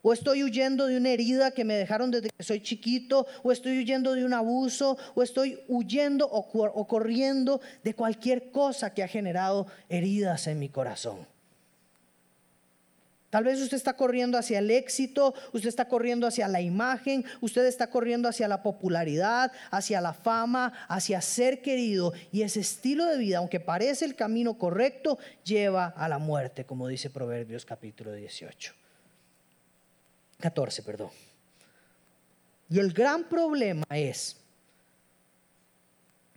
O 0.00 0.12
estoy 0.12 0.44
huyendo 0.44 0.86
de 0.86 0.96
una 0.96 1.08
herida 1.08 1.50
que 1.50 1.64
me 1.64 1.74
dejaron 1.74 2.12
desde 2.12 2.30
que 2.30 2.44
soy 2.44 2.62
chiquito, 2.62 3.26
o 3.42 3.50
estoy 3.50 3.78
huyendo 3.78 4.14
de 4.14 4.24
un 4.24 4.32
abuso, 4.32 4.96
o 5.16 5.24
estoy 5.24 5.58
huyendo 5.66 6.28
o, 6.30 6.86
corriendo 6.86 7.60
de 7.82 7.94
cualquier 7.94 8.52
cosa 8.52 8.94
que 8.94 9.02
ha 9.02 9.08
generado 9.08 9.66
heridas 9.88 10.46
en 10.46 10.60
mi 10.60 10.68
corazón. 10.68 11.26
Tal 13.36 13.44
vez 13.44 13.60
usted 13.60 13.76
está 13.76 13.92
corriendo 13.92 14.38
hacia 14.38 14.60
el 14.60 14.70
éxito, 14.70 15.34
usted 15.52 15.68
está 15.68 15.88
corriendo 15.88 16.26
hacia 16.26 16.48
la 16.48 16.62
imagen, 16.62 17.22
usted 17.42 17.66
está 17.66 17.90
corriendo 17.90 18.30
hacia 18.30 18.48
la 18.48 18.62
popularidad, 18.62 19.52
hacia 19.70 20.00
la 20.00 20.14
fama, 20.14 20.72
hacia 20.88 21.20
ser 21.20 21.60
querido. 21.60 22.14
Y 22.32 22.40
ese 22.40 22.60
estilo 22.60 23.04
de 23.04 23.18
vida, 23.18 23.36
aunque 23.36 23.60
parece 23.60 24.06
el 24.06 24.16
camino 24.16 24.56
correcto, 24.56 25.18
lleva 25.44 25.88
a 25.88 26.08
la 26.08 26.16
muerte, 26.16 26.64
como 26.64 26.88
dice 26.88 27.10
Proverbios 27.10 27.66
capítulo 27.66 28.10
18. 28.14 28.72
14, 30.40 30.82
perdón. 30.82 31.10
Y 32.70 32.78
el 32.78 32.90
gran 32.94 33.24
problema 33.24 33.84
es 33.90 34.38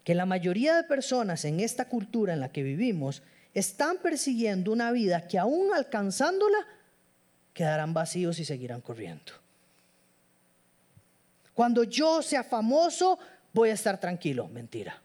que 0.03 0.15
la 0.15 0.25
mayoría 0.25 0.75
de 0.75 0.83
personas 0.83 1.45
en 1.45 1.61
esta 1.61 1.87
cultura 1.87 2.33
en 2.33 2.41
la 2.41 2.51
que 2.51 2.61
vivimos 2.61 3.23
están 3.53 3.99
persiguiendo 3.99 4.73
una 4.73 4.91
vida 4.91 5.29
que 5.29 5.39
aún 5.39 5.73
alcanzándola, 5.73 6.57
quedarán 7.53 7.93
vacíos 7.93 8.39
y 8.39 8.45
seguirán 8.45 8.81
corriendo. 8.81 9.33
Cuando 11.53 11.83
yo 11.83 12.21
sea 12.21 12.43
famoso, 12.43 13.19
voy 13.51 13.69
a 13.69 13.73
estar 13.73 13.99
tranquilo. 13.99 14.47
Mentira. 14.47 15.01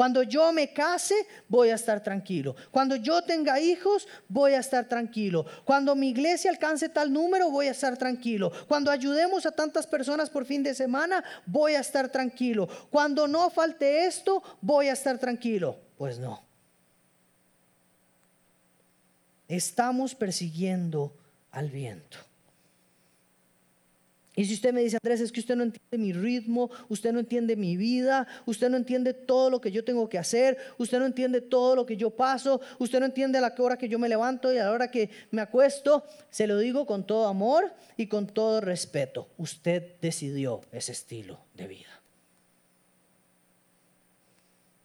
Cuando 0.00 0.22
yo 0.22 0.50
me 0.50 0.72
case, 0.72 1.26
voy 1.46 1.68
a 1.68 1.74
estar 1.74 2.02
tranquilo. 2.02 2.56
Cuando 2.70 2.96
yo 2.96 3.22
tenga 3.22 3.60
hijos, 3.60 4.08
voy 4.28 4.54
a 4.54 4.60
estar 4.60 4.88
tranquilo. 4.88 5.44
Cuando 5.64 5.94
mi 5.94 6.08
iglesia 6.08 6.50
alcance 6.50 6.88
tal 6.88 7.12
número, 7.12 7.50
voy 7.50 7.66
a 7.66 7.72
estar 7.72 7.98
tranquilo. 7.98 8.50
Cuando 8.66 8.90
ayudemos 8.90 9.44
a 9.44 9.52
tantas 9.52 9.86
personas 9.86 10.30
por 10.30 10.46
fin 10.46 10.62
de 10.62 10.74
semana, 10.74 11.22
voy 11.44 11.74
a 11.74 11.80
estar 11.80 12.08
tranquilo. 12.08 12.66
Cuando 12.88 13.28
no 13.28 13.50
falte 13.50 14.06
esto, 14.06 14.42
voy 14.62 14.88
a 14.88 14.94
estar 14.94 15.18
tranquilo. 15.18 15.76
Pues 15.98 16.18
no. 16.18 16.42
Estamos 19.48 20.14
persiguiendo 20.14 21.12
al 21.52 21.70
viento. 21.70 22.18
Y 24.36 24.44
si 24.44 24.54
usted 24.54 24.72
me 24.72 24.80
dice, 24.80 24.96
Andrés, 25.02 25.20
es 25.20 25.32
que 25.32 25.40
usted 25.40 25.56
no 25.56 25.64
entiende 25.64 25.98
mi 25.98 26.12
ritmo, 26.12 26.70
usted 26.88 27.12
no 27.12 27.18
entiende 27.18 27.56
mi 27.56 27.76
vida, 27.76 28.26
usted 28.46 28.70
no 28.70 28.76
entiende 28.76 29.12
todo 29.12 29.50
lo 29.50 29.60
que 29.60 29.72
yo 29.72 29.84
tengo 29.84 30.08
que 30.08 30.18
hacer, 30.18 30.56
usted 30.78 30.98
no 30.98 31.06
entiende 31.06 31.40
todo 31.40 31.76
lo 31.76 31.84
que 31.84 31.96
yo 31.96 32.10
paso, 32.10 32.60
usted 32.78 33.00
no 33.00 33.06
entiende 33.06 33.38
a 33.38 33.40
la 33.40 33.54
hora 33.58 33.76
que 33.76 33.88
yo 33.88 33.98
me 33.98 34.08
levanto 34.08 34.52
y 34.52 34.58
a 34.58 34.64
la 34.64 34.72
hora 34.72 34.90
que 34.90 35.10
me 35.30 35.42
acuesto, 35.42 36.04
se 36.30 36.46
lo 36.46 36.56
digo 36.58 36.86
con 36.86 37.06
todo 37.06 37.26
amor 37.26 37.72
y 37.96 38.06
con 38.06 38.28
todo 38.28 38.60
respeto. 38.60 39.28
Usted 39.36 39.96
decidió 40.00 40.62
ese 40.72 40.92
estilo 40.92 41.40
de 41.54 41.66
vida. 41.66 42.00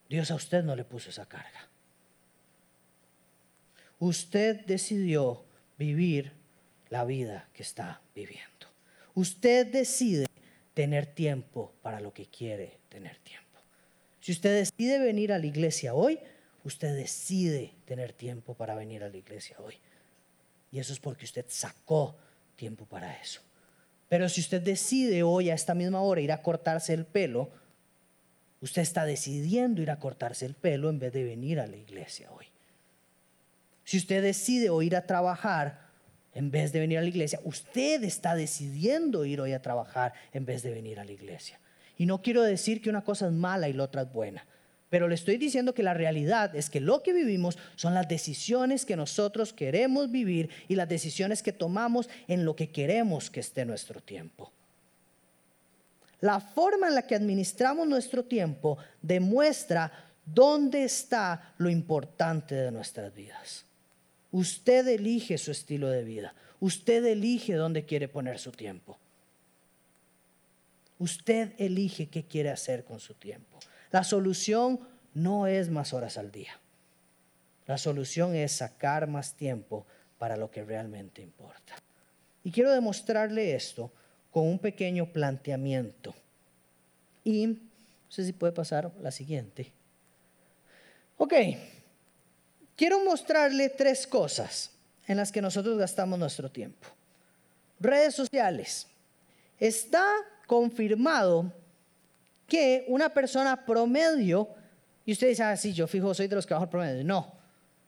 Dios 0.08 0.30
a 0.30 0.34
usted 0.34 0.64
no 0.64 0.76
le 0.76 0.84
puso 0.84 1.10
esa 1.10 1.26
carga. 1.26 1.70
Usted 3.98 4.66
decidió 4.66 5.44
vivir 5.78 6.32
la 6.96 7.04
vida 7.04 7.46
que 7.52 7.62
está 7.62 8.00
viviendo. 8.14 8.66
Usted 9.14 9.66
decide 9.66 10.26
tener 10.72 11.04
tiempo 11.04 11.74
para 11.82 12.00
lo 12.00 12.14
que 12.14 12.24
quiere 12.24 12.78
tener 12.88 13.18
tiempo. 13.18 13.58
Si 14.20 14.32
usted 14.32 14.64
decide 14.64 14.98
venir 14.98 15.30
a 15.30 15.38
la 15.38 15.44
iglesia 15.44 15.92
hoy, 15.92 16.18
usted 16.64 16.96
decide 16.96 17.74
tener 17.84 18.14
tiempo 18.14 18.54
para 18.54 18.74
venir 18.74 19.04
a 19.04 19.10
la 19.10 19.16
iglesia 19.18 19.56
hoy. 19.58 19.74
Y 20.72 20.78
eso 20.78 20.94
es 20.94 20.98
porque 20.98 21.26
usted 21.26 21.44
sacó 21.48 22.16
tiempo 22.56 22.86
para 22.86 23.20
eso. 23.20 23.42
Pero 24.08 24.30
si 24.30 24.40
usted 24.40 24.62
decide 24.62 25.22
hoy 25.22 25.50
a 25.50 25.54
esta 25.54 25.74
misma 25.74 26.00
hora 26.00 26.22
ir 26.22 26.32
a 26.32 26.42
cortarse 26.42 26.94
el 26.94 27.04
pelo, 27.04 27.50
usted 28.62 28.80
está 28.80 29.04
decidiendo 29.04 29.82
ir 29.82 29.90
a 29.90 30.00
cortarse 30.00 30.46
el 30.46 30.54
pelo 30.54 30.88
en 30.88 30.98
vez 30.98 31.12
de 31.12 31.24
venir 31.24 31.60
a 31.60 31.66
la 31.66 31.76
iglesia 31.76 32.30
hoy. 32.32 32.46
Si 33.84 33.98
usted 33.98 34.22
decide 34.22 34.70
o 34.70 34.80
ir 34.80 34.96
a 34.96 35.06
trabajar 35.06 35.85
en 36.36 36.50
vez 36.50 36.70
de 36.70 36.80
venir 36.80 36.98
a 36.98 37.00
la 37.00 37.08
iglesia. 37.08 37.40
Usted 37.44 38.04
está 38.04 38.34
decidiendo 38.34 39.24
ir 39.24 39.40
hoy 39.40 39.54
a 39.54 39.62
trabajar 39.62 40.12
en 40.34 40.44
vez 40.44 40.62
de 40.62 40.70
venir 40.70 41.00
a 41.00 41.04
la 41.04 41.12
iglesia. 41.12 41.58
Y 41.96 42.04
no 42.04 42.20
quiero 42.20 42.42
decir 42.42 42.82
que 42.82 42.90
una 42.90 43.02
cosa 43.02 43.26
es 43.26 43.32
mala 43.32 43.70
y 43.70 43.72
la 43.72 43.84
otra 43.84 44.02
es 44.02 44.12
buena. 44.12 44.44
Pero 44.90 45.08
le 45.08 45.14
estoy 45.14 45.38
diciendo 45.38 45.72
que 45.72 45.82
la 45.82 45.94
realidad 45.94 46.54
es 46.54 46.68
que 46.68 46.80
lo 46.80 47.02
que 47.02 47.14
vivimos 47.14 47.56
son 47.74 47.94
las 47.94 48.06
decisiones 48.06 48.84
que 48.84 48.96
nosotros 48.96 49.54
queremos 49.54 50.10
vivir 50.10 50.50
y 50.68 50.74
las 50.74 50.90
decisiones 50.90 51.42
que 51.42 51.54
tomamos 51.54 52.06
en 52.28 52.44
lo 52.44 52.54
que 52.54 52.68
queremos 52.68 53.30
que 53.30 53.40
esté 53.40 53.64
nuestro 53.64 54.02
tiempo. 54.02 54.52
La 56.20 56.38
forma 56.38 56.88
en 56.88 56.96
la 56.96 57.06
que 57.06 57.14
administramos 57.14 57.88
nuestro 57.88 58.24
tiempo 58.24 58.76
demuestra 59.00 59.90
dónde 60.26 60.84
está 60.84 61.54
lo 61.56 61.70
importante 61.70 62.54
de 62.54 62.70
nuestras 62.70 63.14
vidas. 63.14 63.65
Usted 64.36 64.86
elige 64.88 65.38
su 65.38 65.50
estilo 65.50 65.88
de 65.88 66.04
vida. 66.04 66.34
Usted 66.60 67.02
elige 67.06 67.54
dónde 67.54 67.86
quiere 67.86 68.06
poner 68.06 68.38
su 68.38 68.52
tiempo. 68.52 68.98
Usted 70.98 71.54
elige 71.56 72.10
qué 72.10 72.26
quiere 72.26 72.50
hacer 72.50 72.84
con 72.84 73.00
su 73.00 73.14
tiempo. 73.14 73.58
La 73.90 74.04
solución 74.04 74.78
no 75.14 75.46
es 75.46 75.70
más 75.70 75.94
horas 75.94 76.18
al 76.18 76.32
día. 76.32 76.60
La 77.66 77.78
solución 77.78 78.34
es 78.34 78.52
sacar 78.52 79.06
más 79.06 79.36
tiempo 79.36 79.86
para 80.18 80.36
lo 80.36 80.50
que 80.50 80.62
realmente 80.62 81.22
importa. 81.22 81.74
Y 82.44 82.50
quiero 82.50 82.72
demostrarle 82.72 83.54
esto 83.54 83.90
con 84.30 84.46
un 84.46 84.58
pequeño 84.58 85.14
planteamiento. 85.14 86.14
Y 87.24 87.46
no 87.46 87.56
sé 88.10 88.26
si 88.26 88.34
puede 88.34 88.52
pasar 88.52 88.92
la 89.00 89.12
siguiente. 89.12 89.72
Ok, 91.16 91.32
Quiero 92.76 93.02
mostrarle 93.02 93.70
tres 93.70 94.06
cosas 94.06 94.70
en 95.06 95.16
las 95.16 95.32
que 95.32 95.40
nosotros 95.40 95.78
gastamos 95.78 96.18
nuestro 96.18 96.50
tiempo. 96.50 96.86
Redes 97.80 98.14
sociales. 98.14 98.86
Está 99.58 100.06
confirmado 100.46 101.52
que 102.46 102.84
una 102.88 103.08
persona 103.08 103.64
promedio, 103.64 104.48
y 105.04 105.12
usted 105.12 105.28
dice, 105.28 105.42
ah, 105.42 105.56
sí, 105.56 105.72
yo 105.72 105.86
fijo, 105.86 106.12
soy 106.14 106.28
de 106.28 106.36
los 106.36 106.46
que 106.46 106.54
bajo 106.54 106.64
el 106.64 106.70
promedio. 106.70 107.04
No, 107.04 107.32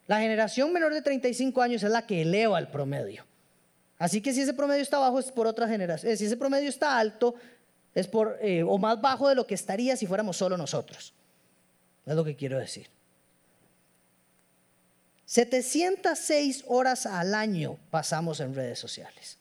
la 0.07 0.19
generación 0.19 0.73
menor 0.73 0.93
de 0.93 1.03
35 1.03 1.61
años 1.61 1.83
es 1.83 1.91
la 1.91 2.05
que 2.05 2.23
eleva 2.23 2.57
el 2.57 2.67
promedio. 2.67 3.25
Así 3.99 4.21
que 4.21 4.33
si 4.33 4.41
ese 4.41 4.53
promedio 4.53 4.81
está 4.81 4.97
bajo 4.97 5.19
es 5.19 5.31
por 5.31 5.45
otra 5.45 5.67
generación. 5.67 6.17
Si 6.17 6.25
ese 6.25 6.37
promedio 6.37 6.69
está 6.69 6.97
alto 6.97 7.35
es 7.93 8.07
por, 8.07 8.37
eh, 8.41 8.63
o 8.63 8.77
más 8.77 8.99
bajo 8.99 9.27
de 9.29 9.35
lo 9.35 9.45
que 9.45 9.53
estaría 9.53 9.95
si 9.95 10.07
fuéramos 10.07 10.37
solo 10.37 10.57
nosotros. 10.57 11.13
Es 12.05 12.15
lo 12.15 12.23
que 12.23 12.35
quiero 12.35 12.57
decir. 12.57 12.87
706 15.29 16.63
horas 16.65 17.05
al 17.05 17.35
año 17.35 17.77
pasamos 17.91 18.39
en 18.39 18.55
redes 18.55 18.79
sociales. 18.79 19.37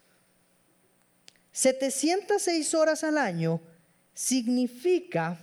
706 1.52 2.74
horas 2.74 3.04
al 3.04 3.16
año 3.16 3.58
significa 4.12 5.38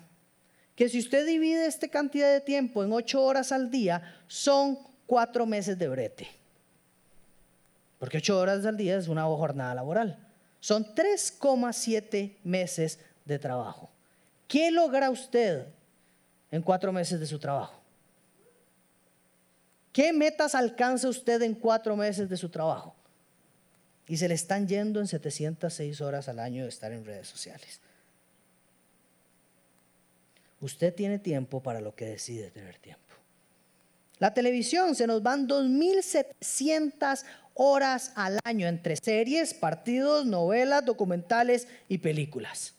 que 0.76 0.88
si 0.88 1.00
usted 1.00 1.26
divide 1.26 1.66
esta 1.66 1.88
cantidad 1.88 2.32
de 2.32 2.42
tiempo 2.42 2.84
en 2.84 2.94
8 2.94 3.24
horas 3.24 3.52
al 3.52 3.72
día, 3.72 4.22
son 4.28 4.78
4 5.08 5.48
meses 5.48 5.80
de 5.80 5.88
brete. 5.88 6.28
Porque 7.98 8.18
8 8.18 8.38
horas 8.38 8.66
al 8.68 8.78
día 8.78 8.98
es 8.98 9.08
una 9.08 9.24
jornada 9.24 9.74
laboral. 9.74 10.28
Son 10.60 10.86
3,7 10.94 12.36
meses 12.44 13.00
de 13.26 13.40
trabajo. 13.40 13.90
¿Qué 14.48 14.70
logra 14.70 15.10
usted 15.10 15.66
en 16.52 16.62
4 16.62 16.92
meses 16.92 17.20
de 17.20 17.26
su 17.26 17.40
trabajo? 17.40 17.85
¿Qué 19.96 20.12
metas 20.12 20.56
alcanza 20.56 21.08
usted 21.08 21.42
en 21.42 21.56
4 21.56 21.96
meses 21.96 22.28
de 22.28 22.36
su 22.36 22.50
trabajo? 22.50 22.94
Y 24.10 24.18
se 24.18 24.28
le 24.28 24.34
están 24.34 24.68
yendo 24.68 25.00
en 25.00 25.08
706 25.08 26.02
horas 26.02 26.28
al 26.28 26.40
año 26.40 26.64
de 26.64 26.70
estar 26.70 26.92
en 26.92 27.06
redes 27.06 27.30
sociales. 27.30 27.80
Usted 30.60 30.94
tiene 30.94 31.18
tiempo 31.18 31.64
para 31.64 31.80
lo 31.80 31.96
que 31.96 32.08
decide 32.08 32.52
tener 32.52 32.78
tiempo. 32.78 33.16
La 34.20 34.34
televisión 34.34 34.96
se 34.96 35.08
nos 35.08 35.24
van 35.24 35.48
2.700 35.48 37.24
horas 37.54 38.12
al 38.16 38.40
año 38.44 38.68
entre 38.68 38.98
series, 38.98 39.54
partidos, 39.54 40.26
novelas, 40.26 40.84
documentales 40.84 41.70
y 41.88 42.00
películas. 42.00 42.74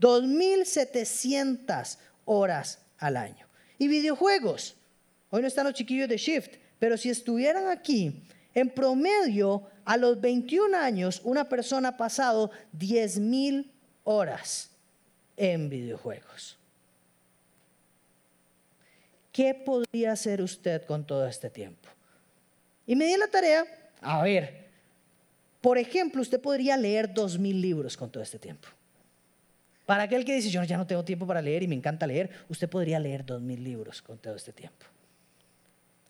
2.700 0.00 1.96
horas 2.26 2.80
al 2.98 3.16
año. 3.16 3.46
Y 3.78 3.88
videojuegos. 3.88 4.76
Hoy 5.30 5.42
no 5.42 5.48
están 5.48 5.64
los 5.64 5.74
chiquillos 5.74 6.08
de 6.08 6.16
Shift, 6.16 6.56
pero 6.78 6.96
si 6.96 7.10
estuvieran 7.10 7.68
aquí, 7.68 8.22
en 8.54 8.70
promedio, 8.70 9.68
a 9.84 9.96
los 9.96 10.20
21 10.20 10.76
años, 10.76 11.20
una 11.24 11.48
persona 11.48 11.88
ha 11.90 11.96
pasado 11.96 12.50
10.000 12.78 13.70
horas 14.04 14.70
en 15.36 15.68
videojuegos. 15.68 16.58
¿Qué 19.32 19.54
podría 19.54 20.12
hacer 20.12 20.40
usted 20.40 20.84
con 20.86 21.06
todo 21.06 21.26
este 21.26 21.50
tiempo? 21.50 21.88
Y 22.86 22.96
me 22.96 23.04
di 23.04 23.16
la 23.16 23.26
tarea, 23.26 23.64
a 24.00 24.22
ver, 24.22 24.66
por 25.60 25.76
ejemplo, 25.78 26.22
usted 26.22 26.40
podría 26.40 26.76
leer 26.76 27.12
dos 27.12 27.38
mil 27.38 27.60
libros 27.60 27.96
con 27.96 28.10
todo 28.10 28.22
este 28.22 28.38
tiempo. 28.38 28.68
Para 29.84 30.04
aquel 30.04 30.24
que 30.24 30.34
dice, 30.34 30.48
yo 30.48 30.62
ya 30.64 30.76
no 30.76 30.86
tengo 30.86 31.04
tiempo 31.04 31.26
para 31.26 31.42
leer 31.42 31.62
y 31.62 31.68
me 31.68 31.74
encanta 31.74 32.06
leer, 32.06 32.30
usted 32.48 32.68
podría 32.68 32.98
leer 32.98 33.26
dos 33.26 33.42
mil 33.42 33.62
libros 33.62 34.00
con 34.00 34.16
todo 34.18 34.36
este 34.36 34.52
tiempo. 34.52 34.86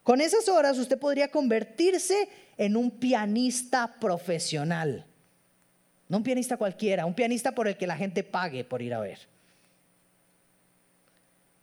Con 0.07 0.21
esas 0.21 0.49
horas 0.49 0.79
usted 0.79 1.01
podría 1.01 1.33
convertirse 1.33 2.29
en 2.57 2.77
un 2.77 2.93
pianista 2.93 3.99
profesional. 3.99 5.05
No 6.09 6.19
un 6.19 6.23
pianista 6.23 6.57
cualquiera, 6.57 7.05
un 7.07 7.15
pianista 7.15 7.53
por 7.53 7.67
el 7.67 7.77
que 7.77 7.89
la 7.89 7.97
gente 7.97 8.23
pague 8.23 8.63
por 8.63 8.83
ir 8.83 8.95
a 8.95 9.01
ver. 9.01 9.19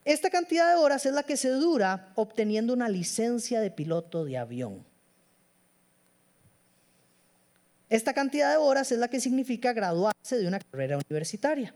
Esta 0.04 0.30
cantidad 0.30 0.68
de 0.68 0.76
horas 0.76 1.06
es 1.06 1.14
la 1.14 1.24
que 1.24 1.38
se 1.38 1.52
dura 1.52 2.12
obteniendo 2.16 2.74
una 2.74 2.90
licencia 2.90 3.62
de 3.62 3.72
piloto 3.72 4.26
de 4.26 4.38
avión. 4.38 4.86
Esta 7.90 8.14
cantidad 8.14 8.52
de 8.52 8.58
horas 8.58 8.92
es 8.92 9.00
la 9.00 9.08
que 9.08 9.22
significa 9.22 9.72
graduarse 9.72 10.38
de 10.38 10.46
una 10.50 10.60
carrera 10.60 10.98
universitaria. 10.98 11.74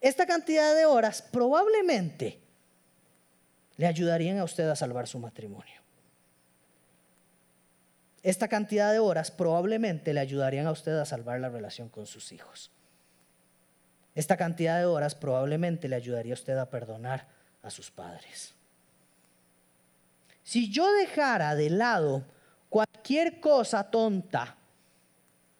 Esta 0.00 0.26
cantidad 0.26 0.74
de 0.74 0.86
horas 0.86 1.22
probablemente 1.22 2.40
le 3.76 3.86
ayudarían 3.86 4.38
a 4.38 4.44
usted 4.44 4.68
a 4.68 4.76
salvar 4.76 5.06
su 5.06 5.18
matrimonio. 5.18 5.80
Esta 8.22 8.48
cantidad 8.48 8.92
de 8.92 8.98
horas 8.98 9.30
probablemente 9.30 10.12
le 10.12 10.20
ayudarían 10.20 10.66
a 10.66 10.72
usted 10.72 10.98
a 10.98 11.04
salvar 11.04 11.40
la 11.40 11.48
relación 11.48 11.88
con 11.88 12.06
sus 12.06 12.32
hijos. 12.32 12.70
Esta 14.14 14.36
cantidad 14.36 14.78
de 14.78 14.86
horas 14.86 15.14
probablemente 15.14 15.88
le 15.88 15.96
ayudaría 15.96 16.32
a 16.32 16.34
usted 16.34 16.56
a 16.56 16.70
perdonar 16.70 17.26
a 17.62 17.70
sus 17.70 17.90
padres. 17.90 18.54
Si 20.42 20.70
yo 20.70 20.90
dejara 20.92 21.54
de 21.54 21.70
lado 21.70 22.24
cualquier 22.68 23.40
cosa 23.40 23.90
tonta 23.90 24.56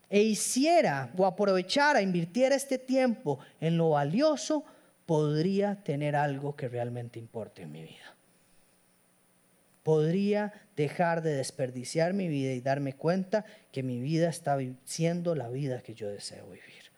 e 0.08 0.22
hiciera 0.22 1.10
o 1.16 1.26
aprovechara, 1.26 2.00
invirtiera 2.00 2.54
este 2.54 2.78
tiempo 2.78 3.38
en 3.60 3.76
lo 3.76 3.90
valioso, 3.90 4.64
podría 5.06 5.82
tener 5.82 6.16
algo 6.16 6.56
que 6.56 6.68
realmente 6.68 7.18
importe 7.18 7.62
en 7.62 7.72
mi 7.72 7.82
vida 7.82 8.16
podría 9.86 10.52
dejar 10.74 11.22
de 11.22 11.34
desperdiciar 11.34 12.12
mi 12.12 12.26
vida 12.26 12.50
y 12.54 12.60
darme 12.60 12.94
cuenta 12.94 13.44
que 13.70 13.84
mi 13.84 14.00
vida 14.00 14.28
está 14.28 14.58
siendo 14.84 15.36
la 15.36 15.48
vida 15.48 15.80
que 15.80 15.94
yo 15.94 16.08
deseo 16.08 16.44
vivir. 16.46 16.90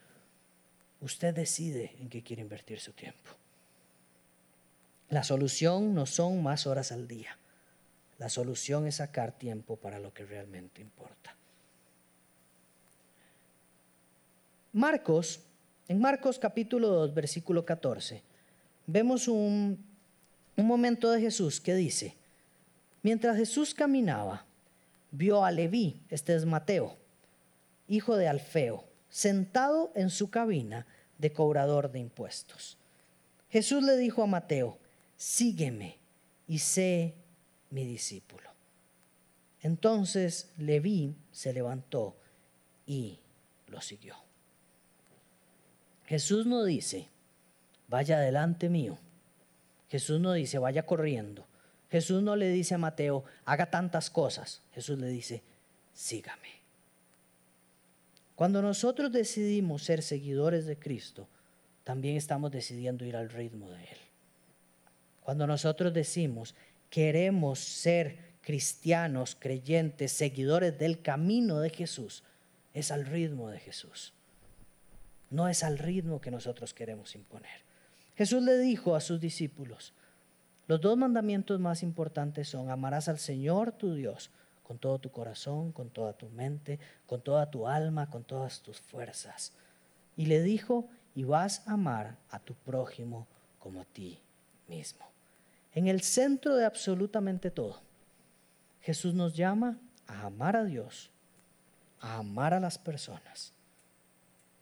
Usted 1.02 1.34
decide 1.34 1.94
en 2.00 2.08
qué 2.08 2.22
quiere 2.22 2.40
invertir 2.40 2.80
su 2.80 2.94
tiempo. 2.94 3.30
La 5.10 5.22
solución 5.22 5.94
no 5.94 6.06
son 6.06 6.42
más 6.42 6.66
horas 6.66 6.90
al 6.90 7.06
día. 7.06 7.36
La 8.16 8.30
solución 8.30 8.86
es 8.86 8.94
sacar 8.94 9.32
tiempo 9.32 9.76
para 9.76 9.98
lo 9.98 10.14
que 10.14 10.24
realmente 10.24 10.80
importa. 10.80 11.36
Marcos, 14.72 15.42
en 15.88 15.98
Marcos 15.98 16.38
capítulo 16.38 16.88
2, 16.88 17.14
versículo 17.14 17.64
14, 17.64 18.22
vemos 18.86 19.26
un, 19.26 19.82
momento 20.56 21.10
de 21.10 21.20
Jesús 21.20 21.60
que 21.60 21.74
dice, 21.74 22.14
Mientras 23.02 23.36
Jesús 23.36 23.74
caminaba, 23.74 24.44
vio 25.10 25.44
a 25.44 25.50
Leví, 25.50 26.02
este 26.10 26.34
es 26.34 26.44
Mateo, 26.44 26.96
hijo 27.86 28.16
de 28.16 28.28
Alfeo, 28.28 28.84
sentado 29.08 29.90
en 29.94 30.10
su 30.10 30.30
cabina 30.30 30.86
de 31.16 31.32
cobrador 31.32 31.90
de 31.90 32.00
impuestos. 32.00 32.76
Jesús 33.48 33.82
le 33.82 33.96
dijo 33.96 34.22
a 34.22 34.26
Mateo, 34.26 34.78
sígueme 35.16 35.96
y 36.46 36.58
sé 36.58 37.14
mi 37.70 37.86
discípulo. 37.86 38.50
Entonces 39.62 40.50
Leví 40.58 41.14
se 41.32 41.52
levantó 41.52 42.16
y 42.84 43.20
lo 43.68 43.80
siguió. 43.80 44.27
Jesús 46.08 46.46
no 46.46 46.64
dice, 46.64 47.06
vaya 47.86 48.18
delante 48.18 48.70
mío. 48.70 48.96
Jesús 49.90 50.18
no 50.18 50.32
dice, 50.32 50.56
vaya 50.56 50.86
corriendo. 50.86 51.44
Jesús 51.90 52.22
no 52.22 52.34
le 52.34 52.48
dice 52.48 52.74
a 52.74 52.78
Mateo, 52.78 53.24
haga 53.44 53.66
tantas 53.66 54.08
cosas. 54.08 54.62
Jesús 54.72 54.98
le 54.98 55.08
dice, 55.08 55.42
sígame. 55.92 56.48
Cuando 58.34 58.62
nosotros 58.62 59.12
decidimos 59.12 59.82
ser 59.82 60.02
seguidores 60.02 60.64
de 60.64 60.78
Cristo, 60.78 61.28
también 61.84 62.16
estamos 62.16 62.50
decidiendo 62.52 63.04
ir 63.04 63.14
al 63.14 63.28
ritmo 63.28 63.68
de 63.68 63.82
Él. 63.82 63.98
Cuando 65.20 65.46
nosotros 65.46 65.92
decimos, 65.92 66.54
queremos 66.88 67.58
ser 67.58 68.16
cristianos, 68.40 69.36
creyentes, 69.38 70.12
seguidores 70.12 70.78
del 70.78 71.02
camino 71.02 71.60
de 71.60 71.68
Jesús, 71.68 72.22
es 72.72 72.90
al 72.90 73.04
ritmo 73.04 73.50
de 73.50 73.58
Jesús. 73.58 74.14
No 75.30 75.48
es 75.48 75.62
al 75.62 75.78
ritmo 75.78 76.20
que 76.20 76.30
nosotros 76.30 76.72
queremos 76.74 77.14
imponer. 77.14 77.62
Jesús 78.16 78.42
le 78.42 78.58
dijo 78.58 78.94
a 78.94 79.00
sus 79.00 79.20
discípulos, 79.20 79.92
los 80.66 80.80
dos 80.80 80.96
mandamientos 80.98 81.60
más 81.60 81.82
importantes 81.82 82.48
son 82.48 82.70
amarás 82.70 83.08
al 83.08 83.18
Señor 83.18 83.72
tu 83.72 83.94
Dios 83.94 84.30
con 84.62 84.78
todo 84.78 84.98
tu 84.98 85.10
corazón, 85.10 85.72
con 85.72 85.88
toda 85.88 86.12
tu 86.12 86.28
mente, 86.28 86.78
con 87.06 87.22
toda 87.22 87.50
tu 87.50 87.66
alma, 87.66 88.10
con 88.10 88.24
todas 88.24 88.60
tus 88.60 88.80
fuerzas. 88.80 89.52
Y 90.14 90.26
le 90.26 90.42
dijo, 90.42 90.88
y 91.14 91.24
vas 91.24 91.66
a 91.66 91.72
amar 91.72 92.16
a 92.30 92.38
tu 92.38 92.54
prójimo 92.54 93.26
como 93.58 93.80
a 93.80 93.84
ti 93.86 94.20
mismo. 94.68 95.06
En 95.72 95.86
el 95.86 96.02
centro 96.02 96.54
de 96.54 96.66
absolutamente 96.66 97.50
todo, 97.50 97.80
Jesús 98.82 99.14
nos 99.14 99.34
llama 99.34 99.78
a 100.06 100.26
amar 100.26 100.56
a 100.56 100.64
Dios, 100.64 101.10
a 102.00 102.18
amar 102.18 102.52
a 102.52 102.60
las 102.60 102.78
personas 102.78 103.54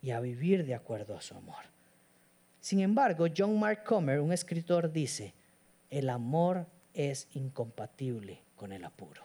y 0.06 0.12
a 0.12 0.20
vivir 0.20 0.64
de 0.64 0.76
acuerdo 0.76 1.16
a 1.16 1.20
su 1.20 1.34
amor. 1.34 1.64
Sin 2.60 2.78
embargo, 2.78 3.26
John 3.36 3.58
Mark 3.58 3.82
Comer, 3.82 4.20
un 4.20 4.32
escritor, 4.32 4.92
dice, 4.92 5.34
el 5.90 6.08
amor 6.10 6.64
es 6.94 7.26
incompatible 7.34 8.38
con 8.54 8.70
el 8.70 8.84
apuro. 8.84 9.24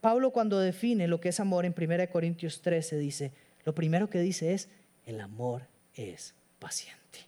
Pablo 0.00 0.30
cuando 0.30 0.60
define 0.60 1.08
lo 1.08 1.20
que 1.20 1.30
es 1.30 1.40
amor 1.40 1.64
en 1.64 1.74
1 1.76 2.08
Corintios 2.12 2.62
13 2.62 2.98
dice, 2.98 3.32
lo 3.64 3.74
primero 3.74 4.08
que 4.08 4.20
dice 4.20 4.54
es, 4.54 4.68
el 5.04 5.20
amor 5.20 5.66
es 5.96 6.36
paciente. 6.60 7.18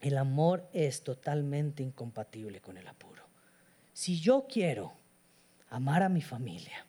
El 0.00 0.18
amor 0.18 0.68
es 0.72 1.02
totalmente 1.02 1.82
incompatible 1.82 2.60
con 2.60 2.76
el 2.76 2.86
apuro. 2.86 3.24
Si 3.92 4.20
yo 4.20 4.46
quiero 4.48 4.92
amar 5.68 6.04
a 6.04 6.08
mi 6.08 6.22
familia, 6.22 6.86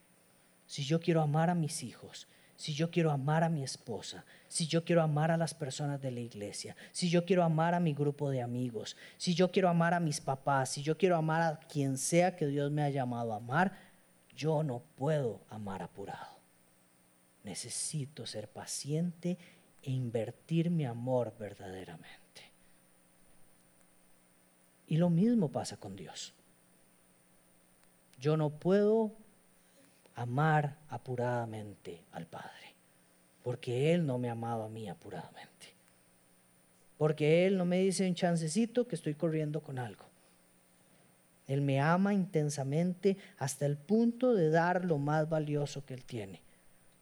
si 0.68 0.84
yo 0.84 0.99
quiero 0.99 1.22
amar 1.22 1.49
a 1.49 1.55
mis 1.55 1.82
hijos, 1.82 2.28
si 2.57 2.74
yo 2.74 2.91
quiero 2.91 3.11
amar 3.11 3.43
a 3.43 3.49
mi 3.49 3.63
esposa, 3.63 4.26
si 4.47 4.68
yo 4.68 4.84
quiero 4.84 5.01
amar 5.01 5.32
a 5.32 5.38
las 5.38 5.53
personas 5.53 6.01
de 6.01 6.11
la 6.11 6.20
iglesia, 6.20 6.76
si 6.91 7.09
yo 7.09 7.24
quiero 7.24 7.43
amar 7.43 7.74
a 7.74 7.80
mi 7.80 7.93
grupo 7.93 8.30
de 8.30 8.41
amigos, 8.41 8.97
si 9.18 9.34
yo 9.34 9.51
quiero 9.51 9.70
amar 9.70 9.93
a 9.93 9.99
mis 9.99 10.20
papás, 10.20 10.70
si 10.70 10.82
yo 10.82 10.97
quiero 10.97 11.15
amar 11.15 11.41
a 11.41 11.59
quien 11.59 11.97
sea 11.97 12.36
que 12.36 12.47
Dios 12.47 12.72
me 12.72 12.84
ha 12.84 12.89
llamado 12.89 13.34
a 13.34 13.38
amar, 13.38 13.78
yo 14.36 14.63
no 14.63 14.82
puedo 14.95 15.41
amar 15.49 15.82
apurado. 15.82 16.38
Necesito 17.43 18.26
ser 18.26 18.49
paciente 18.49 19.38
e 19.84 19.91
invertir 19.91 20.70
mi 20.70 20.86
amor 20.86 21.34
verdaderamente. 21.39 22.51
Y 24.88 24.97
lo 24.97 25.09
mismo 25.09 25.49
pasa 25.49 25.78
con 25.78 25.95
Dios. 25.95 26.34
Yo 28.20 28.36
no 28.36 28.49
puedo 28.49 29.15
amar 30.18 30.76
apuradamente 30.89 32.03
al 32.11 32.26
Padre, 32.26 32.74
porque 33.43 33.93
Él 33.93 34.05
no 34.05 34.18
me 34.18 34.30
amado 34.30 34.63
a 34.63 34.70
mí 34.70 34.89
apuradamente. 34.89 35.76
Porque 36.97 37.45
Él 37.45 37.55
no 37.55 37.65
me 37.65 37.80
dice 37.80 38.07
un 38.07 38.15
chancecito 38.15 38.88
que 38.88 38.95
estoy 38.95 39.13
corriendo 39.13 39.61
con 39.61 39.78
algo. 39.78 40.05
Él 41.45 41.61
me 41.61 41.80
ama 41.80 42.15
intensamente 42.15 43.15
hasta 43.38 43.68
el 43.68 43.78
punto 43.78 44.34
de 44.34 44.49
dar 44.49 44.84
lo 44.84 44.97
más 44.97 45.30
valioso 45.30 45.86
que 45.86 45.93
Él 45.93 46.03
tiene, 46.03 46.41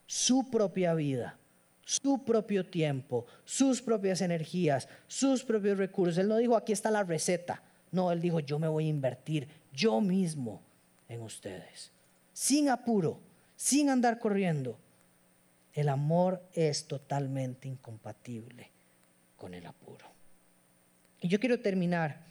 su 0.05 0.51
propia 0.51 0.93
vida, 0.93 1.37
su 1.85 2.25
propio 2.25 2.65
tiempo, 2.65 3.25
sus 3.45 3.81
propias 3.81 4.19
energías, 4.19 4.89
sus 5.07 5.45
propios 5.45 5.77
recursos. 5.77 6.17
Él 6.17 6.27
no 6.27 6.35
dijo, 6.35 6.57
aquí 6.57 6.73
está 6.73 6.91
la 6.91 7.03
receta. 7.03 7.63
No, 7.93 8.11
Él 8.11 8.19
dijo, 8.19 8.41
yo 8.41 8.59
me 8.59 8.67
voy 8.67 8.87
a 8.87 8.89
invertir 8.89 9.47
yo 9.71 10.01
mismo 10.01 10.61
en 11.07 11.21
ustedes 11.21 11.94
sin 12.35 12.67
apuro, 12.67 13.21
sin 13.55 13.89
andar 13.89 14.19
corriendo. 14.19 14.77
El 15.73 15.87
amor 15.87 16.43
es 16.53 16.85
totalmente 16.85 17.69
incompatible 17.69 18.69
con 19.37 19.53
el 19.53 19.65
apuro. 19.65 20.05
Y 21.21 21.29
yo 21.29 21.39
quiero 21.39 21.61
terminar 21.61 22.25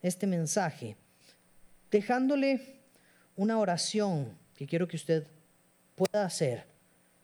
este 0.00 0.26
mensaje 0.26 0.96
dejándole 1.90 2.80
una 3.36 3.58
oración 3.58 4.36
que 4.56 4.66
quiero 4.66 4.88
que 4.88 4.96
usted 4.96 5.26
pueda 5.96 6.24
hacer 6.24 6.64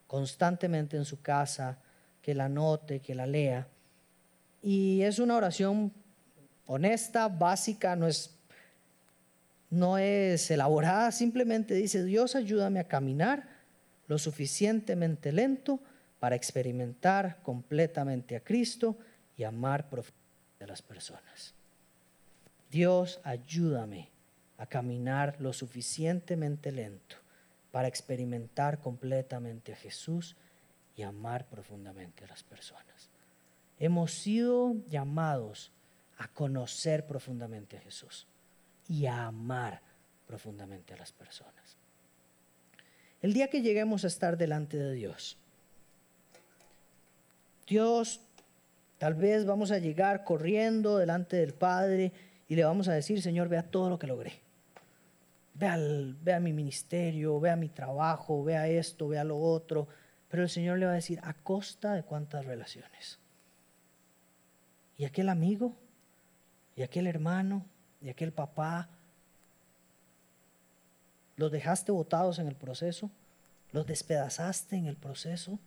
constantemente 0.06 0.98
en 0.98 1.06
su 1.06 1.22
casa, 1.22 1.78
que 2.20 2.34
la 2.34 2.50
note, 2.50 3.00
que 3.00 3.14
la 3.14 3.26
lea. 3.26 3.66
Y 4.62 5.00
es 5.00 5.18
una 5.18 5.36
oración 5.36 5.92
honesta, 6.66 7.28
básica, 7.28 7.96
no 7.96 8.06
es 8.06 8.37
no 9.70 9.98
es 9.98 10.50
elaborada, 10.50 11.12
simplemente 11.12 11.74
dice, 11.74 12.04
Dios 12.04 12.34
ayúdame 12.34 12.80
a 12.80 12.88
caminar 12.88 13.48
lo 14.06 14.18
suficientemente 14.18 15.32
lento 15.32 15.80
para 16.18 16.36
experimentar 16.36 17.42
completamente 17.42 18.36
a 18.36 18.40
Cristo 18.40 18.96
y 19.36 19.44
amar 19.44 19.88
profundamente 19.88 20.64
a 20.64 20.66
las 20.66 20.82
personas. 20.82 21.54
Dios 22.70 23.20
ayúdame 23.22 24.08
a 24.56 24.66
caminar 24.66 25.36
lo 25.38 25.52
suficientemente 25.52 26.72
lento 26.72 27.16
para 27.70 27.88
experimentar 27.88 28.80
completamente 28.80 29.72
a 29.72 29.76
Jesús 29.76 30.36
y 30.96 31.02
amar 31.02 31.46
profundamente 31.46 32.24
a 32.24 32.28
las 32.28 32.42
personas. 32.42 33.10
Hemos 33.78 34.12
sido 34.12 34.74
llamados 34.88 35.70
a 36.16 36.26
conocer 36.26 37.06
profundamente 37.06 37.76
a 37.76 37.80
Jesús 37.80 38.26
y 38.88 39.06
a 39.06 39.26
amar 39.26 39.80
profundamente 40.26 40.94
a 40.94 40.96
las 40.96 41.12
personas. 41.12 41.76
El 43.20 43.32
día 43.32 43.48
que 43.48 43.62
lleguemos 43.62 44.04
a 44.04 44.06
estar 44.06 44.36
delante 44.36 44.76
de 44.76 44.92
Dios, 44.94 45.36
Dios, 47.66 48.20
tal 48.98 49.14
vez 49.14 49.44
vamos 49.44 49.70
a 49.70 49.78
llegar 49.78 50.24
corriendo 50.24 50.96
delante 50.96 51.36
del 51.36 51.52
Padre 51.52 52.12
y 52.48 52.54
le 52.54 52.64
vamos 52.64 52.88
a 52.88 52.94
decir, 52.94 53.20
Señor, 53.20 53.48
vea 53.48 53.62
todo 53.62 53.90
lo 53.90 53.98
que 53.98 54.06
logré. 54.06 54.32
Vea, 55.54 55.76
vea 56.22 56.40
mi 56.40 56.52
ministerio, 56.52 57.38
vea 57.40 57.56
mi 57.56 57.68
trabajo, 57.68 58.42
vea 58.42 58.68
esto, 58.68 59.08
vea 59.08 59.24
lo 59.24 59.38
otro. 59.38 59.88
Pero 60.30 60.44
el 60.44 60.48
Señor 60.48 60.78
le 60.78 60.86
va 60.86 60.92
a 60.92 60.96
decir, 60.96 61.20
¿a 61.22 61.34
costa 61.34 61.92
de 61.92 62.04
cuántas 62.04 62.46
relaciones? 62.46 63.18
¿Y 64.96 65.04
aquel 65.04 65.28
amigo? 65.28 65.74
¿Y 66.76 66.82
aquel 66.82 67.06
hermano? 67.06 67.66
Y 68.00 68.08
aquel 68.08 68.32
papá, 68.32 68.88
los 71.36 71.52
dejaste 71.52 71.92
botados 71.92 72.38
en 72.38 72.48
el 72.48 72.56
proceso, 72.56 73.10
los 73.72 73.86
despedazaste 73.86 74.76
en 74.76 74.86
el 74.86 74.96
proceso. 74.96 75.58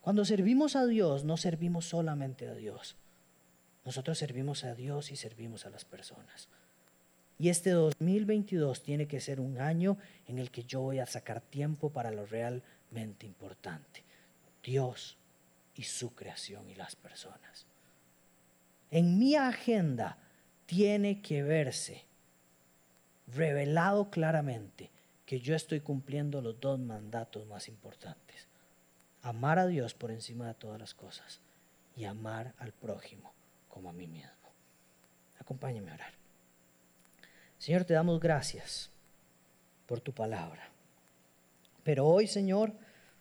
Cuando 0.00 0.24
servimos 0.24 0.76
a 0.76 0.86
Dios, 0.86 1.24
no 1.24 1.36
servimos 1.36 1.86
solamente 1.86 2.48
a 2.48 2.54
Dios. 2.54 2.96
Nosotros 3.84 4.18
servimos 4.18 4.64
a 4.64 4.74
Dios 4.74 5.10
y 5.10 5.16
servimos 5.16 5.66
a 5.66 5.70
las 5.70 5.84
personas. 5.84 6.48
Y 7.38 7.48
este 7.48 7.70
2022 7.70 8.82
tiene 8.82 9.06
que 9.06 9.20
ser 9.20 9.40
un 9.40 9.58
año 9.58 9.98
en 10.26 10.38
el 10.38 10.50
que 10.50 10.64
yo 10.64 10.80
voy 10.80 11.00
a 11.00 11.06
sacar 11.06 11.40
tiempo 11.40 11.90
para 11.90 12.10
lo 12.10 12.26
realmente 12.26 13.26
importante. 13.26 14.04
Dios 14.62 15.16
y 15.74 15.82
su 15.82 16.14
creación 16.14 16.70
y 16.70 16.74
las 16.74 16.96
personas. 16.96 17.66
En 18.90 19.18
mi 19.18 19.34
agenda 19.34 20.16
tiene 20.66 21.20
que 21.20 21.42
verse 21.42 22.04
revelado 23.26 24.10
claramente 24.10 24.90
que 25.26 25.40
yo 25.40 25.54
estoy 25.54 25.80
cumpliendo 25.80 26.40
los 26.42 26.60
dos 26.60 26.78
mandatos 26.78 27.46
más 27.46 27.68
importantes. 27.68 28.48
Amar 29.22 29.58
a 29.58 29.66
Dios 29.66 29.94
por 29.94 30.10
encima 30.10 30.46
de 30.46 30.54
todas 30.54 30.78
las 30.78 30.94
cosas 30.94 31.40
y 31.96 32.04
amar 32.04 32.54
al 32.58 32.72
prójimo 32.72 33.32
como 33.68 33.88
a 33.88 33.92
mí 33.92 34.06
mismo. 34.06 34.30
Acompáñame 35.38 35.90
a 35.90 35.94
orar. 35.94 36.12
Señor, 37.58 37.84
te 37.84 37.94
damos 37.94 38.20
gracias 38.20 38.90
por 39.86 40.00
tu 40.00 40.12
palabra. 40.12 40.68
Pero 41.82 42.06
hoy, 42.06 42.26
Señor, 42.26 42.72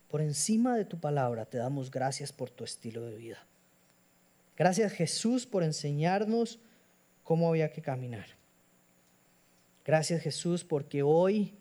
por 0.09 0.21
encima 0.21 0.75
de 0.75 0.85
tu 0.85 0.99
palabra, 0.99 1.45
te 1.45 1.57
damos 1.57 1.89
gracias 1.89 2.31
por 2.31 2.49
tu 2.49 2.63
estilo 2.63 3.05
de 3.05 3.15
vida. 3.15 3.45
Gracias 4.55 4.93
Jesús 4.93 5.45
por 5.45 5.63
enseñarnos 5.63 6.59
cómo 7.23 7.49
había 7.49 7.71
que 7.71 7.81
caminar. 7.81 8.27
Gracias 9.85 10.21
Jesús 10.21 10.63
porque 10.63 11.03
hoy 11.03 11.53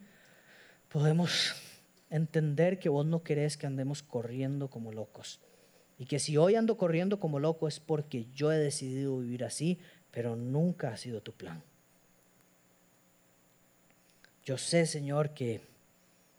podemos 0.88 1.54
entender 2.10 2.78
que 2.78 2.88
vos 2.88 3.06
no 3.06 3.22
querés 3.22 3.56
que 3.56 3.66
andemos 3.66 4.02
corriendo 4.02 4.68
como 4.68 4.92
locos. 4.92 5.40
Y 5.98 6.06
que 6.06 6.18
si 6.18 6.36
hoy 6.36 6.54
ando 6.54 6.76
corriendo 6.76 7.18
como 7.18 7.38
loco 7.38 7.68
es 7.68 7.80
porque 7.80 8.26
yo 8.34 8.52
he 8.52 8.58
decidido 8.58 9.18
vivir 9.18 9.44
así, 9.44 9.78
pero 10.10 10.36
nunca 10.36 10.90
ha 10.92 10.96
sido 10.96 11.20
tu 11.22 11.32
plan. 11.32 11.62
Yo 14.44 14.58
sé, 14.58 14.86
Señor, 14.86 15.30
que, 15.30 15.60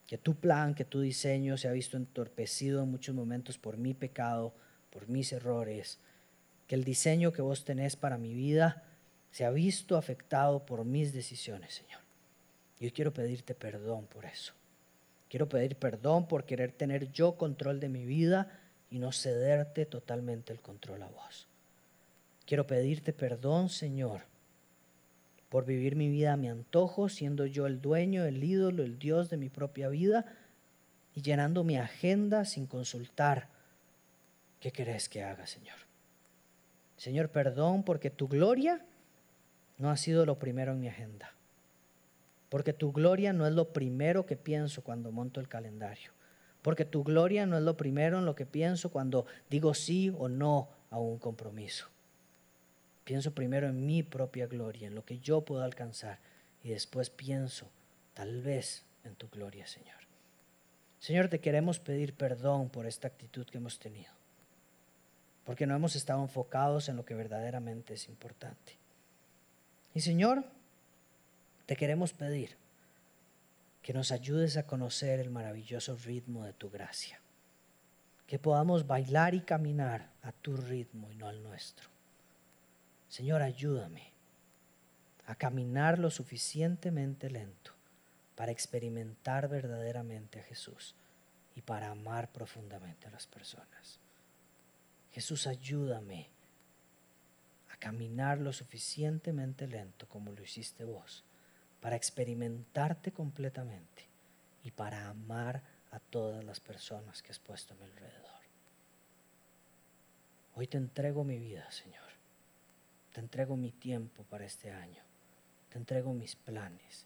que 0.08 0.18
tu 0.18 0.36
plan, 0.36 0.76
que 0.76 0.86
tu 0.86 1.00
diseño 1.00 1.58
se 1.58 1.68
ha 1.68 1.72
visto 1.72 1.98
entorpecido 1.98 2.84
en 2.84 2.92
muchos 2.92 3.16
momentos 3.16 3.58
por 3.58 3.78
mi 3.78 3.94
pecado, 3.94 4.54
por 4.92 5.08
mis 5.08 5.32
errores, 5.32 6.00
que 6.68 6.76
el 6.76 6.84
diseño 6.84 7.32
que 7.32 7.42
vos 7.42 7.64
tenés 7.64 7.96
para 7.96 8.18
mi 8.18 8.34
vida 8.34 8.84
se 9.34 9.46
ha 9.46 9.50
visto 9.50 9.98
afectado 9.98 10.64
por 10.64 10.86
mis 10.86 11.12
decisiones, 11.12 11.74
Señor. 11.74 12.00
Yo 12.80 12.94
quiero 12.94 13.12
pedirte 13.12 13.56
perdón 13.56 14.06
por 14.06 14.26
eso. 14.26 14.54
Quiero 15.28 15.50
pedir 15.50 15.76
perdón 15.76 16.28
por 16.28 16.46
querer 16.46 16.72
tener 16.72 17.12
yo 17.12 17.36
control 17.36 17.80
de 17.80 17.90
mi 17.90 18.06
vida 18.06 18.60
y 18.92 19.00
no 19.00 19.12
cederte 19.12 19.88
totalmente 19.88 20.54
el 20.54 20.62
control 20.62 21.02
a 21.02 21.08
vos. 21.08 21.48
Quiero 22.46 22.68
pedirte 22.68 23.12
perdón, 23.12 23.70
Señor, 23.70 24.22
por 25.50 25.66
vivir 25.66 25.96
mi 25.96 26.10
vida 26.10 26.34
a 26.34 26.38
mi 26.38 26.48
antojo, 26.48 27.10
siendo 27.10 27.48
yo 27.48 27.66
el 27.66 27.82
dueño, 27.82 28.26
el 28.26 28.44
ídolo, 28.44 28.84
el 28.84 29.00
Dios 29.00 29.32
de 29.32 29.38
mi 29.38 29.50
propia 29.50 29.90
vida 29.90 30.26
y 31.16 31.24
llenando 31.24 31.64
mi 31.64 31.78
agenda 31.78 32.46
sin 32.46 32.68
consultar 32.68 33.48
qué 34.60 34.70
querés 34.70 35.10
que 35.10 35.24
haga, 35.24 35.48
Señor. 35.48 35.78
Señor, 36.98 37.30
perdón 37.30 37.82
porque 37.82 38.12
tu 38.12 38.28
gloria 38.28 38.86
no 39.78 39.90
ha 39.90 39.98
sido 39.98 40.26
lo 40.26 40.40
primero 40.40 40.74
en 40.74 40.80
mi 40.80 40.88
agenda. 40.88 41.34
Porque 42.50 42.74
tu 42.74 42.92
gloria 42.92 43.34
no 43.34 43.48
es 43.48 43.54
lo 43.54 43.74
primero 43.74 44.26
que 44.26 44.36
pienso 44.36 44.84
cuando 44.84 45.12
monto 45.12 45.40
el 45.40 45.48
calendario. 45.48 46.12
Porque 46.62 46.86
tu 46.86 47.04
gloria 47.04 47.46
no 47.46 47.58
es 47.58 47.64
lo 47.64 47.76
primero 47.76 48.20
en 48.20 48.26
lo 48.26 48.36
que 48.36 48.46
pienso 48.46 48.92
cuando 48.92 49.26
digo 49.50 49.74
sí 49.74 50.14
o 50.18 50.30
no 50.30 50.70
a 50.90 51.00
un 51.00 51.18
compromiso. 51.18 51.88
Pienso 53.04 53.34
primero 53.34 53.68
en 53.68 53.86
mi 53.86 54.04
propia 54.04 54.48
gloria, 54.48 54.88
en 54.88 54.96
lo 54.96 55.04
que 55.04 55.20
yo 55.20 55.42
puedo 55.42 55.64
alcanzar. 55.64 56.20
Y 56.64 56.70
después 56.70 57.10
pienso, 57.10 57.70
tal 58.14 58.42
vez, 58.42 58.86
en 59.04 59.16
tu 59.16 59.28
gloria, 59.28 59.68
Señor. 59.68 59.98
Señor, 61.00 61.28
te 61.28 61.42
queremos 61.42 61.80
pedir 61.80 62.14
perdón 62.14 62.70
por 62.70 62.86
esta 62.86 63.10
actitud 63.10 63.46
que 63.46 63.58
hemos 63.58 63.78
tenido. 63.78 64.14
Porque 65.44 65.68
no 65.68 65.76
hemos 65.76 65.98
estado 65.98 66.22
enfocados 66.22 66.88
en 66.88 66.96
lo 66.96 67.04
que 67.04 67.14
verdaderamente 67.14 67.96
es 67.96 68.08
importante. 68.08 68.78
Y 69.94 70.02
Señor, 70.02 70.44
te 71.66 71.76
queremos 71.76 72.14
pedir 72.14 72.58
que 73.82 73.94
nos 73.94 74.12
ayudes 74.12 74.58
a 74.58 74.66
conocer 74.66 75.20
el 75.20 75.30
maravilloso 75.30 75.96
ritmo 75.98 76.46
de 76.46 76.54
tu 76.54 76.70
gracia, 76.70 77.20
que 78.26 78.40
podamos 78.40 78.88
bailar 78.88 79.36
y 79.36 79.42
caminar 79.42 80.10
a 80.24 80.32
tu 80.32 80.58
ritmo 80.58 81.12
y 81.12 81.16
no 81.16 81.28
al 81.28 81.44
nuestro. 81.44 81.90
Señor, 83.10 83.42
ayúdame 83.42 84.12
a 85.28 85.36
caminar 85.36 86.00
lo 86.00 86.10
suficientemente 86.10 87.30
lento 87.30 87.72
para 88.36 88.52
experimentar 88.52 89.48
verdaderamente 89.48 90.40
a 90.40 90.44
Jesús 90.44 90.96
y 91.56 91.62
para 91.62 91.92
amar 91.92 92.32
profundamente 92.32 93.08
a 93.08 93.12
las 93.12 93.28
personas. 93.28 94.00
Jesús, 95.12 95.46
ayúdame 95.46 96.33
caminar 97.84 98.38
lo 98.40 98.54
suficientemente 98.54 99.68
lento 99.68 100.08
como 100.08 100.32
lo 100.32 100.42
hiciste 100.42 100.86
vos, 100.86 101.26
para 101.82 101.98
experimentarte 101.98 103.12
completamente 103.12 104.08
y 104.64 104.72
para 104.72 105.10
amar 105.10 105.62
a 105.92 106.00
todas 106.00 106.46
las 106.46 106.62
personas 106.62 107.22
que 107.22 107.34
has 107.34 107.40
puesto 107.40 107.74
a 107.74 107.78
mi 107.78 107.84
alrededor. 107.84 108.42
Hoy 110.56 110.68
te 110.68 110.78
entrego 110.78 111.26
mi 111.26 111.38
vida, 111.38 111.70
Señor. 111.72 112.08
Te 113.12 113.20
entrego 113.20 113.58
mi 113.58 113.74
tiempo 113.74 114.24
para 114.30 114.46
este 114.46 114.72
año. 114.72 115.04
Te 115.68 115.78
entrego 115.78 116.14
mis 116.14 116.38
planes. 116.38 117.06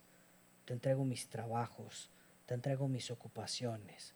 Te 0.66 0.74
entrego 0.74 1.06
mis 1.06 1.28
trabajos. 1.28 2.12
Te 2.46 2.54
entrego 2.54 2.88
mis 2.88 3.10
ocupaciones. 3.10 4.14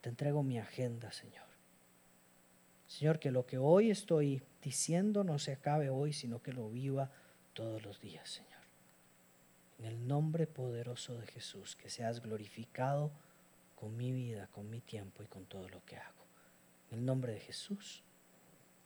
Te 0.00 0.08
entrego 0.08 0.42
mi 0.42 0.58
agenda, 0.58 1.12
Señor. 1.12 1.51
Señor, 2.92 3.18
que 3.18 3.30
lo 3.30 3.46
que 3.46 3.56
hoy 3.56 3.90
estoy 3.90 4.42
diciendo 4.60 5.24
no 5.24 5.38
se 5.38 5.52
acabe 5.52 5.88
hoy, 5.88 6.12
sino 6.12 6.42
que 6.42 6.52
lo 6.52 6.68
viva 6.68 7.10
todos 7.54 7.82
los 7.82 8.02
días, 8.02 8.28
Señor. 8.28 8.60
En 9.78 9.86
el 9.86 10.06
nombre 10.06 10.46
poderoso 10.46 11.16
de 11.16 11.26
Jesús, 11.26 11.74
que 11.74 11.88
seas 11.88 12.20
glorificado 12.20 13.10
con 13.76 13.96
mi 13.96 14.12
vida, 14.12 14.46
con 14.48 14.68
mi 14.68 14.82
tiempo 14.82 15.22
y 15.22 15.26
con 15.26 15.46
todo 15.46 15.70
lo 15.70 15.82
que 15.86 15.96
hago. 15.96 16.26
En 16.90 16.98
el 16.98 17.06
nombre 17.06 17.32
de 17.32 17.40
Jesús. 17.40 18.02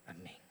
Amén. 0.06 0.45